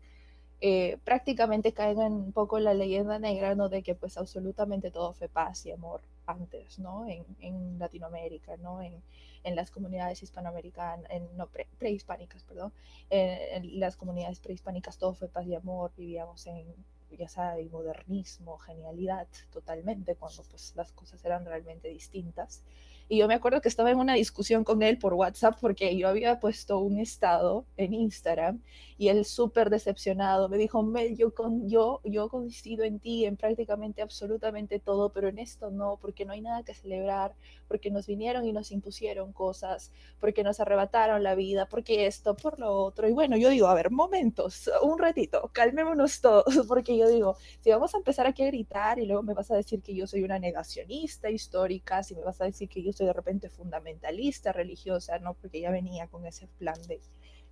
eh, 0.65 0.99
prácticamente 1.03 1.73
caiga 1.73 2.07
un 2.07 2.31
poco 2.31 2.61
la 2.61 2.73
leyenda 2.73 3.19
negra, 3.19 3.57
¿no? 3.57 3.69
De 3.69 3.83
que 3.83 3.97
pues 3.97 4.17
absolutamente 4.17 4.93
todo 4.93 5.13
fue 5.13 5.29
paz 5.29 5.67
y 5.67 5.73
amor 5.73 6.03
antes, 6.25 6.79
¿no? 6.79 7.05
En, 7.09 7.25
en 7.41 7.81
Latinoamérica, 7.81 8.57
¿no? 8.59 8.81
En, 8.81 9.03
en, 9.43 9.57
las 9.57 9.73
comunidades 9.73 10.23
hispanoamericanas, 10.23 11.11
en, 11.11 11.37
no, 11.37 11.49
prehispánicas, 11.81 12.45
perdón, 12.45 12.73
en, 13.11 13.81
las 13.81 13.97
comunidades 13.97 14.39
prehispánicas 14.39 14.99
todo 14.99 15.15
fue 15.15 15.27
paz 15.27 15.49
y 15.49 15.57
amor, 15.57 15.91
vivíamos 15.97 16.47
en, 16.47 16.65
ya 17.11 17.29
sabes, 17.29 17.69
modernismo, 17.73 18.57
genialidad, 18.59 19.27
totalmente, 19.53 20.15
cuando 20.15 20.45
pues 20.45 20.75
las 20.77 20.93
cosas 20.93 21.25
eran 21.25 21.45
realmente 21.45 21.89
distintas. 21.89 22.63
Y 23.09 23.19
yo 23.19 23.29
me 23.29 23.35
acuerdo 23.35 23.61
que 23.61 23.69
estaba 23.69 23.91
en 23.91 23.99
una 23.99 24.15
discusión 24.15 24.65
con 24.65 24.83
él 24.83 24.99
por 24.99 25.15
WhatsApp 25.15 25.59
porque 25.61 25.97
yo 25.97 26.09
había 26.09 26.41
puesto 26.41 26.79
un 26.79 26.99
estado 26.99 27.67
en 27.77 27.95
Instagram 27.95 28.61
y 29.03 29.09
él 29.09 29.25
súper 29.25 29.69
decepcionado 29.69 30.49
me 30.49 30.57
dijo, 30.57 30.81
Mel, 30.85 31.17
yo, 31.17 31.35
con, 31.35 31.69
yo, 31.69 32.01
yo 32.05 32.29
coincido 32.29 32.85
en 32.85 33.01
ti 33.01 33.25
en 33.25 33.37
prácticamente 33.37 34.01
absolutamente 34.01 34.79
todo, 34.79 35.13
pero 35.13 35.27
en 35.27 35.41
esto 35.41 35.73
no, 35.73 35.99
porque 36.01 36.25
no 36.25 36.33
hay 36.33 36.41
nada 36.41 36.63
que 36.63 36.73
celebrar, 36.73 37.35
porque 37.67 37.91
nos 37.91 38.07
vinieron 38.07 38.47
y 38.47 38.53
nos 38.53 38.71
impusieron 38.71 39.33
cosas, 39.33 39.91
porque 40.21 40.45
nos 40.45 40.61
arrebataron 40.61 41.25
la 41.25 41.35
vida, 41.35 41.67
porque 41.67 42.07
esto, 42.07 42.37
por 42.37 42.61
lo 42.61 42.73
otro. 42.73 43.09
Y 43.09 43.13
bueno, 43.13 43.37
yo 43.37 43.49
digo, 43.49 43.67
a 43.67 43.75
ver, 43.75 43.91
momentos, 43.91 44.71
un 44.83 44.99
ratito, 45.01 45.51
calmémonos 45.53 46.21
todos, 46.21 46.45
porque 46.69 46.97
yo 46.97 47.09
digo, 47.09 47.37
si 47.59 47.71
vamos 47.71 47.95
a 47.95 47.99
empezar 47.99 48.29
aquí 48.29 48.45
a 48.45 48.47
gritar 48.47 49.01
y 49.01 49.07
luego 49.07 49.25
me 49.25 49.35
vas 49.35 49.51
a 49.51 49.57
decir 49.57 49.83
que 49.83 49.97
yo 49.97 50.07
soy 50.07 50.23
una 50.23 50.39
negacionista 50.39 51.29
histórica, 51.29 52.05
si 52.05 52.15
me 52.15 52.23
vas 52.23 52.41
a 52.41 52.45
decir 52.45 52.69
que 52.69 52.85
yo 52.85 52.92
soy 52.93 53.07
de 53.07 53.13
repente 53.13 53.49
fundamentalista, 53.49 54.53
religiosa, 54.53 55.19
¿no? 55.19 55.35
Porque 55.35 55.61
ya 55.61 55.71
venía 55.71 56.07
con 56.09 56.27
ese 56.27 56.47
plan 56.59 56.81
de, 56.89 57.01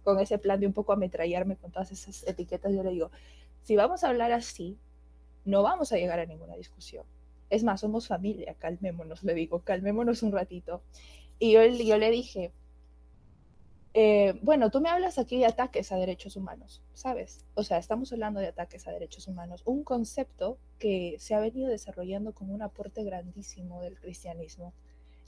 con 0.03 0.19
ese 0.21 0.39
plan 0.39 0.61
de 0.61 0.67
un 0.67 0.73
poco 0.73 0.93
ametrallarme 0.93 1.57
con 1.57 1.71
todas 1.71 1.93
esas 1.93 2.27
etiquetas, 2.27 2.73
yo 2.73 2.83
le 2.83 2.91
digo, 2.91 3.11
si 3.63 3.77
vamos 3.77 4.05
a 4.05 4.09
hablar 4.09 4.33
así, 4.33 4.79
no 5.45 5.63
vamos 5.63 5.93
a 5.93 5.97
llegar 5.97 6.21
a 6.21 6.27
ninguna 6.27 6.57
discusión. 6.57 7.05
Es 7.51 7.65
más, 7.65 7.81
somos 7.81 8.07
familia, 8.07 8.55
calmémonos, 8.59 9.23
le 9.25 9.35
digo, 9.35 9.61
calmémonos 9.61 10.23
un 10.23 10.33
ratito. 10.33 10.83
Y 11.39 11.53
yo, 11.53 11.65
yo 11.65 11.99
le 11.99 12.11
dije, 12.11 12.53
eh, 13.93 14.39
bueno, 14.43 14.71
tú 14.71 14.81
me 14.81 14.89
hablas 14.89 15.19
aquí 15.19 15.39
de 15.39 15.47
ataques 15.47 15.91
a 15.91 15.97
derechos 15.97 16.37
humanos, 16.37 16.81
¿sabes? 16.95 17.45
O 17.55 17.65
sea, 17.65 17.79
estamos 17.79 18.13
hablando 18.13 18.39
de 18.39 18.47
ataques 18.47 18.87
a 18.87 18.93
derechos 18.93 19.27
humanos, 19.27 19.63
un 19.65 19.83
concepto 19.83 20.59
que 20.79 21.17
se 21.19 21.35
ha 21.35 21.41
venido 21.41 21.69
desarrollando 21.69 22.33
como 22.33 22.55
un 22.55 22.63
aporte 22.63 23.03
grandísimo 23.03 23.83
del 23.83 23.99
cristianismo. 23.99 24.73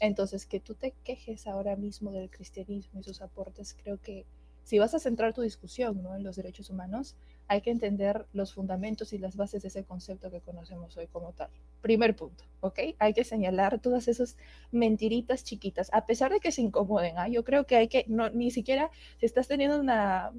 Entonces, 0.03 0.47
que 0.47 0.59
tú 0.59 0.75
te 0.75 0.95
quejes 1.05 1.47
ahora 1.47 1.77
mismo 1.77 2.11
del 2.11 2.29
cristianismo 2.29 2.99
y 2.99 3.05
sus 3.05 3.23
aportes, 3.23 3.77
creo 3.85 4.01
que 4.01 4.27
si 4.65 4.81
vas 4.81 4.95
a 4.95 4.99
centrar 4.99 5.33
tu 5.33 5.43
discusión 5.43 6.03
¿no? 6.03 6.17
en 6.17 6.25
los 6.25 6.35
derechos 6.35 6.71
humanos, 6.71 7.15
hay 7.47 7.61
que 7.61 7.71
entender 7.71 8.27
los 8.33 8.53
fundamentos 8.53 9.13
y 9.13 9.19
las 9.19 9.37
bases 9.37 9.63
de 9.63 9.69
ese 9.69 9.85
concepto 9.85 10.29
que 10.29 10.41
conocemos 10.41 10.97
hoy 10.97 11.07
como 11.07 11.33
tal. 11.35 11.51
Primer 11.83 12.17
punto, 12.17 12.43
¿ok? 12.63 12.81
Hay 12.99 13.15
que 13.15 13.23
señalar 13.23 13.79
todas 13.79 14.09
esas 14.09 14.37
mentiritas 14.73 15.45
chiquitas, 15.45 15.89
a 15.93 16.05
pesar 16.05 16.33
de 16.33 16.41
que 16.41 16.51
se 16.51 16.63
incomoden. 16.63 17.17
¿ah? 17.17 17.29
Yo 17.29 17.45
creo 17.45 17.65
que 17.65 17.77
hay 17.77 17.87
que, 17.87 18.05
no, 18.09 18.29
ni 18.31 18.51
siquiera, 18.51 18.91
si 19.21 19.27
estás 19.27 19.47
teniendo 19.47 19.79
una 19.79 20.33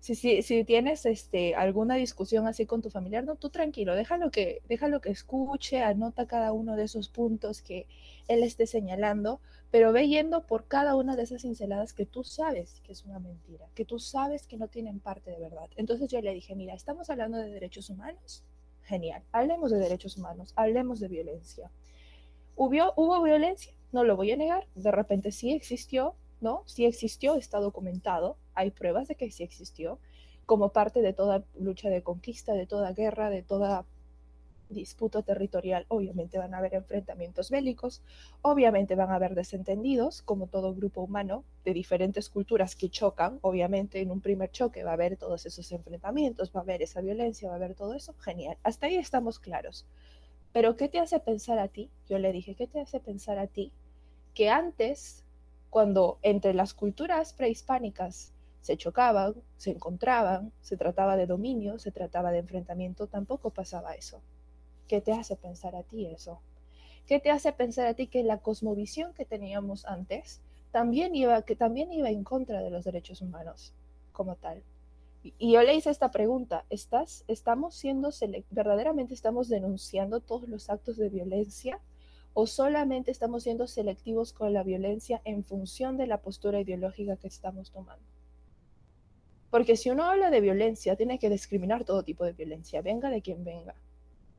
si, 0.00 0.64
tienes 0.64 1.04
este, 1.06 1.54
alguna 1.54 1.96
discusión 1.96 2.46
así 2.46 2.66
con 2.66 2.82
tu 2.82 2.90
familiar, 2.90 3.24
no, 3.24 3.36
tú 3.36 3.50
tranquilo, 3.50 3.94
déjalo 3.94 4.30
que, 4.30 4.62
déjalo 4.68 5.00
que 5.00 5.10
escuche, 5.10 5.82
anota 5.82 6.26
cada 6.26 6.52
uno 6.52 6.76
de 6.76 6.84
esos 6.84 7.08
puntos 7.08 7.62
que 7.62 7.86
él 8.28 8.42
esté 8.42 8.66
señalando, 8.66 9.40
pero 9.70 9.92
ve 9.92 10.08
yendo 10.08 10.46
por 10.46 10.68
cada 10.68 10.94
una 10.94 11.16
de 11.16 11.24
esas 11.24 11.42
cinceladas 11.42 11.92
que 11.92 12.06
tú 12.06 12.22
sabes 12.22 12.80
que 12.82 12.92
es 12.92 13.04
una 13.04 13.18
mentira, 13.18 13.66
que 13.74 13.84
tú 13.84 13.98
sabes 13.98 14.46
que 14.46 14.56
no 14.56 14.68
tienen 14.68 15.00
parte 15.00 15.30
de 15.30 15.40
verdad. 15.40 15.68
Entonces 15.76 16.08
yo 16.08 16.20
le 16.20 16.34
dije, 16.34 16.54
mira, 16.54 16.74
estamos 16.74 17.10
hablando 17.10 17.38
de 17.38 17.50
derechos 17.50 17.90
humanos, 17.90 18.44
genial, 18.82 19.22
hablemos 19.32 19.70
de 19.72 19.78
derechos 19.78 20.16
humanos, 20.16 20.52
hablemos 20.56 21.00
de 21.00 21.08
violencia. 21.08 21.70
¿Hubo, 22.54 22.92
hubo 22.96 23.22
violencia? 23.22 23.72
No 23.92 24.04
lo 24.04 24.16
voy 24.16 24.30
a 24.30 24.36
negar, 24.36 24.66
de 24.74 24.90
repente 24.90 25.32
sí 25.32 25.52
existió, 25.52 26.14
¿no? 26.40 26.62
Sí 26.66 26.84
existió, 26.84 27.34
está 27.34 27.58
documentado, 27.58 28.36
hay 28.56 28.72
pruebas 28.72 29.08
de 29.08 29.14
que 29.14 29.30
sí 29.30 29.44
existió, 29.44 30.00
como 30.46 30.70
parte 30.70 31.02
de 31.02 31.12
toda 31.12 31.44
lucha 31.58 31.88
de 31.88 32.02
conquista, 32.02 32.54
de 32.54 32.66
toda 32.66 32.92
guerra, 32.92 33.30
de 33.30 33.42
toda 33.42 33.84
disputa 34.68 35.22
territorial, 35.22 35.86
obviamente 35.88 36.38
van 36.38 36.54
a 36.54 36.58
haber 36.58 36.74
enfrentamientos 36.74 37.50
bélicos, 37.50 38.02
obviamente 38.42 38.94
van 38.94 39.10
a 39.10 39.16
haber 39.16 39.34
desentendidos, 39.34 40.22
como 40.22 40.48
todo 40.48 40.74
grupo 40.74 41.02
humano 41.02 41.44
de 41.64 41.72
diferentes 41.72 42.28
culturas 42.28 42.74
que 42.74 42.88
chocan, 42.88 43.38
obviamente 43.42 44.00
en 44.00 44.10
un 44.10 44.20
primer 44.20 44.50
choque 44.50 44.82
va 44.82 44.90
a 44.90 44.94
haber 44.94 45.16
todos 45.16 45.46
esos 45.46 45.70
enfrentamientos, 45.72 46.50
va 46.54 46.60
a 46.60 46.62
haber 46.62 46.82
esa 46.82 47.00
violencia, 47.00 47.48
va 47.48 47.54
a 47.54 47.58
haber 47.58 47.74
todo 47.74 47.94
eso, 47.94 48.14
genial, 48.18 48.56
hasta 48.62 48.86
ahí 48.86 48.96
estamos 48.96 49.38
claros. 49.38 49.86
Pero 50.52 50.76
¿qué 50.76 50.88
te 50.88 50.98
hace 50.98 51.20
pensar 51.20 51.58
a 51.58 51.68
ti? 51.68 51.90
Yo 52.08 52.18
le 52.18 52.32
dije, 52.32 52.54
¿qué 52.54 52.66
te 52.66 52.80
hace 52.80 52.98
pensar 52.98 53.38
a 53.38 53.46
ti 53.46 53.72
que 54.34 54.48
antes, 54.48 55.24
cuando 55.70 56.18
entre 56.22 56.54
las 56.54 56.74
culturas 56.74 57.32
prehispánicas 57.32 58.32
se 58.66 58.76
chocaban, 58.76 59.36
se 59.56 59.70
encontraban, 59.70 60.50
se 60.60 60.76
trataba 60.76 61.16
de 61.16 61.28
dominio, 61.28 61.78
se 61.78 61.92
trataba 61.92 62.32
de 62.32 62.38
enfrentamiento, 62.38 63.06
tampoco 63.06 63.50
pasaba 63.50 63.94
eso. 63.94 64.20
¿Qué 64.88 65.00
te 65.00 65.12
hace 65.12 65.36
pensar 65.36 65.76
a 65.76 65.84
ti 65.84 66.06
eso? 66.06 66.40
¿Qué 67.06 67.20
te 67.20 67.30
hace 67.30 67.52
pensar 67.52 67.86
a 67.86 67.94
ti 67.94 68.08
que 68.08 68.24
la 68.24 68.38
cosmovisión 68.38 69.14
que 69.14 69.24
teníamos 69.24 69.86
antes 69.86 70.40
también 70.72 71.14
iba, 71.14 71.42
también 71.42 71.92
iba 71.92 72.10
en 72.10 72.24
contra 72.24 72.60
de 72.60 72.70
los 72.70 72.84
derechos 72.84 73.22
humanos 73.22 73.72
como 74.10 74.34
tal? 74.34 74.64
Y 75.38 75.52
yo 75.52 75.62
le 75.62 75.76
hice 75.76 75.90
esta 75.90 76.10
pregunta, 76.10 76.64
¿estás, 76.68 77.22
estamos 77.28 77.76
siendo 77.76 78.10
verdaderamente 78.50 79.14
estamos 79.14 79.48
denunciando 79.48 80.18
todos 80.18 80.48
los 80.48 80.70
actos 80.70 80.96
de 80.96 81.08
violencia 81.08 81.78
o 82.34 82.48
solamente 82.48 83.12
estamos 83.12 83.44
siendo 83.44 83.68
selectivos 83.68 84.32
con 84.32 84.52
la 84.52 84.64
violencia 84.64 85.22
en 85.24 85.44
función 85.44 85.96
de 85.96 86.08
la 86.08 86.20
postura 86.20 86.58
ideológica 86.58 87.16
que 87.16 87.28
estamos 87.28 87.70
tomando? 87.70 88.15
Porque 89.50 89.76
si 89.76 89.90
uno 89.90 90.04
habla 90.04 90.30
de 90.30 90.40
violencia, 90.40 90.96
tiene 90.96 91.18
que 91.18 91.30
discriminar 91.30 91.84
todo 91.84 92.02
tipo 92.02 92.24
de 92.24 92.32
violencia, 92.32 92.82
venga 92.82 93.10
de 93.10 93.22
quien 93.22 93.44
venga. 93.44 93.74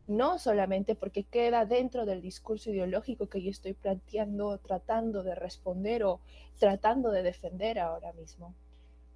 No 0.07 0.39
solamente 0.39 0.95
porque 0.95 1.23
queda 1.23 1.65
dentro 1.65 2.05
del 2.05 2.21
discurso 2.21 2.71
ideológico 2.71 3.27
que 3.27 3.41
yo 3.41 3.49
estoy 3.49 3.73
planteando, 3.73 4.57
tratando 4.59 5.23
de 5.23 5.35
responder 5.35 6.03
o 6.03 6.21
tratando 6.59 7.11
de 7.11 7.23
defender 7.23 7.79
ahora 7.79 8.13
mismo. 8.13 8.55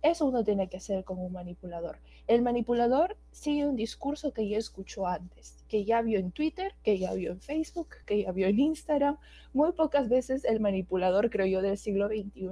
Eso 0.01 0.25
uno 0.25 0.43
tiene 0.43 0.67
que 0.67 0.77
hacer 0.77 1.03
como 1.03 1.25
un 1.25 1.33
manipulador. 1.33 1.99
El 2.25 2.41
manipulador 2.41 3.17
sigue 3.29 3.67
un 3.67 3.75
discurso 3.75 4.33
que 4.33 4.49
ya 4.49 4.57
escuchó 4.57 5.05
antes, 5.05 5.63
que 5.67 5.85
ya 5.85 6.01
vio 6.01 6.17
en 6.17 6.31
Twitter, 6.31 6.73
que 6.81 6.97
ya 6.97 7.13
vio 7.13 7.31
en 7.31 7.39
Facebook, 7.39 7.89
que 8.07 8.23
ya 8.23 8.31
vio 8.31 8.47
en 8.47 8.59
Instagram. 8.59 9.17
Muy 9.53 9.73
pocas 9.73 10.09
veces 10.09 10.43
el 10.43 10.59
manipulador, 10.59 11.29
creo 11.29 11.45
yo, 11.45 11.61
del 11.61 11.77
siglo 11.77 12.07
XXI 12.07 12.49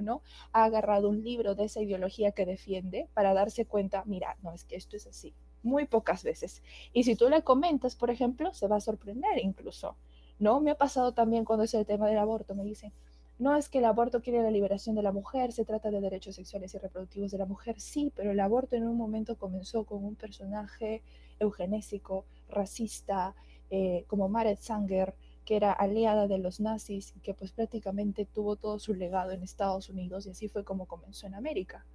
ha 0.52 0.64
agarrado 0.64 1.10
un 1.10 1.24
libro 1.24 1.56
de 1.56 1.66
esa 1.66 1.82
ideología 1.82 2.34
que 2.34 2.46
defiende 2.46 3.10
para 3.16 3.34
darse 3.34 3.66
cuenta, 3.66 4.04
mira, 4.06 4.38
no 4.44 4.54
es 4.54 4.64
que 4.64 4.76
esto 4.76 4.96
es 4.96 5.08
así. 5.08 5.34
Muy 5.64 5.86
pocas 5.86 6.24
veces. 6.24 6.62
Y 6.94 7.04
si 7.04 7.16
tú 7.16 7.30
le 7.30 7.42
comentas, 7.42 7.96
por 7.96 8.12
ejemplo, 8.12 8.54
se 8.54 8.68
va 8.68 8.76
a 8.76 8.82
sorprender 8.82 9.40
incluso. 9.44 9.98
¿No? 10.38 10.62
Me 10.62 10.72
ha 10.72 10.76
pasado 10.76 11.14
también 11.14 11.44
cuando 11.44 11.66
es 11.66 11.74
el 11.74 11.86
tema 11.86 12.08
del 12.08 12.18
aborto. 12.18 12.56
Me 12.56 12.64
dicen, 12.64 12.94
no 13.40 13.56
es 13.56 13.70
que 13.70 13.78
el 13.78 13.86
aborto 13.86 14.22
quiere 14.22 14.44
la 14.44 14.52
liberación 14.52 14.96
de 14.96 15.02
la 15.02 15.14
mujer, 15.14 15.54
se 15.54 15.64
trata 15.64 15.90
de 15.90 16.02
derechos 16.02 16.36
sexuales 16.36 16.74
y 16.74 16.78
reproductivos 16.78 17.32
de 17.32 17.38
la 17.38 17.46
mujer, 17.46 17.80
sí, 17.80 18.12
pero 18.14 18.32
el 18.32 18.40
aborto 18.42 18.76
en 18.76 18.86
un 18.86 18.98
momento 18.98 19.38
comenzó 19.38 19.86
con 19.86 20.04
un 20.04 20.16
personaje 20.16 21.02
eugenésico, 21.40 22.26
racista, 22.50 23.36
eh, 23.70 24.04
como 24.08 24.28
Maret 24.28 24.60
Sanger, 24.60 25.16
que 25.46 25.56
era 25.56 25.72
aliada 25.72 26.28
de 26.28 26.38
los 26.38 26.60
nazis 26.60 27.14
y 27.16 27.22
que 27.22 27.34
pues 27.34 27.52
prácticamente 27.52 28.26
tuvo 28.26 28.58
todo 28.58 28.78
su 28.78 28.94
legado 28.94 29.32
en 29.32 29.42
Estados 29.42 29.90
Unidos 29.90 30.26
y 30.26 30.32
así 30.32 30.50
fue 30.50 30.66
como 30.66 30.86
comenzó 30.86 31.26
en 31.26 31.36
América. 31.36 31.86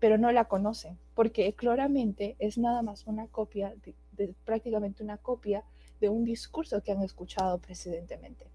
Pero 0.00 0.16
no 0.16 0.32
la 0.32 0.46
conocen, 0.46 0.98
porque 1.14 1.52
claramente 1.52 2.36
es 2.38 2.56
nada 2.56 2.80
más 2.80 3.06
una 3.06 3.26
copia, 3.26 3.74
de 4.12 4.34
prácticamente 4.46 5.02
una 5.02 5.18
copia 5.18 5.62
de 6.00 6.08
un 6.08 6.24
discurso 6.24 6.82
que 6.82 6.92
han 6.92 7.02
escuchado 7.02 7.58
precedentemente. 7.58 8.46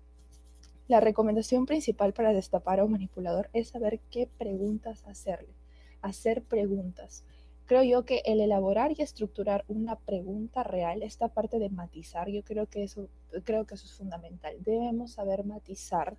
La 0.87 0.99
recomendación 0.99 1.65
principal 1.65 2.13
para 2.13 2.33
destapar 2.33 2.79
a 2.79 2.83
un 2.83 2.91
manipulador 2.91 3.49
es 3.53 3.69
saber 3.69 4.01
qué 4.11 4.27
preguntas 4.37 5.05
hacerle, 5.07 5.55
hacer 6.01 6.43
preguntas. 6.43 7.23
Creo 7.65 7.83
yo 7.83 8.03
que 8.03 8.21
el 8.25 8.41
elaborar 8.41 8.91
y 8.91 9.01
estructurar 9.01 9.63
una 9.69 9.97
pregunta 9.97 10.63
real, 10.63 11.01
esta 11.01 11.29
parte 11.29 11.59
de 11.59 11.69
matizar, 11.69 12.27
yo 12.27 12.43
creo 12.43 12.67
que 12.67 12.83
eso, 12.83 13.07
creo 13.45 13.65
que 13.65 13.75
eso 13.75 13.85
es 13.85 13.93
fundamental. 13.93 14.57
Debemos 14.59 15.13
saber 15.13 15.45
matizar 15.45 16.17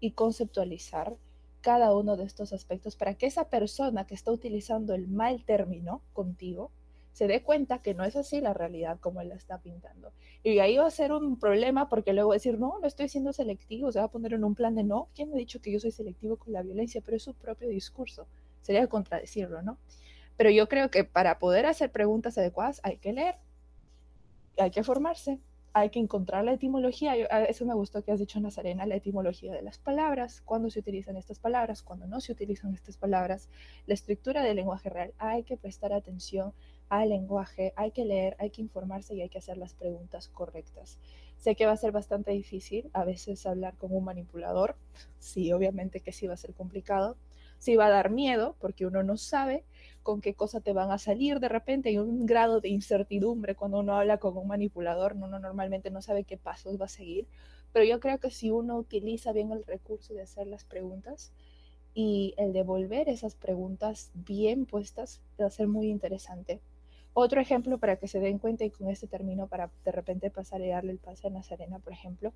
y 0.00 0.10
conceptualizar 0.10 1.16
cada 1.62 1.94
uno 1.96 2.18
de 2.18 2.24
estos 2.24 2.52
aspectos 2.52 2.94
para 2.94 3.14
que 3.14 3.26
esa 3.26 3.48
persona 3.48 4.06
que 4.06 4.14
está 4.14 4.30
utilizando 4.30 4.94
el 4.94 5.08
mal 5.08 5.44
término 5.44 6.02
contigo 6.12 6.70
se 7.18 7.26
dé 7.26 7.42
cuenta 7.42 7.82
que 7.82 7.94
no 7.94 8.04
es 8.04 8.14
así 8.14 8.40
la 8.40 8.54
realidad 8.54 9.00
como 9.00 9.20
él 9.20 9.30
la 9.30 9.34
está 9.34 9.58
pintando. 9.58 10.12
Y 10.44 10.60
ahí 10.60 10.76
va 10.76 10.86
a 10.86 10.90
ser 10.92 11.10
un 11.10 11.36
problema 11.36 11.88
porque 11.88 12.12
luego 12.12 12.32
decir, 12.32 12.60
no, 12.60 12.78
no 12.80 12.86
estoy 12.86 13.08
siendo 13.08 13.32
selectivo, 13.32 13.90
se 13.90 13.98
va 13.98 14.04
a 14.04 14.10
poner 14.12 14.34
en 14.34 14.44
un 14.44 14.54
plan 14.54 14.76
de 14.76 14.84
no, 14.84 15.08
¿quién 15.16 15.28
me 15.28 15.34
ha 15.34 15.38
dicho 15.38 15.60
que 15.60 15.72
yo 15.72 15.80
soy 15.80 15.90
selectivo 15.90 16.36
con 16.36 16.52
la 16.52 16.62
violencia? 16.62 17.02
Pero 17.04 17.16
es 17.16 17.24
su 17.24 17.34
propio 17.34 17.68
discurso, 17.70 18.28
sería 18.62 18.86
contradecirlo, 18.86 19.62
¿no? 19.62 19.78
Pero 20.36 20.50
yo 20.50 20.68
creo 20.68 20.92
que 20.92 21.02
para 21.02 21.40
poder 21.40 21.66
hacer 21.66 21.90
preguntas 21.90 22.38
adecuadas 22.38 22.80
hay 22.84 22.98
que 22.98 23.12
leer, 23.12 23.34
hay 24.56 24.70
que 24.70 24.84
formarse, 24.84 25.40
hay 25.72 25.90
que 25.90 25.98
encontrar 25.98 26.44
la 26.44 26.52
etimología. 26.52 27.16
eso 27.16 27.66
me 27.66 27.74
gustó 27.74 28.04
que 28.04 28.12
has 28.12 28.20
dicho, 28.20 28.38
Nazarena, 28.38 28.86
la 28.86 28.94
etimología 28.94 29.52
de 29.52 29.62
las 29.62 29.78
palabras, 29.78 30.40
cuándo 30.42 30.70
se 30.70 30.78
utilizan 30.78 31.16
estas 31.16 31.40
palabras, 31.40 31.82
cuándo 31.82 32.06
no 32.06 32.20
se 32.20 32.30
utilizan 32.30 32.74
estas 32.74 32.96
palabras, 32.96 33.48
la 33.86 33.94
estructura 33.94 34.44
del 34.44 34.54
lenguaje 34.54 34.88
real. 34.88 35.14
Hay 35.18 35.42
que 35.42 35.56
prestar 35.56 35.92
atención 35.92 36.54
al 36.88 37.10
lenguaje, 37.10 37.72
hay 37.76 37.90
que 37.90 38.04
leer, 38.04 38.36
hay 38.38 38.50
que 38.50 38.62
informarse 38.62 39.14
y 39.14 39.22
hay 39.22 39.28
que 39.28 39.38
hacer 39.38 39.56
las 39.56 39.74
preguntas 39.74 40.28
correctas. 40.28 40.98
Sé 41.36 41.54
que 41.54 41.66
va 41.66 41.72
a 41.72 41.76
ser 41.76 41.92
bastante 41.92 42.32
difícil 42.32 42.90
a 42.92 43.04
veces 43.04 43.46
hablar 43.46 43.76
con 43.76 43.94
un 43.94 44.04
manipulador, 44.04 44.76
sí, 45.18 45.52
obviamente 45.52 46.00
que 46.00 46.12
sí 46.12 46.26
va 46.26 46.34
a 46.34 46.38
ser 46.38 46.54
complicado, 46.54 47.16
sí 47.58 47.76
va 47.76 47.86
a 47.86 47.90
dar 47.90 48.10
miedo 48.10 48.56
porque 48.58 48.86
uno 48.86 49.02
no 49.02 49.16
sabe 49.16 49.64
con 50.02 50.20
qué 50.20 50.34
cosa 50.34 50.60
te 50.60 50.72
van 50.72 50.90
a 50.90 50.98
salir 50.98 51.40
de 51.40 51.48
repente, 51.48 51.90
hay 51.90 51.98
un 51.98 52.26
grado 52.26 52.60
de 52.60 52.70
incertidumbre 52.70 53.54
cuando 53.54 53.80
uno 53.80 53.96
habla 53.96 54.18
con 54.18 54.36
un 54.36 54.48
manipulador, 54.48 55.14
uno 55.14 55.38
normalmente 55.38 55.90
no 55.90 56.02
sabe 56.02 56.24
qué 56.24 56.36
pasos 56.36 56.80
va 56.80 56.86
a 56.86 56.88
seguir, 56.88 57.26
pero 57.72 57.84
yo 57.84 58.00
creo 58.00 58.18
que 58.18 58.30
si 58.30 58.50
uno 58.50 58.76
utiliza 58.78 59.32
bien 59.32 59.52
el 59.52 59.64
recurso 59.64 60.14
de 60.14 60.22
hacer 60.22 60.46
las 60.46 60.64
preguntas, 60.64 61.32
y 61.94 62.34
el 62.36 62.52
devolver 62.52 63.08
esas 63.08 63.34
preguntas 63.34 64.12
bien 64.14 64.66
puestas 64.66 65.20
va 65.40 65.46
a 65.46 65.50
ser 65.50 65.66
muy 65.66 65.88
interesante. 65.88 66.60
Otro 67.14 67.40
ejemplo 67.40 67.78
para 67.78 67.96
que 67.96 68.08
se 68.08 68.20
den 68.20 68.38
cuenta 68.38 68.64
y 68.64 68.70
con 68.70 68.88
este 68.88 69.06
término 69.06 69.46
para 69.48 69.70
de 69.84 69.92
repente 69.92 70.30
pasar 70.30 70.60
y 70.60 70.68
darle 70.68 70.92
el 70.92 70.98
pase 70.98 71.26
a 71.26 71.30
Nazarena, 71.30 71.78
por 71.78 71.92
ejemplo, 71.92 72.32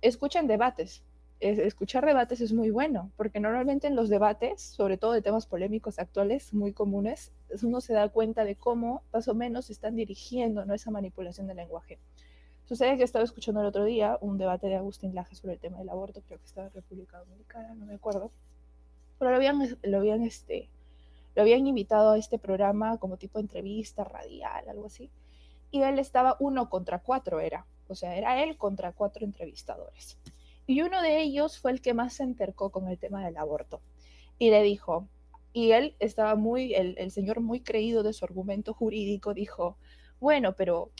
escuchen 0.00 0.46
debates. 0.46 1.02
escuchar 1.40 2.06
debates 2.06 2.40
es 2.40 2.52
muy 2.52 2.70
bueno, 2.70 3.10
porque 3.16 3.40
normalmente 3.40 3.86
en 3.86 3.96
los 3.96 4.08
debates, 4.08 4.62
sobre 4.62 4.96
todo 4.96 5.12
de 5.12 5.22
temas 5.22 5.46
polémicos 5.46 5.98
actuales 5.98 6.54
muy 6.54 6.72
comunes, 6.72 7.32
uno 7.62 7.80
se 7.80 7.92
da 7.92 8.08
cuenta 8.08 8.44
de 8.44 8.54
cómo 8.56 9.02
más 9.12 9.28
o 9.28 9.34
menos 9.34 9.68
están 9.70 9.96
dirigiendo 9.96 10.64
¿no? 10.64 10.72
esa 10.74 10.90
manipulación 10.90 11.46
del 11.46 11.58
lenguaje. 11.58 11.98
Sucede 12.64 12.96
que 12.96 13.04
estaba 13.04 13.24
escuchando 13.24 13.60
el 13.60 13.66
otro 13.66 13.84
día 13.84 14.18
un 14.20 14.38
debate 14.38 14.66
de 14.66 14.76
Agustín 14.76 15.14
Laje 15.14 15.36
sobre 15.36 15.54
el 15.54 15.60
tema 15.60 15.78
del 15.78 15.88
aborto, 15.88 16.22
creo 16.26 16.38
que 16.38 16.46
estaba 16.46 16.66
en 16.66 16.72
República 16.72 17.18
Dominicana, 17.18 17.74
no 17.74 17.86
me 17.86 17.94
acuerdo, 17.94 18.32
pero 19.18 19.30
lo 19.30 19.36
habían, 19.36 19.78
lo 19.82 19.98
habían 19.98 20.22
este, 20.22 20.68
lo 21.36 21.42
habían 21.42 21.66
invitado 21.66 22.12
a 22.12 22.18
este 22.18 22.38
programa 22.38 22.98
como 22.98 23.18
tipo 23.18 23.38
entrevista 23.38 24.04
radial, 24.04 24.68
algo 24.68 24.86
así. 24.86 25.10
Y 25.70 25.82
él 25.82 25.98
estaba 25.98 26.36
uno 26.40 26.70
contra 26.70 27.00
cuatro, 27.00 27.40
era. 27.40 27.66
O 27.88 27.94
sea, 27.94 28.16
era 28.16 28.42
él 28.42 28.56
contra 28.56 28.92
cuatro 28.92 29.24
entrevistadores. 29.24 30.18
Y 30.66 30.80
uno 30.80 31.02
de 31.02 31.20
ellos 31.20 31.58
fue 31.60 31.72
el 31.72 31.82
que 31.82 31.92
más 31.92 32.14
se 32.14 32.22
entercó 32.22 32.70
con 32.70 32.88
el 32.88 32.98
tema 32.98 33.24
del 33.24 33.36
aborto. 33.36 33.82
Y 34.38 34.50
le 34.50 34.62
dijo, 34.62 35.08
y 35.52 35.72
él 35.72 35.94
estaba 35.98 36.36
muy, 36.36 36.74
el, 36.74 36.96
el 36.96 37.10
señor 37.10 37.40
muy 37.40 37.60
creído 37.60 38.02
de 38.02 38.14
su 38.14 38.24
argumento 38.24 38.72
jurídico, 38.72 39.34
dijo, 39.34 39.76
bueno, 40.18 40.54
pero 40.56 40.90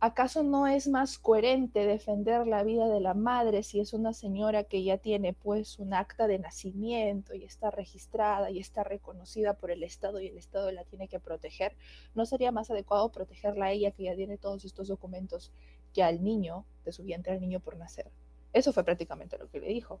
¿Acaso 0.00 0.44
no 0.44 0.68
es 0.68 0.86
más 0.86 1.18
coherente 1.18 1.84
defender 1.84 2.46
la 2.46 2.62
vida 2.62 2.86
de 2.86 3.00
la 3.00 3.14
madre 3.14 3.64
si 3.64 3.80
es 3.80 3.92
una 3.92 4.12
señora 4.12 4.62
que 4.62 4.84
ya 4.84 4.98
tiene 4.98 5.32
pues 5.32 5.80
un 5.80 5.92
acta 5.92 6.28
de 6.28 6.38
nacimiento 6.38 7.34
y 7.34 7.42
está 7.42 7.72
registrada 7.72 8.48
y 8.52 8.60
está 8.60 8.84
reconocida 8.84 9.54
por 9.54 9.72
el 9.72 9.82
Estado 9.82 10.20
y 10.20 10.28
el 10.28 10.38
Estado 10.38 10.70
la 10.70 10.84
tiene 10.84 11.08
que 11.08 11.18
proteger? 11.18 11.76
¿No 12.14 12.26
sería 12.26 12.52
más 12.52 12.70
adecuado 12.70 13.10
protegerla 13.10 13.66
a 13.66 13.72
ella 13.72 13.90
que 13.90 14.04
ya 14.04 14.14
tiene 14.14 14.38
todos 14.38 14.64
estos 14.64 14.86
documentos 14.86 15.50
que 15.92 16.04
al 16.04 16.22
niño, 16.22 16.64
de 16.84 16.92
su 16.92 17.02
vientre 17.02 17.32
al 17.32 17.40
niño 17.40 17.58
por 17.58 17.76
nacer? 17.76 18.12
Eso 18.52 18.72
fue 18.72 18.84
prácticamente 18.84 19.36
lo 19.36 19.50
que 19.50 19.58
le 19.58 19.66
dijo. 19.66 20.00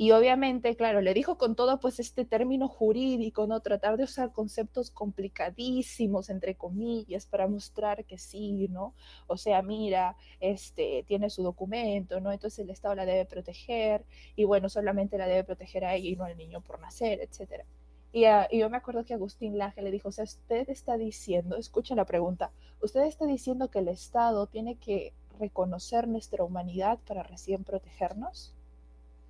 Y 0.00 0.12
obviamente, 0.12 0.76
claro, 0.76 1.00
le 1.00 1.12
dijo 1.12 1.38
con 1.38 1.56
todo 1.56 1.80
pues 1.80 1.98
este 1.98 2.24
término 2.24 2.68
jurídico, 2.68 3.48
¿no? 3.48 3.58
Tratar 3.58 3.96
de 3.96 4.04
usar 4.04 4.30
conceptos 4.30 4.92
complicadísimos, 4.92 6.30
entre 6.30 6.54
comillas, 6.54 7.26
para 7.26 7.48
mostrar 7.48 8.04
que 8.04 8.16
sí, 8.16 8.68
¿no? 8.68 8.94
O 9.26 9.36
sea, 9.36 9.60
mira, 9.60 10.16
este, 10.38 11.02
tiene 11.08 11.30
su 11.30 11.42
documento, 11.42 12.20
¿no? 12.20 12.30
Entonces 12.30 12.60
el 12.60 12.70
Estado 12.70 12.94
la 12.94 13.06
debe 13.06 13.26
proteger 13.26 14.04
y 14.36 14.44
bueno, 14.44 14.68
solamente 14.68 15.18
la 15.18 15.26
debe 15.26 15.42
proteger 15.42 15.84
a 15.84 15.96
ella 15.96 16.10
y 16.10 16.14
no 16.14 16.24
al 16.24 16.36
niño 16.36 16.60
por 16.60 16.78
nacer, 16.80 17.18
etcétera. 17.20 17.64
Y, 18.12 18.24
y, 18.24 18.60
yo 18.60 18.70
me 18.70 18.76
acuerdo 18.76 19.04
que 19.04 19.14
Agustín 19.14 19.58
Laje 19.58 19.82
le 19.82 19.90
dijo, 19.90 20.10
o 20.10 20.12
sea, 20.12 20.24
usted 20.24 20.70
está 20.70 20.96
diciendo, 20.96 21.56
escucha 21.56 21.96
la 21.96 22.04
pregunta, 22.04 22.52
usted 22.80 23.00
está 23.02 23.26
diciendo 23.26 23.68
que 23.68 23.80
el 23.80 23.88
Estado 23.88 24.46
tiene 24.46 24.76
que 24.76 25.12
reconocer 25.40 26.06
nuestra 26.06 26.44
humanidad 26.44 27.00
para 27.04 27.24
recién 27.24 27.64
protegernos? 27.64 28.54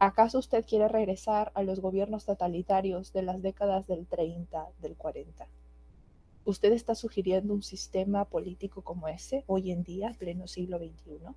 ¿Acaso 0.01 0.39
usted 0.39 0.65
quiere 0.65 0.87
regresar 0.87 1.51
a 1.57 1.65
los 1.65 1.81
gobiernos 1.81 2.25
totalitarios 2.25 3.13
de 3.13 3.23
las 3.23 3.43
décadas 3.43 3.89
del 3.89 4.07
30, 4.07 4.69
del 4.81 4.97
40? 4.97 5.49
¿Usted 6.45 6.73
está 6.73 6.95
sugiriendo 6.95 7.53
un 7.53 7.65
sistema 7.65 8.25
político 8.25 8.83
como 8.83 9.09
ese 9.09 9.43
hoy 9.49 9.73
en 9.73 9.83
día, 9.83 10.15
pleno 10.17 10.47
siglo 10.47 10.79
XXI? 10.79 11.35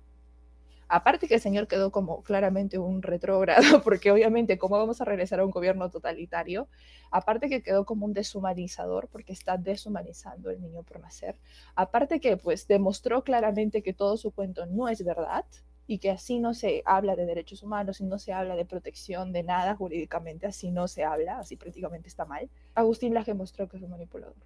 Aparte 0.86 1.26
que 1.26 1.34
el 1.34 1.40
señor 1.40 1.66
quedó 1.66 1.90
como 1.90 2.22
claramente 2.22 2.78
un 2.78 3.02
retrógrado, 3.02 3.62
porque 3.82 4.12
obviamente 4.12 4.58
cómo 4.58 4.78
vamos 4.78 5.00
a 5.00 5.06
regresar 5.06 5.40
a 5.40 5.44
un 5.44 5.50
gobierno 5.50 5.90
totalitario, 5.90 6.68
aparte 7.10 7.48
que 7.48 7.64
quedó 7.64 7.84
como 7.84 8.06
un 8.06 8.12
deshumanizador, 8.12 9.08
porque 9.08 9.32
está 9.32 9.56
deshumanizando 9.56 10.50
el 10.50 10.60
niño 10.60 10.84
por 10.84 11.00
nacer, 11.00 11.36
aparte 11.74 12.20
que 12.20 12.36
pues 12.36 12.68
demostró 12.68 13.24
claramente 13.24 13.82
que 13.82 13.92
todo 13.92 14.16
su 14.16 14.30
cuento 14.30 14.66
no 14.66 14.88
es 14.88 15.04
verdad, 15.04 15.46
y 15.86 15.98
que 15.98 16.10
así 16.10 16.38
no 16.38 16.54
se 16.54 16.82
habla 16.84 17.16
de 17.16 17.26
derechos 17.26 17.62
humanos 17.62 18.00
y 18.00 18.04
no 18.04 18.18
se 18.18 18.32
habla 18.32 18.56
de 18.56 18.64
protección 18.64 19.32
de 19.32 19.42
nada 19.42 19.74
jurídicamente, 19.74 20.46
así 20.46 20.70
no 20.70 20.88
se 20.88 21.04
habla, 21.04 21.38
así 21.38 21.56
prácticamente 21.56 22.08
está 22.08 22.24
mal, 22.24 22.48
Agustín 22.74 23.14
Laje 23.14 23.34
mostró 23.34 23.68
que 23.68 23.76
es 23.76 23.88
manipulador. 23.88 24.36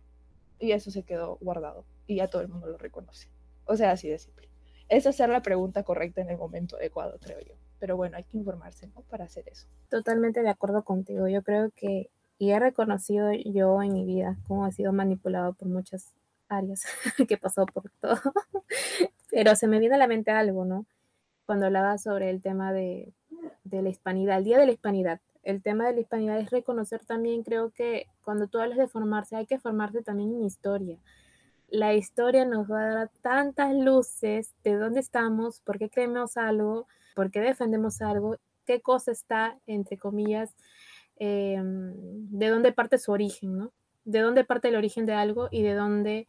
Y 0.59 0.72
eso 0.72 0.91
se 0.91 1.03
quedó 1.03 1.37
guardado 1.41 1.84
y 2.07 2.16
ya 2.16 2.28
todo 2.28 2.43
el 2.43 2.49
mundo 2.49 2.66
lo 2.68 2.78
reconoce. 2.78 3.28
O 3.66 3.76
sea, 3.76 3.93
así 3.93 4.09
de 4.09 4.18
simple. 4.18 4.49
Es 4.89 5.07
hacer 5.07 5.28
la 5.28 5.43
pregunta 5.43 5.82
correcta 5.82 6.20
en 6.20 6.30
el 6.30 6.39
momento 6.39 6.76
adecuado, 6.76 7.18
creo 7.20 7.41
yo. 7.41 7.55
Pero 7.78 7.97
bueno, 7.97 8.16
hay 8.16 8.24
que 8.24 8.39
informarse, 8.39 8.87
¿no? 8.87 9.03
Para 9.03 9.24
hacer 9.24 9.49
eso. 9.49 9.66
Totalmente 9.91 10.43
de 10.43 10.49
acuerdo 10.49 10.82
contigo. 10.84 11.28
Yo 11.28 11.43
creo 11.43 11.70
que, 11.74 12.09
y 12.39 12.51
he 12.53 12.59
reconocido 12.59 13.32
yo 13.32 13.82
en 13.82 13.93
mi 13.93 14.05
vida 14.05 14.39
cómo 14.47 14.66
he 14.66 14.72
sido 14.72 14.93
manipulado 14.93 15.53
por 15.53 15.68
muchas 15.68 16.14
áreas, 16.49 16.84
que 17.28 17.37
pasado 17.37 17.66
por 17.66 17.91
todo. 18.01 18.16
Pero 19.30 19.57
se 19.57 19.66
me 19.66 19.78
viene 19.78 19.97
a 19.97 19.99
la 19.99 20.07
mente 20.07 20.30
algo, 20.30 20.64
¿no? 20.64 20.87
Cuando 21.47 21.66
hablaba 21.66 21.97
sobre 21.99 22.30
el 22.30 22.42
tema 22.42 22.72
de, 22.72 23.12
de 23.64 23.82
la 23.82 23.88
hispanidad, 23.88 24.38
el 24.38 24.44
Día 24.44 24.59
de 24.59 24.66
la 24.66 24.72
Hispanidad. 24.72 25.20
El 25.42 25.62
tema 25.62 25.86
de 25.86 25.94
la 25.94 26.01
hispanidad 26.01 26.40
es 26.40 26.51
reconocer 26.51 27.05
también, 27.05 27.44
creo 27.44 27.70
que 27.70 28.07
cuando 28.22 28.49
tú 28.49 28.59
hablas 28.59 28.78
de 28.78 28.88
formarse, 28.88 29.36
hay 29.36 29.47
que 29.47 29.61
formarse 29.61 30.03
también 30.03 30.34
en 30.34 30.44
historia 30.44 30.99
la 31.68 31.94
historia 31.94 32.44
nos 32.44 32.70
va 32.70 32.82
a 32.82 32.94
dar 32.94 33.11
tantas 33.22 33.74
luces 33.74 34.55
de 34.62 34.74
dónde 34.74 35.01
estamos, 35.01 35.61
por 35.61 35.78
qué 35.78 35.90
creemos 35.90 36.36
algo, 36.36 36.86
por 37.14 37.30
qué 37.30 37.40
defendemos 37.40 38.01
algo, 38.03 38.36
qué 38.64 38.80
cosa 38.80 39.12
está, 39.12 39.59
entre 39.66 39.97
comillas, 39.99 40.55
em, 41.16 41.94
de 42.30 42.49
dónde 42.49 42.72
parte 42.72 42.99
su 42.99 43.12
origen, 43.12 43.57
¿no? 43.59 43.72
De 44.05 44.20
dónde 44.20 44.44
parte 44.44 44.68
el 44.68 44.76
origen 44.76 45.07
de 45.07 45.14
algo 45.14 45.49
y 45.51 45.62
de 45.62 45.74
dónde, 45.74 46.28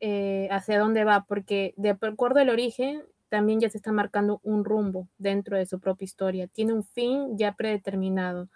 eh, 0.00 0.48
hacia 0.50 0.78
dónde 0.78 1.04
va, 1.04 1.24
porque 1.26 1.74
de 1.76 1.90
acuerdo 1.90 2.40
al 2.40 2.50
origen, 2.50 3.02
también 3.28 3.60
ya 3.60 3.70
se 3.70 3.78
está 3.78 3.92
marcando 3.92 4.40
un 4.42 4.64
rumbo 4.64 5.08
dentro 5.18 5.56
de 5.56 5.66
su 5.66 5.80
propia 5.80 6.04
historia, 6.04 6.48
tiene 6.48 6.72
un 6.72 6.84
fin 6.84 7.36
ya 7.38 7.52
predeterminado. 7.54 8.48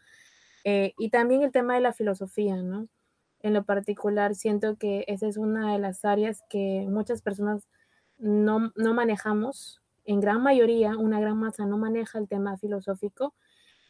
Eh, 0.64 0.94
y 0.98 1.10
también 1.10 1.42
el 1.42 1.52
tema 1.52 1.74
de 1.74 1.80
la 1.80 1.92
filosofía, 1.92 2.56
¿no? 2.62 2.88
En 3.40 3.54
lo 3.54 3.64
particular, 3.64 4.34
siento 4.34 4.76
que 4.76 5.04
esa 5.08 5.26
es 5.26 5.36
una 5.36 5.72
de 5.72 5.78
las 5.78 6.04
áreas 6.04 6.42
que 6.48 6.86
muchas 6.88 7.22
personas 7.22 7.68
no, 8.18 8.72
no 8.76 8.94
manejamos. 8.94 9.82
En 10.04 10.20
gran 10.20 10.42
mayoría, 10.42 10.96
una 10.96 11.20
gran 11.20 11.38
masa 11.38 11.66
no 11.66 11.78
maneja 11.78 12.18
el 12.18 12.28
tema 12.28 12.56
filosófico 12.58 13.34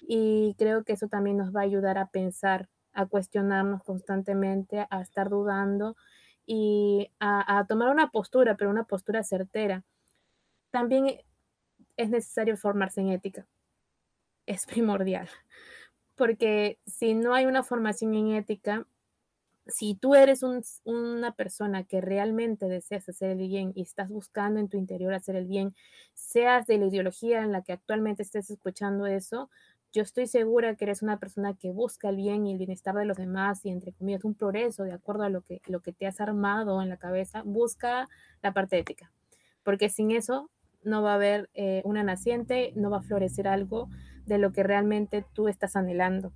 y 0.01 0.55
creo 0.59 0.85
que 0.85 0.95
eso 0.95 1.09
también 1.09 1.37
nos 1.39 1.55
va 1.55 1.61
a 1.61 1.64
ayudar 1.64 1.99
a 1.99 2.07
pensar, 2.09 2.68
a 2.93 3.07
cuestionarnos 3.07 3.83
constantemente, 3.85 4.87
a 4.91 5.01
estar 5.03 5.28
dudando 5.30 5.97
y 6.47 7.11
a, 7.20 7.59
a 7.59 7.66
tomar 7.66 7.91
una 7.91 8.11
postura, 8.11 8.57
pero 8.57 8.70
una 8.70 8.85
postura 8.85 9.22
certera. 9.22 9.85
También 10.73 11.20
es 11.97 12.11
necesario 12.11 12.57
formarse 12.57 13.01
en 13.01 13.11
ética. 13.11 13.47
Es 14.47 14.66
primordial, 14.66 15.29
porque 16.16 16.79
si 16.85 17.14
no 17.14 17.35
hay 17.35 17.47
una 17.47 17.62
formación 17.62 18.14
en 18.14 18.33
ética, 18.33 18.87
si 19.68 19.95
tú 19.95 20.16
eres 20.16 20.43
una 20.85 21.33
persona 21.37 21.85
que 21.85 22.01
realmente 22.01 22.66
deseas 22.66 23.09
hacer 23.09 23.31
el 23.31 23.39
bien 23.39 23.73
y 23.77 23.83
estás 23.83 24.09
buscando 24.09 24.59
en 24.59 24.68
tu 24.68 24.77
interior 24.77 25.14
hacer 25.14 25.37
el 25.37 25.47
bien, 25.47 25.77
seas 26.14 26.66
de 26.66 26.79
la 26.79 26.87
ideología 26.87 27.43
en 27.43 27.53
la 27.53 27.62
que 27.62 27.73
actualmente 27.73 28.25
estés 28.25 28.51
escuchando 28.51 29.07
eso, 29.07 29.51
yo 29.93 30.03
estoy 30.03 30.27
segura 30.27 30.75
que 30.75 30.87
eres 30.87 31.03
una 31.03 31.18
persona 31.18 31.55
que 31.55 31.70
busca 31.70 32.09
el 32.09 32.16
bien 32.16 32.47
y 32.47 32.53
el 32.53 32.59
bienestar 32.59 32.95
de 32.97 33.05
los 33.05 33.16
demás 33.16 33.64
y 33.64 33.70
entre 33.70 33.93
comillas 33.93 34.25
un 34.25 34.35
progreso 34.35 34.83
de 34.83 34.93
acuerdo 34.93 35.23
a 35.23 35.29
lo 35.29 35.43
que, 35.43 35.61
lo 35.66 35.81
que 35.81 35.93
te 35.93 36.07
has 36.07 36.20
armado 36.20 36.83
en 36.83 36.89
la 36.89 36.97
cabeza, 36.97 37.43
busca 37.45 38.09
la 38.43 38.53
parte 38.53 38.79
ética, 38.79 39.12
porque 39.62 39.91
sin 39.91 40.11
eso 40.11 40.51
no 40.85 41.03
va 41.03 41.12
a 41.12 41.16
haber 41.16 41.51
eh, 41.55 41.83
una 41.85 42.03
naciente, 42.03 42.72
no 42.76 42.91
va 42.91 42.99
a 42.99 43.03
florecer 43.03 43.49
algo 43.49 43.89
de 44.26 44.39
lo 44.39 44.53
que 44.53 44.62
realmente 44.62 45.24
tú 45.33 45.49
estás 45.49 45.76
anhelando. 45.76 46.33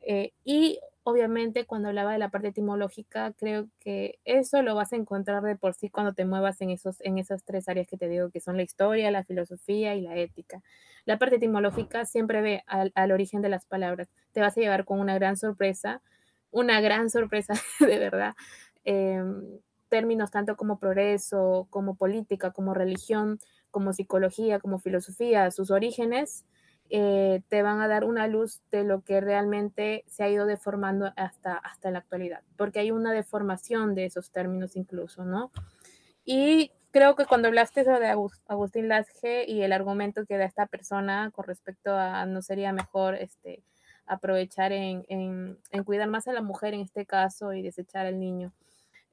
Eh, 0.00 0.32
y 0.44 0.78
obviamente 1.02 1.66
cuando 1.66 1.88
hablaba 1.88 2.12
de 2.12 2.18
la 2.18 2.30
parte 2.30 2.48
etimológica, 2.48 3.32
creo 3.38 3.68
que 3.78 4.18
eso 4.24 4.62
lo 4.62 4.74
vas 4.74 4.92
a 4.92 4.96
encontrar 4.96 5.42
de 5.42 5.56
por 5.56 5.74
sí 5.74 5.90
cuando 5.90 6.14
te 6.14 6.24
muevas 6.24 6.60
en, 6.60 6.70
esos, 6.70 7.00
en 7.00 7.18
esas 7.18 7.44
tres 7.44 7.68
áreas 7.68 7.86
que 7.86 7.96
te 7.96 8.08
digo, 8.08 8.30
que 8.30 8.40
son 8.40 8.56
la 8.56 8.62
historia, 8.62 9.10
la 9.10 9.24
filosofía 9.24 9.94
y 9.94 10.02
la 10.02 10.16
ética. 10.16 10.62
La 11.04 11.18
parte 11.18 11.36
etimológica 11.36 12.06
siempre 12.06 12.40
ve 12.40 12.64
al, 12.66 13.12
origen 13.12 13.42
de 13.42 13.50
las 13.50 13.66
palabras. 13.66 14.08
Te 14.32 14.40
vas 14.40 14.56
a 14.56 14.60
llevar 14.60 14.84
con 14.84 14.98
una 14.98 15.14
gran 15.14 15.36
sorpresa, 15.36 16.00
una 16.50 16.80
gran 16.80 17.10
sorpresa 17.10 17.54
de 17.80 17.98
verdad. 17.98 18.34
Em, 18.84 19.60
términos 19.88 20.30
tanto 20.30 20.56
como 20.56 20.78
progreso, 20.78 21.66
como 21.70 21.94
política, 21.96 22.50
como 22.50 22.74
religión, 22.74 23.38
como 23.74 23.92
psicología, 23.92 24.60
como 24.60 24.78
filosofía, 24.78 25.50
sus 25.50 25.72
orígenes 25.72 26.44
eh, 26.90 27.42
te 27.48 27.62
van 27.62 27.80
a 27.80 27.88
dar 27.88 28.04
una 28.04 28.28
luz 28.28 28.62
de 28.70 28.84
lo 28.84 29.02
que 29.02 29.20
realmente 29.20 30.04
se 30.06 30.22
ha 30.22 30.28
ido 30.28 30.46
deformando 30.46 31.12
hasta, 31.16 31.56
hasta 31.56 31.90
la 31.90 31.98
actualidad, 31.98 32.42
porque 32.56 32.78
hay 32.78 32.92
una 32.92 33.12
deformación 33.12 33.96
de 33.96 34.04
esos 34.04 34.30
términos 34.30 34.76
incluso, 34.76 35.24
¿no? 35.24 35.50
Y 36.24 36.70
creo 36.92 37.16
que 37.16 37.26
cuando 37.26 37.48
hablaste 37.48 37.82
de 37.82 38.16
Agustín 38.46 38.86
Lasge 38.86 39.44
y 39.44 39.62
el 39.62 39.72
argumento 39.72 40.24
que 40.24 40.38
da 40.38 40.44
esta 40.44 40.66
persona 40.66 41.32
con 41.34 41.46
respecto 41.46 41.96
a 41.96 42.24
no 42.26 42.42
sería 42.42 42.72
mejor 42.72 43.16
este, 43.16 43.64
aprovechar 44.06 44.70
en, 44.70 45.04
en, 45.08 45.84
cuidar 45.84 46.08
más 46.08 46.28
a 46.28 46.32
la 46.32 46.42
mujer 46.42 46.74
en 46.74 46.80
este 46.82 47.06
caso 47.06 47.52
y 47.54 47.62
desechar 47.62 48.06
al 48.06 48.20
niño. 48.20 48.52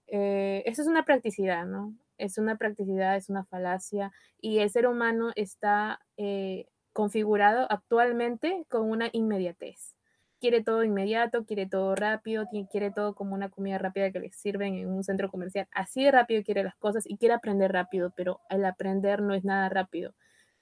Eh, 0.06 0.62
eso 0.68 0.84
es 0.84 0.88
una 0.88 1.04
practicidad, 1.04 1.66
¿no? 1.66 1.96
Es 2.22 2.38
una 2.38 2.56
practicidad, 2.56 3.16
es 3.16 3.30
una 3.30 3.46
falacia 3.46 4.12
y 4.40 4.60
el 4.60 4.70
ser 4.70 4.86
humano 4.86 5.32
está 5.36 6.00
eh, 6.18 6.68
configurado 6.94 7.66
actualmente 7.72 8.64
con 8.70 8.92
una 8.92 9.10
inmediatez. 9.12 9.96
Quiere 10.40 10.64
todo 10.64 10.84
inmediato, 10.84 11.46
quiere 11.46 11.66
todo 11.66 11.96
rápido, 11.96 12.46
quiere 12.70 12.92
todo 12.92 13.16
como 13.16 13.34
una 13.34 13.50
comida 13.50 13.80
rápida 13.80 14.12
que 14.12 14.20
le 14.20 14.32
sirven 14.32 14.76
en 14.76 14.90
un 14.90 15.04
centro 15.04 15.32
comercial. 15.32 15.68
Así 15.72 16.04
de 16.04 16.12
rápido 16.12 16.44
quiere 16.44 16.64
las 16.64 16.76
cosas 16.76 17.10
y 17.10 17.18
quiere 17.18 17.34
aprender 17.34 17.72
rápido, 17.72 18.14
pero 18.16 18.40
el 18.52 18.66
aprender 18.66 19.24
no 19.24 19.34
es 19.34 19.44
nada 19.44 19.68
rápido. 19.70 20.14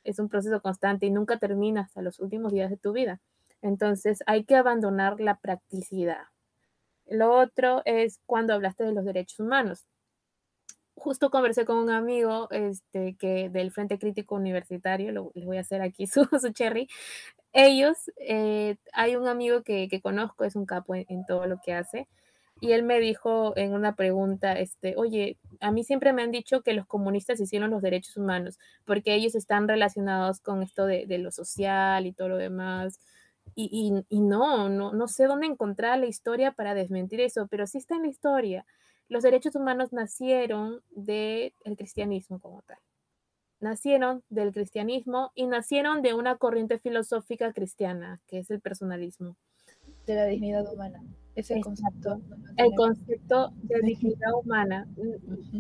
Es 0.06 0.18
un 0.18 0.30
proceso 0.30 0.62
constante 0.62 1.08
y 1.08 1.12
nunca 1.12 1.40
termina 1.40 1.82
hasta 1.82 2.02
los 2.02 2.22
últimos 2.22 2.54
días 2.54 2.70
de 2.70 2.78
tu 2.78 2.94
vida. 2.94 3.20
Entonces 3.62 4.24
hay 4.28 4.46
que 4.46 4.56
abandonar 4.56 5.20
la 5.20 5.36
practicidad. 5.36 6.24
Lo 7.06 7.34
otro 7.34 7.82
es 7.84 8.22
cuando 8.26 8.54
hablaste 8.54 8.86
de 8.86 8.94
los 8.94 9.04
derechos 9.04 9.42
humanos 9.42 9.86
justo 11.00 11.30
conversé 11.32 11.66
con 11.66 11.78
un 11.78 11.90
amigo 11.90 12.50
este, 12.52 13.16
que 13.18 13.50
del 13.50 13.72
Frente 13.72 13.98
Crítico 13.98 14.36
Universitario, 14.36 15.32
les 15.34 15.46
voy 15.46 15.58
a 15.58 15.62
hacer 15.62 15.82
aquí 15.82 16.08
su, 16.08 16.26
su 16.26 16.52
cherry. 16.54 16.88
Ellos, 17.54 18.12
eh, 18.18 18.78
hay 18.94 19.16
un 19.16 19.28
amigo 19.28 19.64
que, 19.64 19.88
que, 19.90 20.02
conozco, 20.02 20.44
es 20.44 20.56
un 20.56 20.66
capo 20.66 20.96
en, 20.96 21.26
todo 21.28 21.48
lo 21.48 21.60
que 21.64 21.74
hace, 21.74 22.08
y 22.62 22.74
él 22.74 22.84
me 22.84 23.00
dijo 23.00 23.54
en 23.58 23.74
una 23.74 23.96
pregunta, 23.96 24.54
este, 24.60 24.96
oye, 24.98 25.38
a 25.62 25.72
mí 25.72 25.84
siempre 25.84 26.14
me 26.14 26.22
han 26.24 26.32
dicho 26.32 26.62
que 26.62 26.74
los 26.74 26.86
comunistas 26.86 27.40
hicieron 27.40 27.72
los 27.72 27.82
derechos 27.82 28.18
humanos, 28.18 28.60
porque 28.86 29.16
ellos 29.16 29.36
están 29.36 29.68
relacionados 29.68 30.42
con 30.42 30.62
esto 30.62 30.86
de, 30.86 31.06
de 31.08 31.18
lo 31.20 31.32
social 31.32 32.06
y 32.06 32.14
todo 32.14 32.30
lo 32.30 32.38
demás. 32.38 33.00
Y, 33.56 33.70
y, 34.10 34.18
y 34.18 34.22
no, 34.22 34.70
no, 34.70 34.94
no 34.94 35.08
sé 35.08 35.26
dónde 35.26 35.48
encontrar 35.48 35.98
la 36.00 36.06
historia 36.06 36.52
para 36.52 36.76
desmentir 36.76 37.22
eso, 37.22 37.48
pero 37.48 37.66
sí 37.66 37.78
está 37.80 37.96
en 37.96 38.04
la 38.04 38.10
historia 38.10 38.66
los 39.10 39.24
derechos 39.24 39.56
humanos 39.56 39.92
nacieron 39.92 40.82
del 40.92 41.52
cristianismo 41.76 42.40
como 42.40 42.62
tal. 42.62 42.78
Nacieron 43.60 44.24
del 44.30 44.54
cristianismo 44.54 45.32
y 45.36 45.48
nacieron 45.48 46.02
de 46.02 46.14
una 46.14 46.38
corriente 46.38 46.78
filosófica 46.78 47.52
cristiana, 47.52 48.22
que 48.28 48.40
es 48.40 48.52
el 48.52 48.62
personalismo. 48.62 49.36
De 50.06 50.16
la 50.16 50.26
dignidad 50.26 50.72
humana. 50.72 51.04
Ese 51.36 51.60
concepto. 51.60 52.22
El 52.56 52.72
concepto 52.76 53.52
de 53.64 53.80
dignidad 53.82 54.34
humana. 54.42 54.88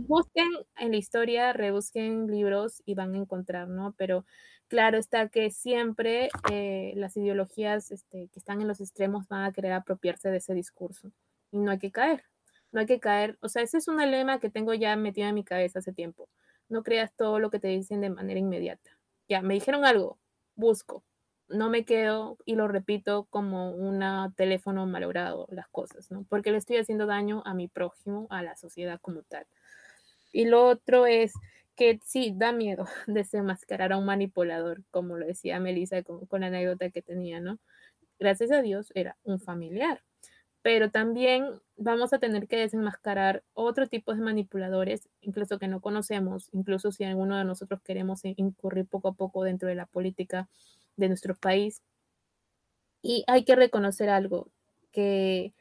Busquen 0.08 0.47
en 0.78 0.91
la 0.91 0.97
historia, 0.97 1.52
rebusquen 1.52 2.28
libros 2.28 2.82
y 2.86 2.93
van 2.93 3.16
a 3.16 3.18
encontrar, 3.18 3.68
¿no? 3.68 3.93
Pero 3.97 4.26
claro 4.68 4.97
está 4.97 5.28
que 5.30 5.50
siempre 5.50 6.30
eh, 6.52 6.93
las 6.95 7.18
ideologías 7.18 7.91
este, 7.91 8.30
que 8.30 8.39
están 8.39 8.62
en 8.62 8.68
los 8.68 8.80
extremos 8.80 9.28
van 9.28 9.43
a 9.43 9.52
querer 9.52 9.74
apropiarse 9.74 10.30
de 10.30 10.38
ese 10.38 10.54
discurso 10.54 11.12
y 11.52 11.58
no 11.58 11.72
hay 11.72 11.80
que 11.80 11.91
caer 11.91 12.24
no 12.72 12.80
hay 12.82 12.86
que 12.86 13.00
caer, 13.00 13.38
o 13.42 13.50
sea, 13.50 13.62
ese 13.64 13.78
es 13.78 13.88
un 13.88 13.98
lema 13.98 14.40
que 14.40 14.50
tengo 14.50 14.74
ya 14.74 14.96
metido 14.96 15.28
en 15.28 15.36
mi 15.36 15.44
cabeza 15.44 15.80
hace 15.80 15.94
tiempo. 15.94 16.30
No 16.70 16.84
creas 16.84 17.12
todo 17.16 17.40
lo 17.40 17.50
que 17.50 17.60
te 17.60 17.68
dicen 17.70 18.02
de 18.02 18.10
manera 18.10 18.40
inmediata. 18.40 18.92
Ya, 19.28 19.42
me 19.42 19.56
dijeron 19.56 19.86
algo, 19.86 20.20
busco. 20.56 21.04
No 21.48 21.70
me 21.70 21.84
quedo 21.84 22.38
y 22.46 22.56
lo 22.56 22.68
repito 22.68 23.26
como 23.32 23.72
un 23.72 24.04
teléfono 24.36 24.86
malogrado 24.86 25.48
las 25.50 25.68
cosas, 25.70 26.12
¿no? 26.12 26.26
Porque 26.30 26.52
le 26.52 26.58
estoy 26.58 26.78
haciendo 26.78 27.08
daño 27.08 27.42
a 27.46 27.56
mi 27.56 27.68
prójimo, 27.68 28.28
a 28.30 28.44
la 28.44 28.56
sociedad 28.56 29.00
como 29.02 29.24
tal. 29.24 29.48
Y 30.32 30.46
lo 30.46 30.68
otro 30.68 31.08
es 31.08 31.34
que 31.76 32.00
sí, 32.04 32.34
da 32.36 32.52
miedo 32.52 32.86
desenmascarar 33.08 33.94
a 33.94 33.98
un 33.98 34.06
manipulador, 34.06 34.84
como 34.92 35.18
lo 35.18 35.26
decía 35.26 35.60
Melissa 35.60 36.04
con, 36.04 36.26
con 36.28 36.42
la 36.42 36.48
anécdota 36.48 36.92
que 36.92 37.02
tenía, 37.02 37.40
¿no? 37.40 37.60
Gracias 38.20 38.52
a 38.52 38.62
Dios 38.62 38.92
era 38.96 39.18
un 39.24 39.40
familiar, 39.40 40.04
pero 40.62 40.91
también 40.91 41.62
vamos 41.78 42.14
a 42.14 42.20
tener 42.20 42.47
que 42.47 42.57
desenmascarar 42.57 43.43
otro 43.53 43.88
tipo 43.88 44.14
de 44.14 44.22
manipuladores, 44.22 45.07
incluso 45.22 45.60
que 45.60 45.68
no 45.68 45.82
conocemos, 45.82 46.49
incluso 46.51 46.91
si 46.91 47.03
alguno 47.05 47.38
de 47.38 47.45
nosotros 47.45 47.82
queremos 47.82 48.22
incurrir 48.24 48.86
poco 48.86 49.10
a 49.10 49.14
poco 49.14 49.43
dentro 49.43 49.70
de 49.70 49.76
la 49.76 49.86
política 49.86 50.49
de 50.97 51.07
nuestro 51.07 51.36
país. 51.36 51.82
Y 53.01 53.24
hay 53.28 53.45
que 53.45 53.55
reconocer 53.55 54.10
algo, 54.10 54.49
que, 54.91 55.53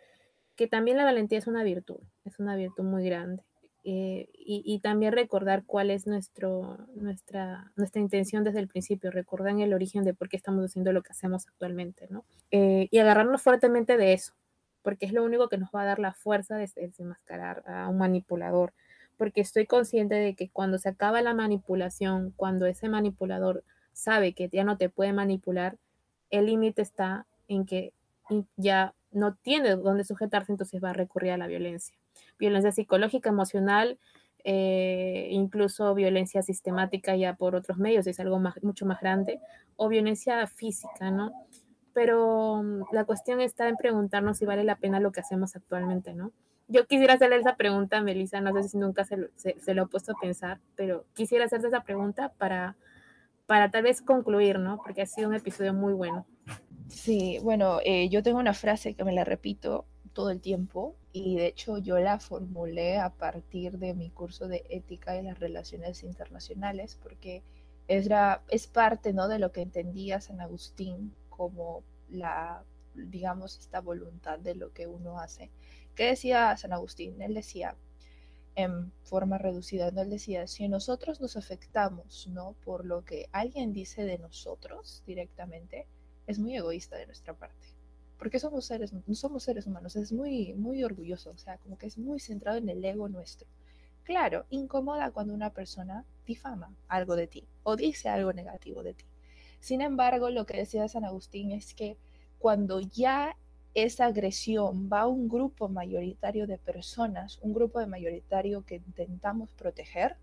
que 0.56 0.66
también 0.66 0.96
la 0.96 1.04
valentía 1.04 1.38
es 1.38 1.46
una 1.46 1.62
virtud, 1.62 2.00
es 2.24 2.38
una 2.40 2.56
virtud 2.56 2.84
muy 2.84 3.04
grande. 3.04 3.42
Eh, 3.90 4.28
y, 4.34 4.80
también 4.80 5.12
recordar 5.12 5.64
cuál 5.64 5.90
es 5.90 6.06
nuestro, 6.06 6.76
nuestra, 6.94 7.72
nuestra 7.76 8.02
intención 8.02 8.44
desde 8.44 8.58
el 8.58 8.68
principio, 8.68 9.10
recordar 9.10 9.58
el 9.58 9.72
origen 9.72 10.04
de 10.04 10.12
por 10.12 10.28
qué 10.28 10.36
estamos 10.36 10.62
haciendo 10.62 10.92
lo 10.92 11.02
que 11.02 11.12
hacemos 11.12 11.46
actualmente, 11.48 12.06
¿no? 12.10 12.24
Eh, 12.50 12.88
y 12.90 12.98
agarrarnos 12.98 13.40
fuertemente 13.40 13.96
de 13.96 14.12
eso, 14.12 14.34
porque 14.82 15.06
es 15.06 15.12
lo 15.12 15.24
único 15.24 15.48
que 15.48 15.58
nos 15.58 15.70
va 15.74 15.82
a 15.82 15.86
dar 15.86 15.98
la 15.98 16.12
fuerza 16.12 16.56
de 16.56 16.68
desenmascarar 16.74 17.64
a 17.66 17.88
un 17.88 17.98
manipulador, 17.98 18.72
porque 19.16 19.40
estoy 19.40 19.66
consciente 19.66 20.14
de 20.14 20.34
que 20.34 20.48
cuando 20.48 20.78
se 20.78 20.88
acaba 20.88 21.22
la 21.22 21.34
manipulación, 21.34 22.32
cuando 22.36 22.66
ese 22.66 22.88
manipulador 22.88 23.64
sabe 23.92 24.32
que 24.32 24.48
ya 24.48 24.64
no 24.64 24.76
te 24.76 24.88
puede 24.88 25.12
manipular, 25.12 25.76
el 26.30 26.46
límite 26.46 26.82
está 26.82 27.26
en 27.48 27.66
que 27.66 27.92
ya 28.56 28.94
no 29.10 29.34
tiene 29.34 29.76
dónde 29.76 30.04
sujetarse, 30.04 30.52
entonces 30.52 30.82
va 30.82 30.90
a 30.90 30.94
recurrir 30.94 31.32
a 31.32 31.38
la 31.38 31.46
violencia 31.46 31.98
violencia 32.38 32.72
psicológica, 32.72 33.30
emocional, 33.30 33.98
eh, 34.44 35.28
incluso 35.30 35.94
violencia 35.94 36.42
sistemática 36.42 37.16
ya 37.16 37.34
por 37.34 37.54
otros 37.54 37.78
medios, 37.78 38.06
es 38.06 38.20
algo 38.20 38.40
mucho 38.62 38.86
más 38.86 39.00
grande, 39.00 39.40
o 39.76 39.88
violencia 39.88 40.46
física, 40.46 41.10
¿no? 41.10 41.32
Pero 41.92 42.62
mm, 42.62 42.82
la 42.92 43.04
cuestión 43.04 43.40
está 43.40 43.68
en 43.68 43.76
preguntarnos 43.76 44.38
si 44.38 44.46
vale 44.46 44.64
la 44.64 44.76
pena 44.76 45.00
lo 45.00 45.12
que 45.12 45.20
hacemos 45.20 45.56
actualmente, 45.56 46.14
¿no? 46.14 46.32
Yo 46.68 46.86
quisiera 46.86 47.14
hacerle 47.14 47.36
esa 47.36 47.56
pregunta 47.56 47.96
a 47.96 48.02
Melissa, 48.02 48.40
no 48.40 48.52
sé 48.54 48.68
si 48.68 48.76
nunca 48.76 49.04
se 49.04 49.16
lo, 49.16 49.28
se, 49.36 49.74
lo 49.74 49.84
ha 49.84 49.86
puesto 49.86 50.12
a 50.12 50.20
pensar, 50.20 50.60
pero 50.76 51.06
quisiera 51.14 51.46
hacerse 51.46 51.68
esa 51.68 51.82
pregunta 51.82 52.34
para, 52.36 52.76
para 53.46 53.70
tal 53.70 53.84
vez 53.84 54.02
concluir, 54.02 54.58
¿no? 54.58 54.76
Porque 54.76 55.00
ha 55.00 55.06
sido 55.06 55.30
un 55.30 55.34
episodio 55.34 55.72
muy 55.72 55.94
bueno. 55.94 56.26
Sí, 56.88 57.38
bueno, 57.42 57.78
eh, 57.84 58.10
yo 58.10 58.22
tengo 58.22 58.38
una 58.38 58.52
frase 58.52 58.94
que 58.94 59.04
me 59.04 59.14
la 59.14 59.24
repito 59.24 59.86
todo 60.12 60.30
el 60.30 60.40
tiempo 60.40 60.96
y 61.12 61.36
de 61.36 61.46
hecho 61.46 61.78
yo 61.78 61.98
la 61.98 62.18
formulé 62.18 62.98
a 62.98 63.10
partir 63.10 63.78
de 63.78 63.94
mi 63.94 64.10
curso 64.10 64.48
de 64.48 64.64
ética 64.68 65.16
y 65.16 65.22
las 65.22 65.38
relaciones 65.38 66.02
internacionales 66.02 66.98
porque 67.02 67.42
es, 67.86 68.08
es 68.48 68.66
parte 68.66 69.12
¿no? 69.12 69.28
de 69.28 69.38
lo 69.38 69.52
que 69.52 69.62
entendía 69.62 70.20
San 70.20 70.40
Agustín 70.40 71.14
como 71.38 71.82
la, 72.10 72.62
digamos, 72.94 73.58
esta 73.58 73.80
voluntad 73.80 74.38
de 74.38 74.54
lo 74.54 74.74
que 74.74 74.86
uno 74.86 75.18
hace. 75.18 75.50
¿Qué 75.94 76.04
decía 76.04 76.54
San 76.58 76.74
Agustín? 76.74 77.22
Él 77.22 77.32
decía, 77.32 77.74
en 78.54 78.92
forma 79.04 79.38
reducida, 79.38 79.90
¿no? 79.90 80.02
él 80.02 80.10
decía, 80.10 80.46
si 80.46 80.68
nosotros 80.68 81.22
nos 81.22 81.38
afectamos 81.38 82.26
¿no? 82.26 82.54
por 82.64 82.84
lo 82.84 83.04
que 83.04 83.30
alguien 83.32 83.72
dice 83.72 84.04
de 84.04 84.18
nosotros 84.18 85.02
directamente, 85.06 85.86
es 86.26 86.38
muy 86.38 86.54
egoísta 86.54 86.96
de 86.96 87.06
nuestra 87.06 87.32
parte 87.34 87.78
porque 88.18 88.40
somos 88.40 88.66
seres, 88.66 88.92
somos 89.12 89.44
seres 89.44 89.66
humanos, 89.66 89.96
es 89.96 90.12
muy, 90.12 90.52
muy 90.54 90.82
orgulloso, 90.82 91.30
o 91.30 91.38
sea, 91.38 91.56
como 91.58 91.78
que 91.78 91.86
es 91.86 91.98
muy 91.98 92.18
centrado 92.18 92.58
en 92.58 92.68
el 92.68 92.84
ego 92.84 93.08
nuestro. 93.08 93.48
Claro, 94.02 94.46
incomoda 94.50 95.12
cuando 95.12 95.34
una 95.34 95.52
persona 95.52 96.04
difama 96.26 96.74
algo 96.88 97.14
de 97.14 97.26
ti 97.28 97.46
o 97.62 97.76
dice 97.76 98.08
algo 98.08 98.32
negativo 98.32 98.82
de 98.82 98.94
ti. 98.94 99.04
Sin 99.60 99.80
embargo, 99.80 100.30
lo 100.30 100.46
que 100.46 100.56
decía 100.56 100.88
San 100.88 101.04
Agustín 101.04 101.52
es 101.52 101.74
que 101.74 101.96
cuando 102.38 102.80
ya 102.80 103.36
esa 103.74 104.06
agresión 104.06 104.88
va 104.92 105.00
a 105.00 105.06
un 105.06 105.28
grupo 105.28 105.68
mayoritario 105.68 106.46
de 106.46 106.58
personas, 106.58 107.38
un 107.42 107.52
grupo 107.52 107.80
de 107.80 107.86
mayoritario 107.86 108.64
que 108.64 108.76
intentamos 108.76 109.52
proteger, 109.52 110.16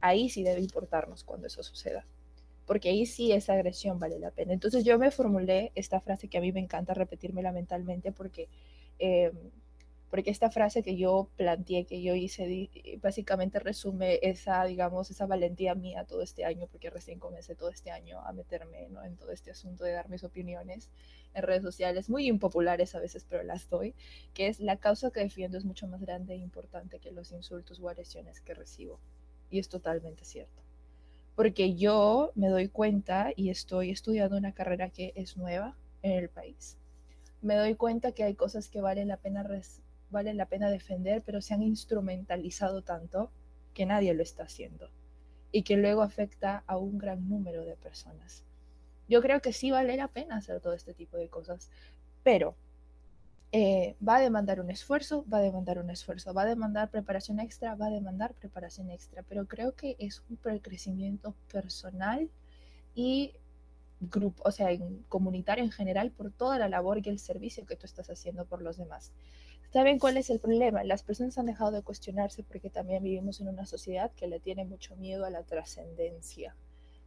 ahí 0.00 0.28
sí 0.28 0.42
debe 0.42 0.60
importarnos 0.60 1.24
cuando 1.24 1.46
eso 1.46 1.62
suceda 1.62 2.04
porque 2.66 2.88
ahí 2.88 3.06
sí 3.06 3.32
esa 3.32 3.54
agresión 3.54 3.98
vale 3.98 4.18
la 4.18 4.30
pena. 4.30 4.52
Entonces 4.52 4.84
yo 4.84 4.98
me 4.98 5.10
formulé 5.10 5.72
esta 5.74 6.00
frase 6.00 6.28
que 6.28 6.38
a 6.38 6.40
mí 6.40 6.52
me 6.52 6.60
encanta 6.60 6.94
repetírmela 6.94 7.52
mentalmente 7.52 8.12
porque, 8.12 8.48
eh, 8.98 9.32
porque 10.14 10.30
esta 10.30 10.48
frase 10.48 10.84
que 10.84 10.96
yo 10.96 11.28
planteé, 11.36 11.86
que 11.86 12.00
yo 12.00 12.14
hice, 12.14 12.70
básicamente 13.02 13.58
resume 13.58 14.20
esa, 14.22 14.64
digamos, 14.64 15.10
esa 15.10 15.26
valentía 15.26 15.74
mía 15.74 16.04
todo 16.04 16.22
este 16.22 16.44
año, 16.44 16.68
porque 16.68 16.88
recién 16.88 17.18
comencé 17.18 17.56
todo 17.56 17.68
este 17.68 17.90
año 17.90 18.20
a 18.20 18.32
meterme 18.32 18.88
¿no? 18.90 19.02
en 19.02 19.16
todo 19.16 19.32
este 19.32 19.50
asunto 19.50 19.82
de 19.82 19.90
dar 19.90 20.08
mis 20.08 20.22
opiniones 20.22 20.88
en 21.34 21.42
redes 21.42 21.64
sociales, 21.64 22.08
muy 22.08 22.28
impopulares 22.28 22.94
a 22.94 23.00
veces, 23.00 23.26
pero 23.28 23.42
las 23.42 23.68
doy, 23.68 23.96
que 24.34 24.46
es 24.46 24.60
la 24.60 24.76
causa 24.76 25.10
que 25.10 25.18
defiendo 25.18 25.58
es 25.58 25.64
mucho 25.64 25.88
más 25.88 26.00
grande 26.00 26.34
e 26.34 26.36
importante 26.36 27.00
que 27.00 27.10
los 27.10 27.32
insultos 27.32 27.80
o 27.80 27.88
agresiones 27.88 28.40
que 28.40 28.54
recibo. 28.54 29.00
Y 29.50 29.58
es 29.58 29.68
totalmente 29.68 30.24
cierto 30.24 30.62
porque 31.34 31.74
yo 31.74 32.30
me 32.36 32.50
doy 32.50 32.68
cuenta 32.68 33.32
y 33.34 33.50
estoy 33.50 33.90
estudiando 33.90 34.36
una 34.36 34.52
carrera 34.52 34.90
que 34.90 35.12
es 35.16 35.36
nueva 35.36 35.76
en 36.02 36.12
el 36.12 36.28
país. 36.28 36.78
Me 37.42 37.56
doy 37.56 37.74
cuenta 37.74 38.12
que 38.12 38.22
hay 38.22 38.34
cosas 38.36 38.68
que 38.68 38.80
valen 38.80 39.08
la 39.08 39.16
pena, 39.16 39.42
valen 40.14 40.38
la 40.38 40.46
pena 40.46 40.70
defender, 40.70 41.22
pero 41.22 41.42
se 41.42 41.52
han 41.52 41.62
instrumentalizado 41.62 42.80
tanto 42.80 43.30
que 43.74 43.84
nadie 43.84 44.14
lo 44.14 44.22
está 44.22 44.44
haciendo 44.44 44.88
y 45.52 45.62
que 45.62 45.76
luego 45.76 46.00
afecta 46.00 46.64
a 46.66 46.78
un 46.78 46.96
gran 46.96 47.28
número 47.28 47.66
de 47.66 47.76
personas. 47.76 48.42
Yo 49.08 49.20
creo 49.20 49.42
que 49.42 49.52
sí 49.52 49.70
vale 49.70 49.96
la 49.96 50.08
pena 50.08 50.36
hacer 50.36 50.60
todo 50.60 50.72
este 50.72 50.94
tipo 50.94 51.18
de 51.18 51.28
cosas, 51.28 51.70
pero 52.22 52.56
eh, 53.52 53.94
va 54.06 54.16
a 54.16 54.20
demandar 54.20 54.60
un 54.60 54.70
esfuerzo, 54.70 55.24
va 55.32 55.38
a 55.38 55.42
demandar 55.42 55.78
un 55.78 55.90
esfuerzo, 55.90 56.34
va 56.34 56.42
a 56.42 56.46
demandar 56.46 56.90
preparación 56.90 57.38
extra, 57.38 57.76
va 57.76 57.86
a 57.86 57.90
demandar 57.90 58.34
preparación 58.34 58.90
extra, 58.90 59.22
pero 59.22 59.46
creo 59.46 59.76
que 59.76 59.94
es 59.98 60.24
un 60.28 60.38
crecimiento 60.60 61.36
personal 61.52 62.28
y 62.94 63.34
grupo, 64.00 64.42
o 64.44 64.50
sea, 64.50 64.70
comunitario 65.08 65.62
en 65.62 65.70
general 65.70 66.10
por 66.10 66.32
toda 66.32 66.58
la 66.58 66.68
labor 66.68 66.98
y 66.98 67.08
el 67.08 67.18
servicio 67.18 67.64
que 67.64 67.76
tú 67.76 67.86
estás 67.86 68.10
haciendo 68.10 68.44
por 68.44 68.60
los 68.60 68.76
demás. 68.76 69.12
¿Saben 69.74 69.98
cuál 69.98 70.16
es 70.18 70.30
el 70.30 70.38
problema? 70.38 70.84
Las 70.84 71.02
personas 71.02 71.36
han 71.36 71.46
dejado 71.46 71.72
de 71.72 71.82
cuestionarse 71.82 72.44
porque 72.44 72.70
también 72.70 73.02
vivimos 73.02 73.40
en 73.40 73.48
una 73.48 73.66
sociedad 73.66 74.12
que 74.12 74.28
le 74.28 74.38
tiene 74.38 74.64
mucho 74.64 74.94
miedo 74.94 75.24
a 75.24 75.30
la 75.30 75.42
trascendencia 75.42 76.54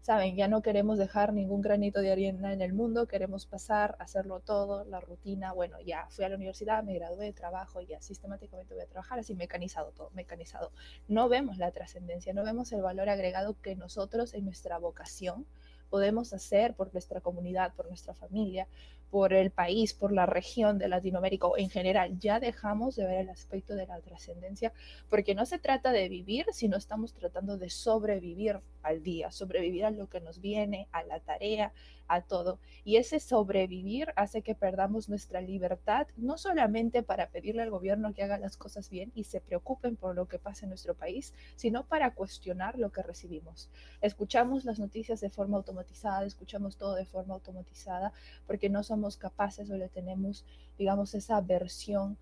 saben, 0.07 0.37
ya 0.37 0.47
no 0.47 0.61
queremos 0.61 0.97
dejar 0.97 1.33
ningún 1.33 1.59
granito 1.59 1.99
de 1.99 2.13
arena 2.13 2.53
en 2.53 2.61
el 2.61 2.71
mundo, 2.71 3.09
queremos 3.09 3.45
pasar, 3.45 3.97
hacerlo 3.99 4.39
todo, 4.39 4.85
la 4.85 5.01
rutina, 5.01 5.51
bueno, 5.51 5.81
ya 5.81 6.07
fui 6.11 6.23
a 6.23 6.29
la 6.29 6.37
universidad, 6.37 6.81
me 6.81 6.93
gradué 6.93 7.33
trabajo, 7.33 7.81
ya 7.81 8.01
sistemáticamente 8.01 8.73
voy 8.73 8.83
a 8.83 8.87
trabajar, 8.87 9.19
así 9.19 9.35
mecanizado 9.35 9.91
todo, 9.91 10.09
mecanizado. 10.13 10.71
No 11.09 11.27
vemos 11.27 11.57
la 11.57 11.71
trascendencia, 11.71 12.33
no 12.33 12.45
vemos 12.45 12.71
el 12.71 12.81
valor 12.81 13.09
agregado 13.09 13.57
que 13.61 13.75
nosotros 13.75 14.33
en 14.33 14.45
nuestra 14.45 14.77
vocación 14.77 15.45
podemos 15.89 16.31
hacer 16.31 16.73
por 16.73 16.93
nuestra 16.93 17.19
comunidad, 17.19 17.73
por 17.73 17.89
nuestra 17.89 18.13
familia, 18.13 18.69
por 19.09 19.33
el 19.33 19.51
país, 19.51 19.93
por 19.93 20.11
la 20.11 20.25
región 20.25 20.77
de 20.77 20.87
Latinoamérica 20.87 21.47
o 21.47 21.57
en 21.57 21.69
general. 21.69 22.19
Ya 22.19 22.39
dejamos 22.39 22.95
de 22.95 23.05
ver 23.05 23.19
el 23.19 23.29
aspecto 23.29 23.75
de 23.75 23.87
la 23.87 23.99
trascendencia 24.01 24.73
porque 25.09 25.35
no 25.35 25.45
se 25.45 25.59
trata 25.59 25.91
de 25.91 26.09
vivir, 26.09 26.45
sino 26.51 26.77
estamos 26.77 27.13
tratando 27.13 27.57
de 27.57 27.69
sobrevivir 27.69 28.59
al 28.83 29.03
día, 29.03 29.31
sobrevivir 29.31 29.85
a 29.85 29.91
lo 29.91 30.07
que 30.09 30.21
nos 30.21 30.41
viene, 30.41 30.87
a 30.91 31.03
la 31.03 31.19
tarea, 31.19 31.73
a 32.07 32.21
todo. 32.21 32.59
Y 32.83 32.97
ese 32.97 33.19
sobrevivir 33.19 34.13
hace 34.15 34.41
que 34.41 34.55
perdamos 34.55 35.09
nuestra 35.09 35.41
libertad, 35.41 36.07
no 36.15 36.37
solamente 36.37 37.03
para 37.03 37.29
pedirle 37.29 37.61
al 37.61 37.69
gobierno 37.69 38.13
que 38.13 38.23
haga 38.23 38.37
las 38.37 38.57
cosas 38.57 38.89
bien 38.89 39.11
y 39.15 39.25
se 39.25 39.41
preocupen 39.41 39.95
por 39.95 40.15
lo 40.15 40.27
que 40.27 40.39
pasa 40.39 40.65
en 40.65 40.69
nuestro 40.69 40.95
país, 40.95 41.33
sino 41.55 41.85
para 41.85 42.13
cuestionar 42.13 42.77
lo 42.77 42.91
que 42.91 43.03
recibimos. 43.03 43.69
Escuchamos 44.01 44.65
las 44.65 44.79
noticias 44.79 45.19
de 45.19 45.29
forma 45.29 45.57
automatizada, 45.57 46.25
escuchamos 46.25 46.77
todo 46.77 46.95
de 46.95 47.05
forma 47.05 47.33
automatizada, 47.33 48.13
porque 48.45 48.69
no 48.69 48.83
somos 48.83 49.17
capaces 49.17 49.69
o 49.69 49.77
le 49.77 49.89
tenemos, 49.89 50.45
digamos, 50.77 51.13
esa 51.13 51.41
versión 51.41 52.17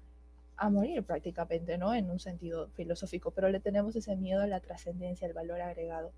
a 0.58 0.70
morir 0.70 1.04
prácticamente, 1.04 1.78
¿no? 1.78 1.94
En 1.94 2.10
un 2.10 2.20
sentido 2.20 2.70
filosófico, 2.70 3.32
pero 3.32 3.50
le 3.50 3.60
tenemos 3.60 3.96
ese 3.96 4.16
miedo 4.16 4.42
a 4.42 4.48
la 4.48 4.62
trascendencia, 4.62 5.28
al 5.28 5.34
valor 5.34 5.62
agregado 5.62 6.14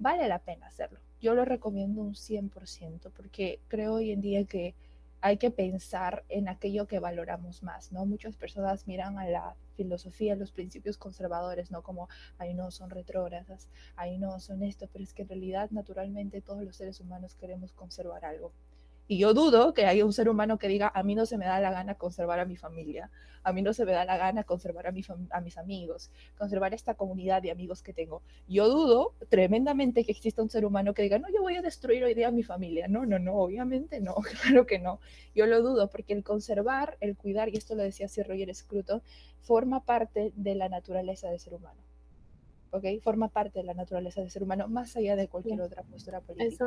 vale 0.00 0.26
la 0.26 0.40
pena 0.40 0.66
hacerlo. 0.66 0.98
Yo 1.20 1.34
lo 1.34 1.44
recomiendo 1.44 2.00
un 2.00 2.14
100% 2.14 3.12
porque 3.14 3.60
creo 3.68 3.94
hoy 3.94 4.10
en 4.10 4.20
día 4.20 4.44
que 4.44 4.74
hay 5.20 5.36
que 5.36 5.50
pensar 5.50 6.24
en 6.30 6.48
aquello 6.48 6.86
que 6.86 6.98
valoramos 6.98 7.62
más, 7.62 7.92
¿no? 7.92 8.06
Muchas 8.06 8.36
personas 8.36 8.86
miran 8.86 9.18
a 9.18 9.26
la 9.26 9.54
filosofía, 9.76 10.34
los 10.34 10.50
principios 10.50 10.96
conservadores, 10.96 11.70
¿no? 11.70 11.82
Como, 11.82 12.08
ahí 12.38 12.54
no, 12.54 12.70
son 12.70 12.88
retrógradas, 12.88 13.68
ahí 13.96 14.18
no, 14.18 14.40
son 14.40 14.62
esto, 14.62 14.88
pero 14.90 15.04
es 15.04 15.12
que 15.12 15.22
en 15.22 15.28
realidad 15.28 15.70
naturalmente 15.70 16.40
todos 16.40 16.64
los 16.64 16.76
seres 16.76 17.00
humanos 17.00 17.36
queremos 17.36 17.72
conservar 17.72 18.24
algo. 18.24 18.52
Y 19.10 19.18
yo 19.18 19.34
dudo 19.34 19.74
que 19.74 19.86
haya 19.86 20.04
un 20.04 20.12
ser 20.12 20.28
humano 20.28 20.56
que 20.56 20.68
diga, 20.68 20.92
a 20.94 21.02
mí 21.02 21.16
no 21.16 21.26
se 21.26 21.36
me 21.36 21.44
da 21.44 21.58
la 21.58 21.72
gana 21.72 21.96
conservar 21.96 22.38
a 22.38 22.44
mi 22.44 22.54
familia, 22.56 23.10
a 23.42 23.52
mí 23.52 23.60
no 23.60 23.72
se 23.72 23.84
me 23.84 23.90
da 23.90 24.04
la 24.04 24.16
gana 24.16 24.44
conservar 24.44 24.86
a, 24.86 24.92
mi 24.92 25.02
a 25.30 25.40
mis 25.40 25.58
amigos, 25.58 26.12
conservar 26.38 26.74
esta 26.74 26.94
comunidad 26.94 27.42
de 27.42 27.50
amigos 27.50 27.82
que 27.82 27.92
tengo. 27.92 28.22
Yo 28.46 28.68
dudo 28.68 29.16
tremendamente 29.28 30.04
que 30.04 30.12
exista 30.12 30.42
un 30.42 30.48
ser 30.48 30.64
humano 30.64 30.94
que 30.94 31.02
diga, 31.02 31.18
no, 31.18 31.26
yo 31.28 31.42
voy 31.42 31.56
a 31.56 31.60
destruir 31.60 32.04
hoy 32.04 32.14
día 32.14 32.28
a 32.28 32.30
mi 32.30 32.44
familia. 32.44 32.86
No, 32.86 33.04
no, 33.04 33.18
no, 33.18 33.34
obviamente 33.34 34.00
no, 34.00 34.14
claro 34.42 34.64
que 34.64 34.78
no. 34.78 35.00
Yo 35.34 35.46
lo 35.46 35.60
dudo 35.60 35.90
porque 35.90 36.12
el 36.12 36.22
conservar, 36.22 36.96
el 37.00 37.16
cuidar, 37.16 37.48
y 37.48 37.56
esto 37.56 37.74
lo 37.74 37.82
decía 37.82 38.06
Sir 38.06 38.28
Roger 38.28 38.54
Scruton, 38.54 39.02
forma 39.40 39.84
parte 39.84 40.32
de 40.36 40.54
la 40.54 40.68
naturaleza 40.68 41.28
del 41.30 41.40
ser 41.40 41.54
humano. 41.54 41.82
¿ok? 42.70 42.84
Forma 43.02 43.26
parte 43.26 43.58
de 43.58 43.64
la 43.64 43.74
naturaleza 43.74 44.20
del 44.20 44.30
ser 44.30 44.44
humano, 44.44 44.68
más 44.68 44.96
allá 44.96 45.16
de 45.16 45.26
cualquier 45.26 45.60
otra 45.60 45.82
postura 45.82 46.20
política. 46.20 46.46
Es, 46.46 46.60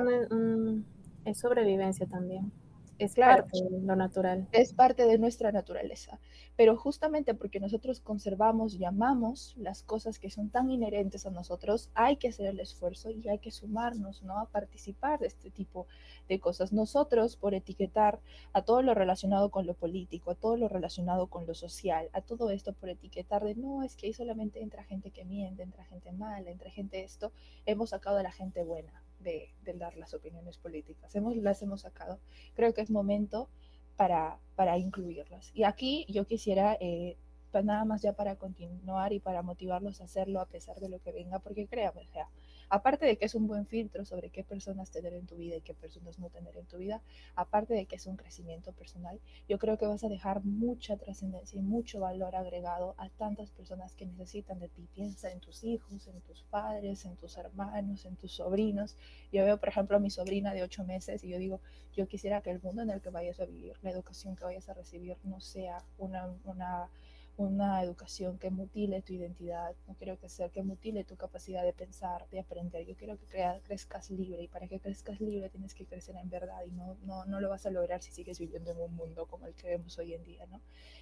es 1.25 1.39
sobrevivencia 1.39 2.05
también. 2.07 2.51
Es 2.99 3.15
parte 3.15 3.49
de 3.69 3.81
lo 3.81 3.95
natural. 3.95 4.47
Es 4.51 4.73
parte 4.73 5.05
de 5.05 5.17
nuestra 5.17 5.51
naturaleza. 5.51 6.19
Pero 6.55 6.77
justamente 6.77 7.33
porque 7.33 7.59
nosotros 7.59 7.99
conservamos 7.99 8.75
y 8.75 8.85
amamos 8.85 9.55
las 9.57 9.83
cosas 9.83 10.19
que 10.19 10.29
son 10.29 10.49
tan 10.49 10.69
inherentes 10.69 11.25
a 11.25 11.31
nosotros, 11.31 11.89
hay 11.95 12.17
que 12.17 12.29
hacer 12.29 12.45
el 12.45 12.59
esfuerzo 12.59 13.09
y 13.09 13.27
hay 13.27 13.39
que 13.39 13.51
sumarnos, 13.51 14.21
¿no? 14.21 14.37
A 14.39 14.45
participar 14.45 15.19
de 15.19 15.27
este 15.27 15.49
tipo 15.49 15.87
de 16.29 16.39
cosas. 16.39 16.71
Nosotros, 16.71 17.35
por 17.35 17.55
etiquetar 17.55 18.19
a 18.53 18.61
todo 18.61 18.81
lo 18.83 18.93
relacionado 18.93 19.49
con 19.49 19.65
lo 19.65 19.73
político, 19.73 20.31
a 20.31 20.35
todo 20.35 20.55
lo 20.55 20.69
relacionado 20.69 21.27
con 21.27 21.47
lo 21.47 21.55
social, 21.55 22.09
a 22.13 22.21
todo 22.21 22.51
esto 22.51 22.73
por 22.73 22.89
etiquetar 22.89 23.43
de 23.43 23.55
no, 23.55 23.83
es 23.83 23.95
que 23.95 24.07
ahí 24.07 24.13
solamente 24.13 24.61
entra 24.61 24.83
gente 24.83 25.09
que 25.09 25.25
miente, 25.25 25.63
entra 25.63 25.83
gente 25.85 26.11
mala, 26.11 26.51
entra 26.51 26.69
gente 26.69 27.03
esto, 27.03 27.31
hemos 27.65 27.89
sacado 27.89 28.17
a 28.17 28.23
la 28.23 28.31
gente 28.31 28.63
buena 28.63 29.02
de, 29.23 29.53
dar 29.75 29.95
las 29.97 30.13
opiniones 30.13 30.57
políticas. 30.57 31.15
Hemos, 31.15 31.35
las 31.37 31.61
hemos 31.61 31.81
sacado. 31.81 32.19
Creo 32.53 32.73
que 32.73 32.81
es 32.81 32.91
momento 32.91 33.49
para, 33.95 34.39
para 34.55 34.77
incluirlas. 34.77 35.51
Y 35.53 35.63
aquí 35.63 36.05
yo 36.09 36.25
quisiera, 36.25 36.77
eh, 36.79 37.17
pues 37.51 37.65
nada 37.65 37.85
más 37.85 38.01
ya 38.01 38.13
para 38.13 38.35
continuar 38.35 39.13
y 39.13 39.19
para 39.19 39.41
motivarlos 39.41 40.01
a 40.01 40.05
hacerlo 40.05 40.41
a 40.41 40.47
pesar 40.47 40.79
de 40.79 40.89
lo 40.89 40.99
que 40.99 41.11
venga, 41.11 41.39
porque 41.39 41.67
créanme, 41.67 42.01
o 42.01 42.11
sea, 42.11 42.29
aparte 42.69 43.05
de 43.05 43.17
que 43.17 43.25
es 43.25 43.35
un 43.35 43.47
buen 43.47 43.65
filtro 43.65 44.05
sobre 44.05 44.29
qué 44.29 44.43
personas 44.43 44.91
tener 44.91 45.13
en 45.13 45.25
tu 45.25 45.35
vida 45.35 45.55
y 45.57 45.61
qué 45.61 45.73
personas 45.73 46.19
no 46.19 46.29
tener 46.29 46.57
en 46.57 46.65
tu 46.65 46.77
vida, 46.77 47.01
aparte 47.35 47.73
de 47.73 47.85
que 47.85 47.95
es 47.95 48.05
un 48.07 48.17
crecimiento 48.17 48.71
personal, 48.73 49.19
yo 49.47 49.59
creo 49.59 49.77
que 49.77 49.85
vas 49.85 50.03
a 50.03 50.09
dejar 50.09 50.43
mucha 50.43 50.97
trascendencia 50.97 51.59
y 51.59 51.61
mucho 51.61 51.99
valor 51.99 52.35
agregado 52.35 52.95
a 52.97 53.09
tantas 53.09 53.51
personas 53.51 53.95
que 53.95 54.05
necesitan 54.05 54.59
de 54.59 54.69
ti. 54.69 54.87
Piensa 54.93 55.31
en 55.31 55.39
tus 55.39 55.63
hijos, 55.63 56.07
en 56.07 56.21
tus 56.21 56.43
padres, 56.43 57.05
en 57.05 57.15
tus 57.15 57.37
hermanos, 57.37 58.05
en 58.05 58.15
tus 58.15 58.33
sobrinos. 58.33 58.95
Yo 59.31 59.43
veo, 59.45 59.57
por 59.59 59.69
ejemplo, 59.69 59.97
a 59.97 59.99
mi 59.99 60.09
sobrina 60.09 60.53
de 60.53 60.63
ocho 60.63 60.83
meses 60.83 61.23
y 61.23 61.29
yo 61.29 61.37
digo, 61.37 61.61
yo 61.95 62.07
quisiera 62.07 62.41
que 62.41 62.51
el 62.51 62.61
mundo 62.61 62.81
en 62.81 62.89
el 62.89 63.01
que 63.01 63.09
vayas 63.09 63.39
a 63.39 63.45
vivir, 63.45 63.73
la 63.81 63.91
educación 63.91 64.35
que 64.35 64.43
vayas 64.43 64.67
a 64.69 64.73
recibir, 64.73 65.17
no 65.23 65.39
sea 65.39 65.83
una, 65.97 66.33
una 66.45 66.89
una 67.35 67.81
educación 67.81 68.37
que 68.37 68.51
mutile 68.51 69.01
tu 69.01 69.13
identidad, 69.13 69.75
no 69.87 69.95
quiero 69.95 70.19
que 70.19 70.29
sea 70.29 70.49
que 70.49 70.61
mutile 70.61 71.03
tu 71.03 71.15
capacidad 71.15 71.63
de 71.63 71.73
pensar, 71.73 72.27
de 72.29 72.39
aprender, 72.39 72.85
yo 72.85 72.95
quiero 72.95 73.17
que 73.17 73.25
crezcas 73.63 74.11
libre 74.11 74.43
y 74.43 74.47
para 74.47 74.67
que 74.67 74.79
crezcas 74.79 75.19
libre 75.19 75.49
tienes 75.49 75.73
que 75.73 75.85
crecer 75.85 76.15
en 76.15 76.29
verdad 76.29 76.63
y 76.67 76.71
no, 76.71 76.95
no, 77.05 77.25
no 77.25 77.41
lo 77.41 77.49
vas 77.49 77.65
a 77.65 77.71
lograr 77.71 78.03
si 78.03 78.11
sigues 78.11 78.37
viviendo 78.37 78.71
en 78.71 78.77
un 78.77 78.95
mundo 78.95 79.25
como 79.25 79.47
el 79.47 79.55
que 79.55 79.67
vemos 79.67 79.97
hoy 79.97 80.13
en 80.13 80.23
día, 80.23 80.45
¿no? 80.45 80.61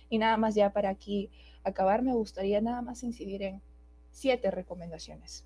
Y 0.10 0.20
nada 0.20 0.38
más 0.38 0.56
ya 0.56 0.72
para 0.72 0.90
aquí 0.90 1.30
acabar, 1.64 2.02
me 2.02 2.14
gustaría 2.14 2.62
nada 2.62 2.82
más 2.82 3.04
incidir 3.04 3.44
en 3.44 3.62
siete 4.12 4.52
recomendaciones. 4.52 5.46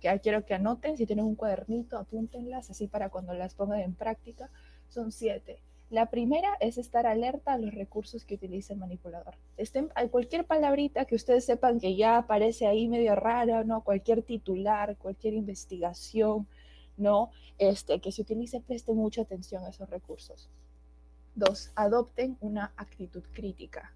Que 0.00 0.20
quiero 0.20 0.44
que 0.44 0.54
anoten, 0.54 0.96
si 0.96 1.06
tienen 1.06 1.24
un 1.26 1.34
cuadernito, 1.34 1.98
apúntenlas, 1.98 2.70
así 2.70 2.86
para 2.86 3.10
cuando 3.10 3.34
las 3.34 3.54
pongan 3.54 3.80
en 3.80 3.94
práctica, 3.94 4.50
son 4.88 5.12
siete 5.12 5.60
la 5.90 6.10
primera 6.10 6.56
es 6.60 6.78
estar 6.78 7.06
alerta 7.06 7.52
a 7.52 7.58
los 7.58 7.74
recursos 7.74 8.24
que 8.24 8.34
utiliza 8.34 8.72
el 8.72 8.78
manipulador. 8.78 9.36
Estén, 9.56 9.90
cualquier 10.10 10.44
palabrita 10.44 11.04
que 11.04 11.14
ustedes 11.14 11.44
sepan 11.44 11.78
que 11.78 11.94
ya 11.94 12.16
aparece 12.16 12.66
ahí 12.66 12.88
medio 12.88 13.14
rara, 13.14 13.64
¿no? 13.64 13.82
Cualquier 13.82 14.22
titular, 14.22 14.96
cualquier 14.96 15.34
investigación, 15.34 16.48
¿no? 16.96 17.30
Este, 17.58 18.00
que 18.00 18.12
se 18.12 18.22
utilice, 18.22 18.60
presten 18.60 18.96
mucha 18.96 19.22
atención 19.22 19.64
a 19.64 19.68
esos 19.68 19.88
recursos. 19.88 20.50
Dos, 21.34 21.70
adopten 21.74 22.38
una 22.40 22.72
actitud 22.76 23.22
crítica. 23.32 23.94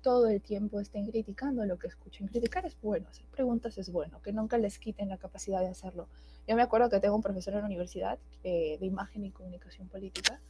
Todo 0.00 0.28
el 0.28 0.40
tiempo 0.40 0.80
estén 0.80 1.06
criticando 1.06 1.64
lo 1.66 1.78
que 1.78 1.88
escuchen. 1.88 2.28
Criticar 2.28 2.64
es 2.64 2.80
bueno, 2.80 3.08
hacer 3.08 3.26
preguntas 3.26 3.76
es 3.78 3.92
bueno, 3.92 4.22
que 4.22 4.32
nunca 4.32 4.56
les 4.58 4.78
quiten 4.78 5.08
la 5.08 5.18
capacidad 5.18 5.60
de 5.60 5.68
hacerlo. 5.68 6.08
Yo 6.46 6.56
me 6.56 6.62
acuerdo 6.62 6.88
que 6.88 7.00
tengo 7.00 7.14
un 7.14 7.22
profesor 7.22 7.54
en 7.54 7.60
la 7.60 7.66
universidad 7.66 8.18
eh, 8.42 8.78
de 8.80 8.86
imagen 8.86 9.24
y 9.24 9.30
comunicación 9.30 9.88
política 9.88 10.40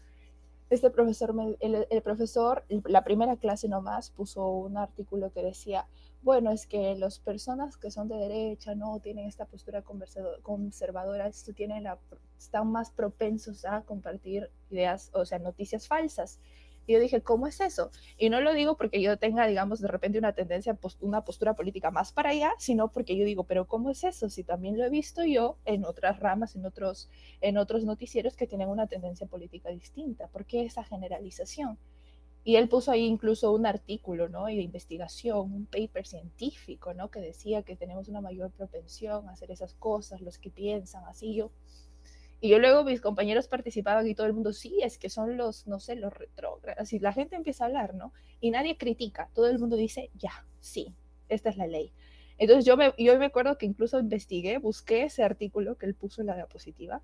este 0.71 0.91
profesor, 0.91 1.35
el, 1.61 2.03
profesor, 2.03 2.65
la 2.85 3.03
primera 3.03 3.37
clase 3.37 3.69
nomás 3.69 4.11
puso 4.11 4.47
un 4.49 4.77
artículo 4.77 5.33
que 5.33 5.43
decía, 5.43 5.87
bueno, 6.23 6.51
es 6.51 6.67
que 6.67 6.95
las 6.97 7.21
personas 7.21 7.77
que 7.77 7.91
son 7.91 8.09
de 8.09 8.17
derecha 8.17 8.75
no 8.75 9.01
tienen 9.01 9.27
esta 9.27 9.47
postura 9.47 9.83
conservadora, 10.43 11.29
están 11.29 12.71
más 12.71 12.91
propensos 12.91 13.65
a 13.65 13.83
compartir 13.83 14.51
ideas, 14.71 15.11
o 15.15 15.25
sea, 15.25 15.39
noticias 15.39 15.89
falsas. 15.89 16.41
Y 16.89 16.95
yo 16.95 17.01
dije, 17.01 17.21
¿cómo 17.21 17.47
es 17.47 17.61
eso? 17.61 17.91
Y 18.17 18.31
no 18.31 18.41
lo 18.41 18.55
digo 18.55 18.79
porque 18.79 19.03
yo 19.03 19.19
tenga, 19.19 19.47
digamos, 19.47 19.79
de 19.83 19.89
repente 19.89 20.19
una 20.19 20.33
tendencia, 20.33 20.79
una 21.01 21.23
postura 21.23 21.53
política 21.53 21.91
más 21.91 22.13
para 22.13 22.31
allá, 22.31 22.55
sino 22.59 22.91
porque 22.91 23.15
yo 23.15 23.27
digo, 23.27 23.45
pero 23.45 23.67
¿cómo 23.67 23.91
es 23.91 24.05
eso? 24.05 24.31
Si 24.31 24.43
también 24.43 24.79
lo 24.79 24.87
he 24.87 24.89
visto 24.89 25.23
yo 25.23 25.59
en 25.67 25.85
otras 25.85 26.19
ramas, 26.19 26.57
en 26.57 26.65
otros, 26.65 27.11
en 27.43 27.59
otros 27.59 27.85
noticieros 27.85 28.37
que 28.37 28.47
tienen 28.47 28.71
una 28.71 28.87
tendencia 28.87 29.27
política 29.27 29.69
distinta. 29.69 30.29
¿Por 30.29 30.47
qué 30.47 30.63
esa 30.63 30.83
generalización? 30.83 31.79
Y 32.43 32.57
él 32.57 32.71
puso 32.71 32.91
ahí 32.91 33.05
incluso 33.05 33.53
un 33.53 33.67
artículo, 33.67 34.31
¿no? 34.31 34.47
De 34.47 34.55
investigación, 34.55 35.53
un 35.53 35.67
paper 35.67 36.07
científico, 36.07 36.95
¿no? 36.95 37.11
Que 37.11 37.21
decía 37.21 37.65
que 37.65 37.77
tenemos 37.77 38.09
una 38.09 38.23
mayor 38.23 38.51
propensión 38.51 39.29
a 39.29 39.33
hacer 39.33 39.51
esas 39.51 39.75
cosas, 39.75 40.23
los 40.23 40.39
que 40.39 40.49
piensan 40.49 41.05
así. 41.05 41.35
Yo, 41.35 41.51
y 42.41 42.51
yo 42.51 42.59
luego 42.59 42.85
mis 42.85 43.01
compañeros 43.01 43.49
participaban 43.49 44.07
y 44.07 44.15
todo 44.15 44.27
el 44.27 44.33
mundo, 44.33 44.53
sí, 44.53 44.81
es 44.83 44.99
que 44.99 45.11
son 45.11 45.37
los, 45.37 45.67
no 45.67 45.81
sé, 45.81 45.97
los 45.97 46.13
retrógrados. 46.13 46.93
Y 46.93 47.01
la 47.01 47.13
gente 47.13 47.35
empieza 47.35 47.65
a 47.65 47.67
hablar, 47.67 47.95
¿no? 47.95 48.13
Y 48.41 48.51
nadie 48.51 48.77
critica, 48.77 49.29
todo 49.35 49.49
el 49.49 49.59
mundo 49.59 49.77
dice, 49.77 50.11
ya, 50.15 50.47
sí, 50.61 50.95
esta 51.29 51.51
es 51.51 51.57
la 51.57 51.67
ley. 51.67 51.93
Entonces 52.39 52.65
yo 52.65 52.77
me, 52.77 52.95
yo 52.97 53.19
me 53.19 53.27
acuerdo 53.27 53.59
que 53.59 53.67
incluso 53.67 53.99
investigué, 53.99 54.59
busqué 54.59 55.05
ese 55.05 55.25
artículo 55.25 55.77
que 55.77 55.87
él 55.87 55.95
puso 55.95 56.21
en 56.21 56.29
la 56.29 56.37
diapositiva 56.37 57.03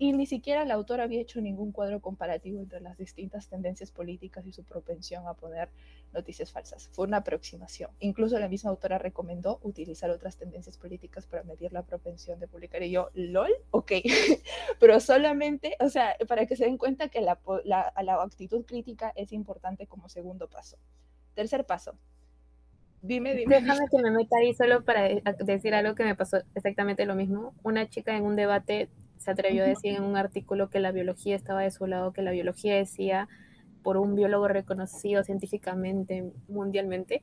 y 0.00 0.14
ni 0.14 0.24
siquiera 0.24 0.62
el 0.62 0.70
autor 0.70 1.02
había 1.02 1.20
hecho 1.20 1.42
ningún 1.42 1.72
cuadro 1.72 2.00
comparativo 2.00 2.58
entre 2.58 2.80
las 2.80 2.96
distintas 2.96 3.48
tendencias 3.48 3.90
políticas 3.90 4.46
y 4.46 4.52
su 4.52 4.64
propensión 4.64 5.28
a 5.28 5.34
poner 5.34 5.68
noticias 6.14 6.50
falsas. 6.50 6.88
Fue 6.94 7.06
una 7.06 7.18
aproximación. 7.18 7.90
Incluso 8.00 8.38
la 8.38 8.48
misma 8.48 8.70
autora 8.70 8.96
recomendó 8.96 9.60
utilizar 9.62 10.08
otras 10.08 10.38
tendencias 10.38 10.78
políticas 10.78 11.26
para 11.26 11.42
medir 11.42 11.74
la 11.74 11.82
propensión 11.82 12.40
de 12.40 12.48
publicar. 12.48 12.82
Y 12.82 12.92
yo, 12.92 13.10
lol, 13.12 13.50
ok, 13.72 13.92
pero 14.80 15.00
solamente, 15.00 15.76
o 15.80 15.90
sea, 15.90 16.16
para 16.26 16.46
que 16.46 16.56
se 16.56 16.64
den 16.64 16.78
cuenta 16.78 17.08
que 17.08 17.20
la, 17.20 17.38
la, 17.64 17.92
la 18.02 18.22
actitud 18.22 18.64
crítica 18.64 19.12
es 19.16 19.32
importante 19.32 19.86
como 19.86 20.08
segundo 20.08 20.48
paso. 20.48 20.78
Tercer 21.34 21.66
paso, 21.66 21.94
Dime, 23.02 23.34
dime. 23.34 23.60
Déjame 23.60 23.86
que 23.90 24.02
me 24.02 24.10
meta 24.10 24.36
ahí 24.38 24.52
solo 24.52 24.84
para 24.84 25.08
decir 25.38 25.74
algo 25.74 25.94
que 25.94 26.04
me 26.04 26.14
pasó 26.14 26.38
exactamente 26.54 27.06
lo 27.06 27.14
mismo. 27.14 27.54
Una 27.62 27.88
chica 27.88 28.14
en 28.14 28.24
un 28.24 28.36
debate 28.36 28.90
se 29.20 29.30
atrevió 29.30 29.64
a 29.64 29.66
decir 29.66 29.94
en 29.94 30.02
un 30.02 30.16
artículo 30.16 30.70
que 30.70 30.80
la 30.80 30.92
biología 30.92 31.36
estaba 31.36 31.60
de 31.60 31.70
su 31.70 31.86
lado, 31.86 32.12
que 32.12 32.22
la 32.22 32.30
biología 32.30 32.74
decía 32.74 33.28
por 33.82 33.98
un 33.98 34.14
biólogo 34.14 34.48
reconocido 34.48 35.22
científicamente, 35.22 36.32
mundialmente, 36.48 37.20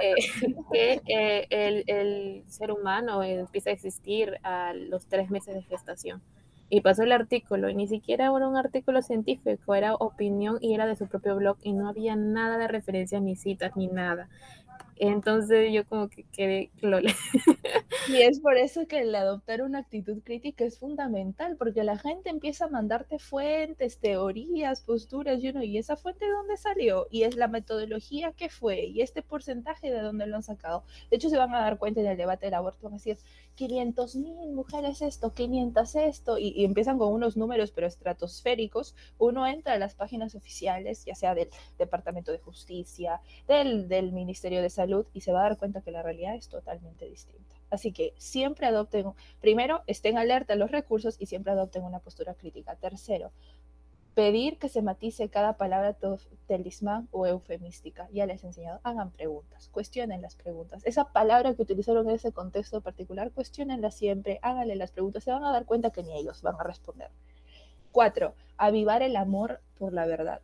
eh, 0.00 0.14
que 0.72 1.02
eh, 1.08 1.46
el, 1.50 1.84
el, 1.88 2.44
ser 2.46 2.70
humano 2.70 3.22
empieza 3.24 3.70
a 3.70 3.72
existir 3.72 4.38
a 4.44 4.72
los 4.74 5.06
tres 5.06 5.30
meses 5.30 5.54
de 5.56 5.62
gestación. 5.62 6.22
Y 6.68 6.82
pasó 6.82 7.02
el 7.02 7.10
artículo, 7.10 7.68
y 7.68 7.74
ni 7.74 7.88
siquiera 7.88 8.26
era 8.26 8.46
un 8.46 8.56
artículo 8.56 9.02
científico, 9.02 9.74
era 9.74 9.96
opinión 9.96 10.58
y 10.60 10.74
era 10.74 10.86
de 10.86 10.94
su 10.94 11.08
propio 11.08 11.34
blog, 11.34 11.58
y 11.62 11.72
no 11.72 11.88
había 11.88 12.14
nada 12.14 12.58
de 12.58 12.68
referencia, 12.68 13.18
ni 13.18 13.34
citas, 13.34 13.76
ni 13.76 13.88
nada. 13.88 14.28
Entonces 15.00 15.72
yo 15.72 15.86
como 15.86 16.08
que 16.08 16.24
quedé. 16.24 16.70
Y 18.06 18.22
es 18.22 18.40
por 18.40 18.56
eso 18.56 18.86
que 18.86 19.00
el 19.00 19.14
adoptar 19.14 19.62
una 19.62 19.78
actitud 19.78 20.22
crítica 20.24 20.64
es 20.64 20.78
fundamental, 20.78 21.56
porque 21.56 21.84
la 21.84 21.96
gente 21.98 22.28
empieza 22.30 22.64
a 22.64 22.68
mandarte 22.68 23.18
fuentes, 23.18 23.98
teorías, 23.98 24.80
posturas, 24.82 25.42
y 25.42 25.48
¿y 25.64 25.78
esa 25.78 25.96
fuente 25.96 26.24
de 26.24 26.30
dónde 26.32 26.56
salió? 26.56 27.06
Y 27.10 27.22
es 27.22 27.36
la 27.36 27.48
metodología 27.48 28.32
que 28.32 28.48
fue, 28.48 28.86
y 28.86 29.00
este 29.02 29.22
porcentaje 29.22 29.90
de 29.90 30.00
dónde 30.00 30.26
lo 30.26 30.36
han 30.36 30.42
sacado. 30.42 30.84
De 31.10 31.16
hecho, 31.16 31.30
se 31.30 31.36
van 31.36 31.54
a 31.54 31.60
dar 31.60 31.78
cuenta 31.78 32.00
en 32.00 32.06
el 32.06 32.16
debate 32.16 32.46
del 32.46 32.54
aborto, 32.54 32.80
van 32.82 32.94
a 32.94 32.96
decir, 32.96 33.18
500 33.54 34.16
mil 34.16 34.34
mujeres 34.52 35.02
esto, 35.02 35.32
500 35.32 35.94
esto, 35.96 36.38
y, 36.38 36.48
y 36.48 36.64
empiezan 36.64 36.98
con 36.98 37.12
unos 37.12 37.36
números, 37.36 37.70
pero 37.72 37.86
estratosféricos. 37.86 38.94
Uno 39.18 39.46
entra 39.46 39.74
a 39.74 39.78
las 39.78 39.94
páginas 39.94 40.34
oficiales, 40.34 41.04
ya 41.04 41.14
sea 41.14 41.34
del 41.34 41.48
Departamento 41.78 42.32
de 42.32 42.38
Justicia, 42.38 43.20
del, 43.46 43.88
del 43.88 44.12
Ministerio 44.12 44.62
de 44.62 44.70
Salud, 44.70 44.89
y 45.12 45.20
se 45.20 45.32
va 45.32 45.40
a 45.40 45.48
dar 45.48 45.58
cuenta 45.58 45.80
que 45.82 45.90
la 45.90 46.02
realidad 46.02 46.34
es 46.34 46.48
totalmente 46.48 47.06
distinta. 47.06 47.56
Así 47.70 47.92
que 47.92 48.14
siempre 48.18 48.66
adopten, 48.66 49.12
primero, 49.40 49.82
estén 49.86 50.18
alerta 50.18 50.54
a 50.54 50.56
los 50.56 50.70
recursos 50.70 51.16
y 51.18 51.26
siempre 51.26 51.52
adopten 51.52 51.84
una 51.84 52.00
postura 52.00 52.34
crítica. 52.34 52.76
Tercero, 52.76 53.32
pedir 54.14 54.58
que 54.58 54.68
se 54.68 54.82
matice 54.82 55.28
cada 55.28 55.56
palabra 55.56 55.96
talismán 56.46 57.08
o 57.12 57.26
eufemística. 57.26 58.08
Ya 58.12 58.26
les 58.26 58.42
he 58.42 58.48
enseñado, 58.48 58.80
hagan 58.82 59.12
preguntas, 59.12 59.68
cuestionen 59.68 60.22
las 60.22 60.34
preguntas. 60.34 60.82
Esa 60.84 61.12
palabra 61.12 61.54
que 61.54 61.62
utilizaron 61.62 62.08
en 62.08 62.16
ese 62.16 62.32
contexto 62.32 62.80
particular, 62.80 63.30
cuestionenla 63.30 63.90
siempre, 63.90 64.38
háganle 64.42 64.76
las 64.76 64.90
preguntas, 64.90 65.24
se 65.24 65.30
van 65.30 65.44
a 65.44 65.52
dar 65.52 65.64
cuenta 65.64 65.90
que 65.90 66.02
ni 66.02 66.18
ellos 66.18 66.42
van 66.42 66.56
a 66.58 66.64
responder. 66.64 67.10
Cuatro, 67.92 68.34
avivar 68.56 69.02
el 69.02 69.16
amor 69.16 69.60
por 69.78 69.92
la 69.92 70.06
verdad. 70.06 70.42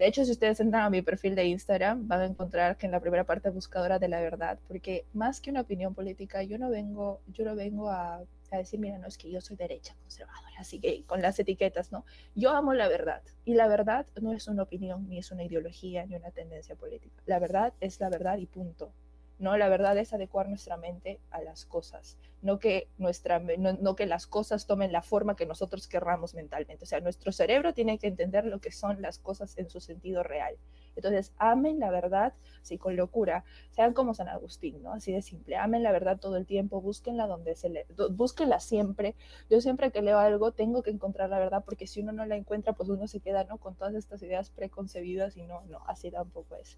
De 0.00 0.06
hecho, 0.06 0.24
si 0.24 0.30
ustedes 0.30 0.58
entran 0.60 0.84
a 0.84 0.90
mi 0.90 1.02
perfil 1.02 1.34
de 1.34 1.44
Instagram, 1.44 2.08
van 2.08 2.20
a 2.22 2.24
encontrar 2.24 2.78
que 2.78 2.86
en 2.86 2.92
la 2.92 3.00
primera 3.00 3.24
parte 3.24 3.50
buscadora 3.50 3.98
de 3.98 4.08
la 4.08 4.20
verdad, 4.20 4.58
porque 4.66 5.04
más 5.12 5.42
que 5.42 5.50
una 5.50 5.60
opinión 5.60 5.94
política, 5.94 6.42
yo 6.42 6.56
no 6.56 6.70
vengo, 6.70 7.20
yo 7.28 7.54
vengo 7.54 7.90
a 7.90 8.22
a 8.50 8.58
decir, 8.58 8.80
mira, 8.80 8.98
no 8.98 9.06
es 9.06 9.16
que 9.16 9.30
yo 9.30 9.40
soy 9.40 9.56
derecha 9.56 9.94
conservadora, 10.02 10.54
así 10.58 10.80
que 10.80 11.04
con 11.04 11.22
las 11.22 11.38
etiquetas, 11.38 11.92
¿no? 11.92 12.04
Yo 12.34 12.50
amo 12.50 12.74
la 12.74 12.88
verdad 12.88 13.22
y 13.44 13.54
la 13.54 13.68
verdad 13.68 14.06
no 14.20 14.32
es 14.32 14.48
una 14.48 14.64
opinión, 14.64 15.08
ni 15.08 15.18
es 15.18 15.30
una 15.30 15.44
ideología, 15.44 16.04
ni 16.06 16.16
una 16.16 16.30
tendencia 16.30 16.74
política. 16.74 17.22
La 17.26 17.38
verdad 17.38 17.74
es 17.80 18.00
la 18.00 18.08
verdad 18.08 18.38
y 18.38 18.46
punto. 18.46 18.92
No, 19.40 19.56
la 19.56 19.70
verdad 19.70 19.96
es 19.96 20.12
adecuar 20.12 20.50
nuestra 20.50 20.76
mente 20.76 21.18
a 21.30 21.40
las 21.40 21.64
cosas, 21.64 22.18
no 22.42 22.58
que, 22.58 22.90
nuestra, 22.98 23.38
no, 23.38 23.96
que 23.96 24.04
las 24.04 24.26
cosas 24.26 24.66
tomen 24.66 24.92
la 24.92 25.00
forma 25.00 25.34
que 25.34 25.46
nosotros 25.46 25.88
querramos 25.88 26.34
mentalmente. 26.34 26.84
O 26.84 26.86
sea, 26.86 27.00
nuestro 27.00 27.32
cerebro 27.32 27.72
tiene 27.72 27.98
que 27.98 28.06
entender 28.06 28.44
lo 28.44 28.60
que 28.60 28.70
son 28.70 29.00
las 29.00 29.18
cosas 29.18 29.56
en 29.56 29.70
su 29.70 29.80
sentido 29.80 30.22
real. 30.22 30.58
Entonces, 30.94 31.32
amen 31.38 31.78
la 31.78 31.90
verdad, 31.90 32.34
sí, 32.60 32.76
con 32.76 32.96
locura, 32.96 33.44
sean 33.70 33.94
como 33.94 34.12
San 34.12 34.28
Agustín, 34.28 34.82
¿no? 34.82 34.92
Así 34.92 35.10
de 35.10 35.22
simple, 35.22 35.56
amen 35.56 35.82
la 35.82 35.92
verdad 35.92 36.18
todo 36.18 36.36
el 36.36 36.44
tiempo, 36.44 36.82
búsquenla 36.82 37.26
donde 37.26 37.54
se 37.54 37.70
le, 37.70 37.86
búsquenla 38.10 38.60
siempre. 38.60 39.16
Yo 39.48 39.62
siempre 39.62 39.90
que 39.90 40.02
leo 40.02 40.18
algo 40.18 40.52
tengo 40.52 40.82
que 40.82 40.90
encontrar 40.90 41.30
la 41.30 41.38
verdad, 41.38 41.64
porque 41.64 41.86
si 41.86 42.00
uno 42.00 42.12
no 42.12 42.26
la 42.26 42.36
encuentra, 42.36 42.74
pues 42.74 42.90
uno 42.90 43.08
se 43.08 43.20
queda, 43.20 43.44
¿no? 43.44 43.56
Con 43.56 43.74
todas 43.74 43.94
estas 43.94 44.22
ideas 44.22 44.50
preconcebidas 44.50 45.38
y 45.38 45.44
no, 45.44 45.62
no, 45.62 45.80
así 45.86 46.10
tampoco 46.10 46.56
es. 46.56 46.76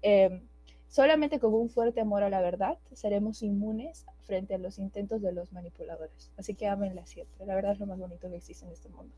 Em, 0.00 0.48
solamente 0.88 1.38
con 1.38 1.54
un 1.54 1.70
fuerte 1.70 2.00
amor 2.00 2.22
a 2.22 2.30
la 2.30 2.40
verdad 2.40 2.78
seremos 2.92 3.42
inmunes 3.42 4.06
frente 4.22 4.54
a 4.54 4.58
los 4.58 4.78
intentos 4.78 5.22
de 5.22 5.32
los 5.32 5.52
manipuladores. 5.52 6.30
Así 6.36 6.54
que 6.54 6.66
amenla 6.66 7.06
siempre. 7.06 7.46
La 7.46 7.54
verdad 7.54 7.72
es 7.72 7.80
lo 7.80 7.86
más 7.86 7.98
bonito 7.98 8.28
que 8.28 8.36
existe 8.36 8.64
en 8.64 8.72
este 8.72 8.88
mundo. 8.88 9.14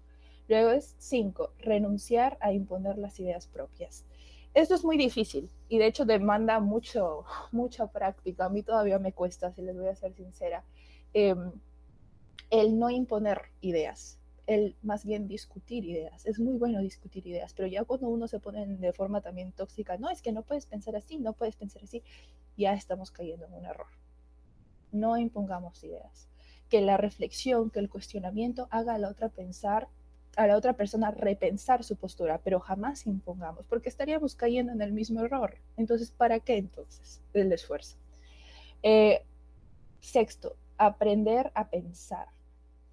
Luego 0.48 0.70
es 0.70 0.96
cinco, 0.98 1.52
renunciar 1.58 2.36
a 2.40 2.52
imponer 2.52 2.98
las 2.98 3.18
ideas 3.20 3.46
propias. 3.46 4.04
Esto 4.52 4.74
es 4.74 4.84
muy 4.84 4.96
difícil 4.96 5.48
y 5.68 5.78
de 5.78 5.86
hecho 5.86 6.04
demanda 6.04 6.58
mucho, 6.58 7.24
mucha 7.52 7.86
práctica. 7.86 8.46
A 8.46 8.48
mí 8.48 8.62
todavía 8.62 8.98
me 8.98 9.12
cuesta, 9.12 9.52
si 9.52 9.62
les 9.62 9.76
voy 9.76 9.88
a 9.88 9.94
ser 9.94 10.12
sincera, 10.14 10.64
em, 11.12 11.52
el 12.50 12.78
no 12.78 12.90
imponer 12.90 13.42
ideas, 13.60 14.19
el 14.50 14.74
más 14.82 15.04
bien 15.04 15.28
discutir 15.28 15.84
ideas. 15.84 16.26
Es 16.26 16.40
muy 16.40 16.58
bueno 16.58 16.80
discutir 16.80 17.24
ideas, 17.24 17.54
pero 17.54 17.68
ya 17.68 17.84
cuando 17.84 18.08
uno 18.08 18.26
se 18.26 18.40
pone 18.40 18.66
de 18.66 18.92
forma 18.92 19.20
también 19.20 19.52
tóxica, 19.52 19.96
no, 19.96 20.10
es 20.10 20.22
que 20.22 20.32
no 20.32 20.42
puedes 20.42 20.66
pensar 20.66 20.96
así, 20.96 21.18
no 21.18 21.34
puedes 21.34 21.54
pensar 21.54 21.84
así, 21.84 22.02
ya 22.56 22.74
estamos 22.74 23.12
cayendo 23.12 23.46
en 23.46 23.54
un 23.54 23.64
error. 23.64 23.86
No 24.90 25.16
impongamos 25.16 25.84
ideas. 25.84 26.28
Que 26.68 26.80
la 26.80 26.96
reflexión, 26.96 27.70
que 27.70 27.78
el 27.78 27.88
cuestionamiento 27.88 28.66
haga 28.72 28.94
a 28.94 28.98
la 28.98 29.08
otra 29.08 29.28
pensar 29.28 29.86
a 30.36 30.46
la 30.46 30.56
otra 30.56 30.72
persona 30.74 31.12
repensar 31.12 31.84
su 31.84 31.96
postura, 31.96 32.40
pero 32.42 32.60
jamás 32.60 33.06
impongamos, 33.06 33.66
porque 33.66 33.88
estaríamos 33.88 34.34
cayendo 34.36 34.72
en 34.72 34.80
el 34.80 34.92
mismo 34.92 35.20
error. 35.24 35.58
Entonces, 35.76 36.10
¿para 36.10 36.40
qué 36.40 36.56
entonces 36.56 37.20
el 37.34 37.52
esfuerzo? 37.52 37.98
Eh, 38.82 39.24
sexto, 40.00 40.56
aprender 40.76 41.50
a 41.54 41.68
pensar. 41.68 42.28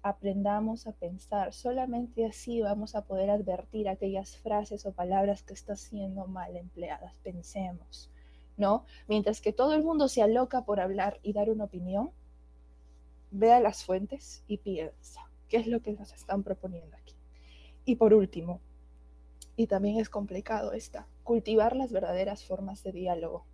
Aprendamos 0.08 0.86
a 0.86 0.92
pensar. 0.92 1.52
Solamente 1.52 2.24
así 2.24 2.62
vamos 2.62 2.94
a 2.94 3.02
poder 3.02 3.28
advertir 3.28 3.90
aquellas 3.90 4.38
frases 4.38 4.86
o 4.86 4.92
palabras 4.92 5.42
que 5.42 5.52
están 5.52 5.76
siendo 5.76 6.26
mal 6.26 6.56
empleadas. 6.56 7.18
Pensemos, 7.18 8.10
¿no? 8.56 8.86
Mientras 9.06 9.42
que 9.42 9.52
todo 9.52 9.74
el 9.74 9.82
mundo 9.82 10.08
se 10.08 10.22
aloca 10.22 10.64
por 10.64 10.80
hablar 10.80 11.20
y 11.22 11.34
dar 11.34 11.50
una 11.50 11.64
opinión, 11.64 12.10
vea 13.30 13.60
las 13.60 13.84
fuentes 13.84 14.42
y 14.46 14.56
piensa. 14.56 15.20
¿Qué 15.50 15.58
es 15.58 15.66
lo 15.66 15.82
que 15.82 15.92
nos 15.92 16.14
están 16.14 16.42
proponiendo 16.42 16.96
aquí? 16.96 17.14
Y 17.84 17.96
por 17.96 18.14
último, 18.14 18.62
y 19.56 19.66
también 19.66 20.00
es 20.00 20.08
complicado 20.08 20.72
esta, 20.72 21.06
cultivar 21.22 21.76
las 21.76 21.92
verdaderas 21.92 22.44
formas 22.44 22.82
de 22.82 22.92
diálogo. 22.92 23.44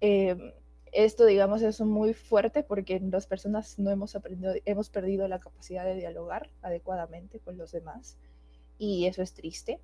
Em, 0.00 0.50
esto, 0.92 1.24
digamos, 1.26 1.62
es 1.62 1.80
muy 1.80 2.14
fuerte 2.14 2.62
porque 2.62 3.00
las 3.00 3.26
personas 3.26 3.78
no 3.78 3.90
hemos 3.90 4.14
aprendido, 4.16 4.54
hemos 4.64 4.90
perdido 4.90 5.28
la 5.28 5.40
capacidad 5.40 5.84
de 5.84 5.96
dialogar 5.96 6.50
adecuadamente 6.62 7.40
con 7.40 7.56
los 7.56 7.72
demás 7.72 8.18
y 8.78 9.06
eso 9.06 9.22
es 9.22 9.34
triste 9.34 9.80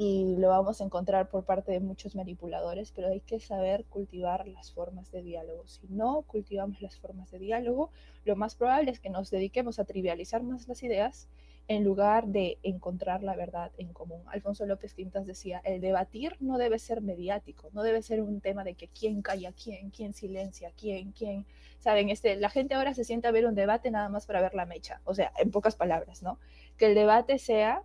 y 0.00 0.36
lo 0.36 0.50
vamos 0.50 0.80
a 0.80 0.84
encontrar 0.84 1.28
por 1.28 1.44
parte 1.44 1.72
de 1.72 1.80
muchos 1.80 2.14
manipuladores, 2.14 2.92
pero 2.92 3.08
hay 3.08 3.20
que 3.20 3.40
saber 3.40 3.84
cultivar 3.86 4.46
las 4.46 4.72
formas 4.72 5.10
de 5.10 5.22
diálogo. 5.22 5.66
Si 5.66 5.88
no 5.88 6.22
cultivamos 6.22 6.80
las 6.80 6.96
formas 7.00 7.32
de 7.32 7.40
diálogo, 7.40 7.90
lo 8.24 8.36
más 8.36 8.54
probable 8.54 8.92
es 8.92 9.00
que 9.00 9.10
nos 9.10 9.28
dediquemos 9.28 9.80
a 9.80 9.84
trivializar 9.84 10.44
más 10.44 10.68
las 10.68 10.84
ideas 10.84 11.28
en 11.68 11.84
lugar 11.84 12.26
de 12.26 12.58
encontrar 12.62 13.22
la 13.22 13.36
verdad 13.36 13.70
en 13.76 13.92
común. 13.92 14.22
Alfonso 14.28 14.64
López 14.64 14.94
Quintas 14.94 15.26
decía, 15.26 15.60
el 15.64 15.82
debatir 15.82 16.36
no 16.40 16.56
debe 16.56 16.78
ser 16.78 17.02
mediático, 17.02 17.68
no 17.74 17.82
debe 17.82 18.00
ser 18.00 18.22
un 18.22 18.40
tema 18.40 18.64
de 18.64 18.74
que 18.74 18.88
quién 18.88 19.20
calla 19.20 19.50
a 19.50 19.52
quién, 19.52 19.90
quién 19.90 20.14
silencia 20.14 20.68
a 20.68 20.72
quién, 20.72 21.12
quién, 21.12 21.44
saben, 21.78 22.08
este, 22.08 22.36
la 22.36 22.48
gente 22.48 22.74
ahora 22.74 22.94
se 22.94 23.04
siente 23.04 23.28
a 23.28 23.32
ver 23.32 23.46
un 23.46 23.54
debate 23.54 23.90
nada 23.90 24.08
más 24.08 24.24
para 24.24 24.40
ver 24.40 24.54
la 24.54 24.64
mecha, 24.64 25.02
o 25.04 25.14
sea, 25.14 25.30
en 25.38 25.50
pocas 25.50 25.76
palabras, 25.76 26.22
¿no? 26.22 26.38
Que 26.78 26.86
el 26.86 26.94
debate 26.94 27.38
sea 27.38 27.82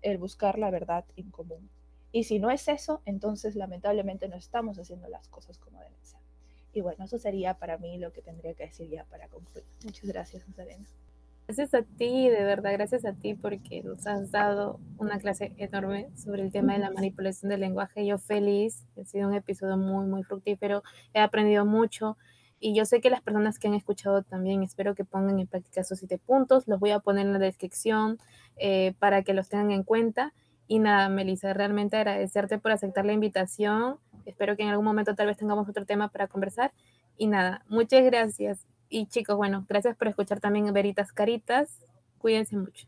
el 0.00 0.16
buscar 0.16 0.58
la 0.58 0.70
verdad 0.70 1.04
en 1.16 1.30
común. 1.30 1.68
Y 2.12 2.24
si 2.24 2.38
no 2.38 2.50
es 2.50 2.66
eso, 2.68 3.02
entonces 3.04 3.54
lamentablemente 3.54 4.28
no 4.28 4.36
estamos 4.36 4.78
haciendo 4.78 5.08
las 5.08 5.28
cosas 5.28 5.58
como 5.58 5.78
deben 5.80 6.02
ser. 6.02 6.20
Y 6.72 6.80
bueno, 6.80 7.04
eso 7.04 7.18
sería 7.18 7.58
para 7.58 7.76
mí 7.76 7.98
lo 7.98 8.12
que 8.12 8.22
tendría 8.22 8.54
que 8.54 8.64
decir 8.64 8.88
ya 8.88 9.04
para 9.04 9.28
concluir. 9.28 9.66
Muchas 9.84 10.06
gracias, 10.06 10.42
Elena. 10.56 10.86
Gracias 11.46 11.74
a 11.74 11.82
ti, 11.82 12.28
de 12.28 12.42
verdad, 12.42 12.72
gracias 12.72 13.04
a 13.04 13.12
ti 13.12 13.34
porque 13.34 13.80
nos 13.84 14.04
has 14.08 14.32
dado 14.32 14.80
una 14.98 15.20
clase 15.20 15.54
enorme 15.58 16.08
sobre 16.16 16.42
el 16.42 16.50
tema 16.50 16.72
de 16.72 16.80
la 16.80 16.90
manipulación 16.90 17.50
del 17.50 17.60
lenguaje. 17.60 18.04
Yo 18.04 18.18
feliz, 18.18 18.84
ha 19.00 19.04
sido 19.04 19.28
un 19.28 19.34
episodio 19.34 19.76
muy, 19.76 20.06
muy 20.06 20.24
fructífero, 20.24 20.82
he 21.14 21.20
aprendido 21.20 21.64
mucho 21.64 22.16
y 22.58 22.74
yo 22.74 22.84
sé 22.84 23.00
que 23.00 23.10
las 23.10 23.20
personas 23.20 23.60
que 23.60 23.68
han 23.68 23.74
escuchado 23.74 24.22
también 24.22 24.64
espero 24.64 24.96
que 24.96 25.04
pongan 25.04 25.38
en 25.38 25.46
práctica 25.46 25.82
esos 25.82 26.00
siete 26.00 26.18
puntos. 26.18 26.66
Los 26.66 26.80
voy 26.80 26.90
a 26.90 26.98
poner 26.98 27.26
en 27.26 27.32
la 27.32 27.38
descripción 27.38 28.18
eh, 28.56 28.94
para 28.98 29.22
que 29.22 29.32
los 29.32 29.48
tengan 29.48 29.70
en 29.70 29.84
cuenta. 29.84 30.32
Y 30.66 30.80
nada, 30.80 31.08
Melissa, 31.08 31.52
realmente 31.52 31.96
agradecerte 31.96 32.58
por 32.58 32.72
aceptar 32.72 33.04
la 33.04 33.12
invitación. 33.12 33.98
Espero 34.24 34.56
que 34.56 34.64
en 34.64 34.70
algún 34.70 34.84
momento 34.84 35.14
tal 35.14 35.28
vez 35.28 35.36
tengamos 35.36 35.68
otro 35.68 35.86
tema 35.86 36.08
para 36.08 36.26
conversar. 36.26 36.72
Y 37.16 37.28
nada, 37.28 37.64
muchas 37.68 38.02
gracias. 38.04 38.66
Y 38.88 39.06
chicos, 39.06 39.36
bueno, 39.36 39.64
gracias 39.68 39.96
por 39.96 40.08
escuchar 40.08 40.40
también 40.40 40.72
Veritas 40.72 41.12
Caritas. 41.12 41.80
Cuídense 42.18 42.56
mucho. 42.56 42.86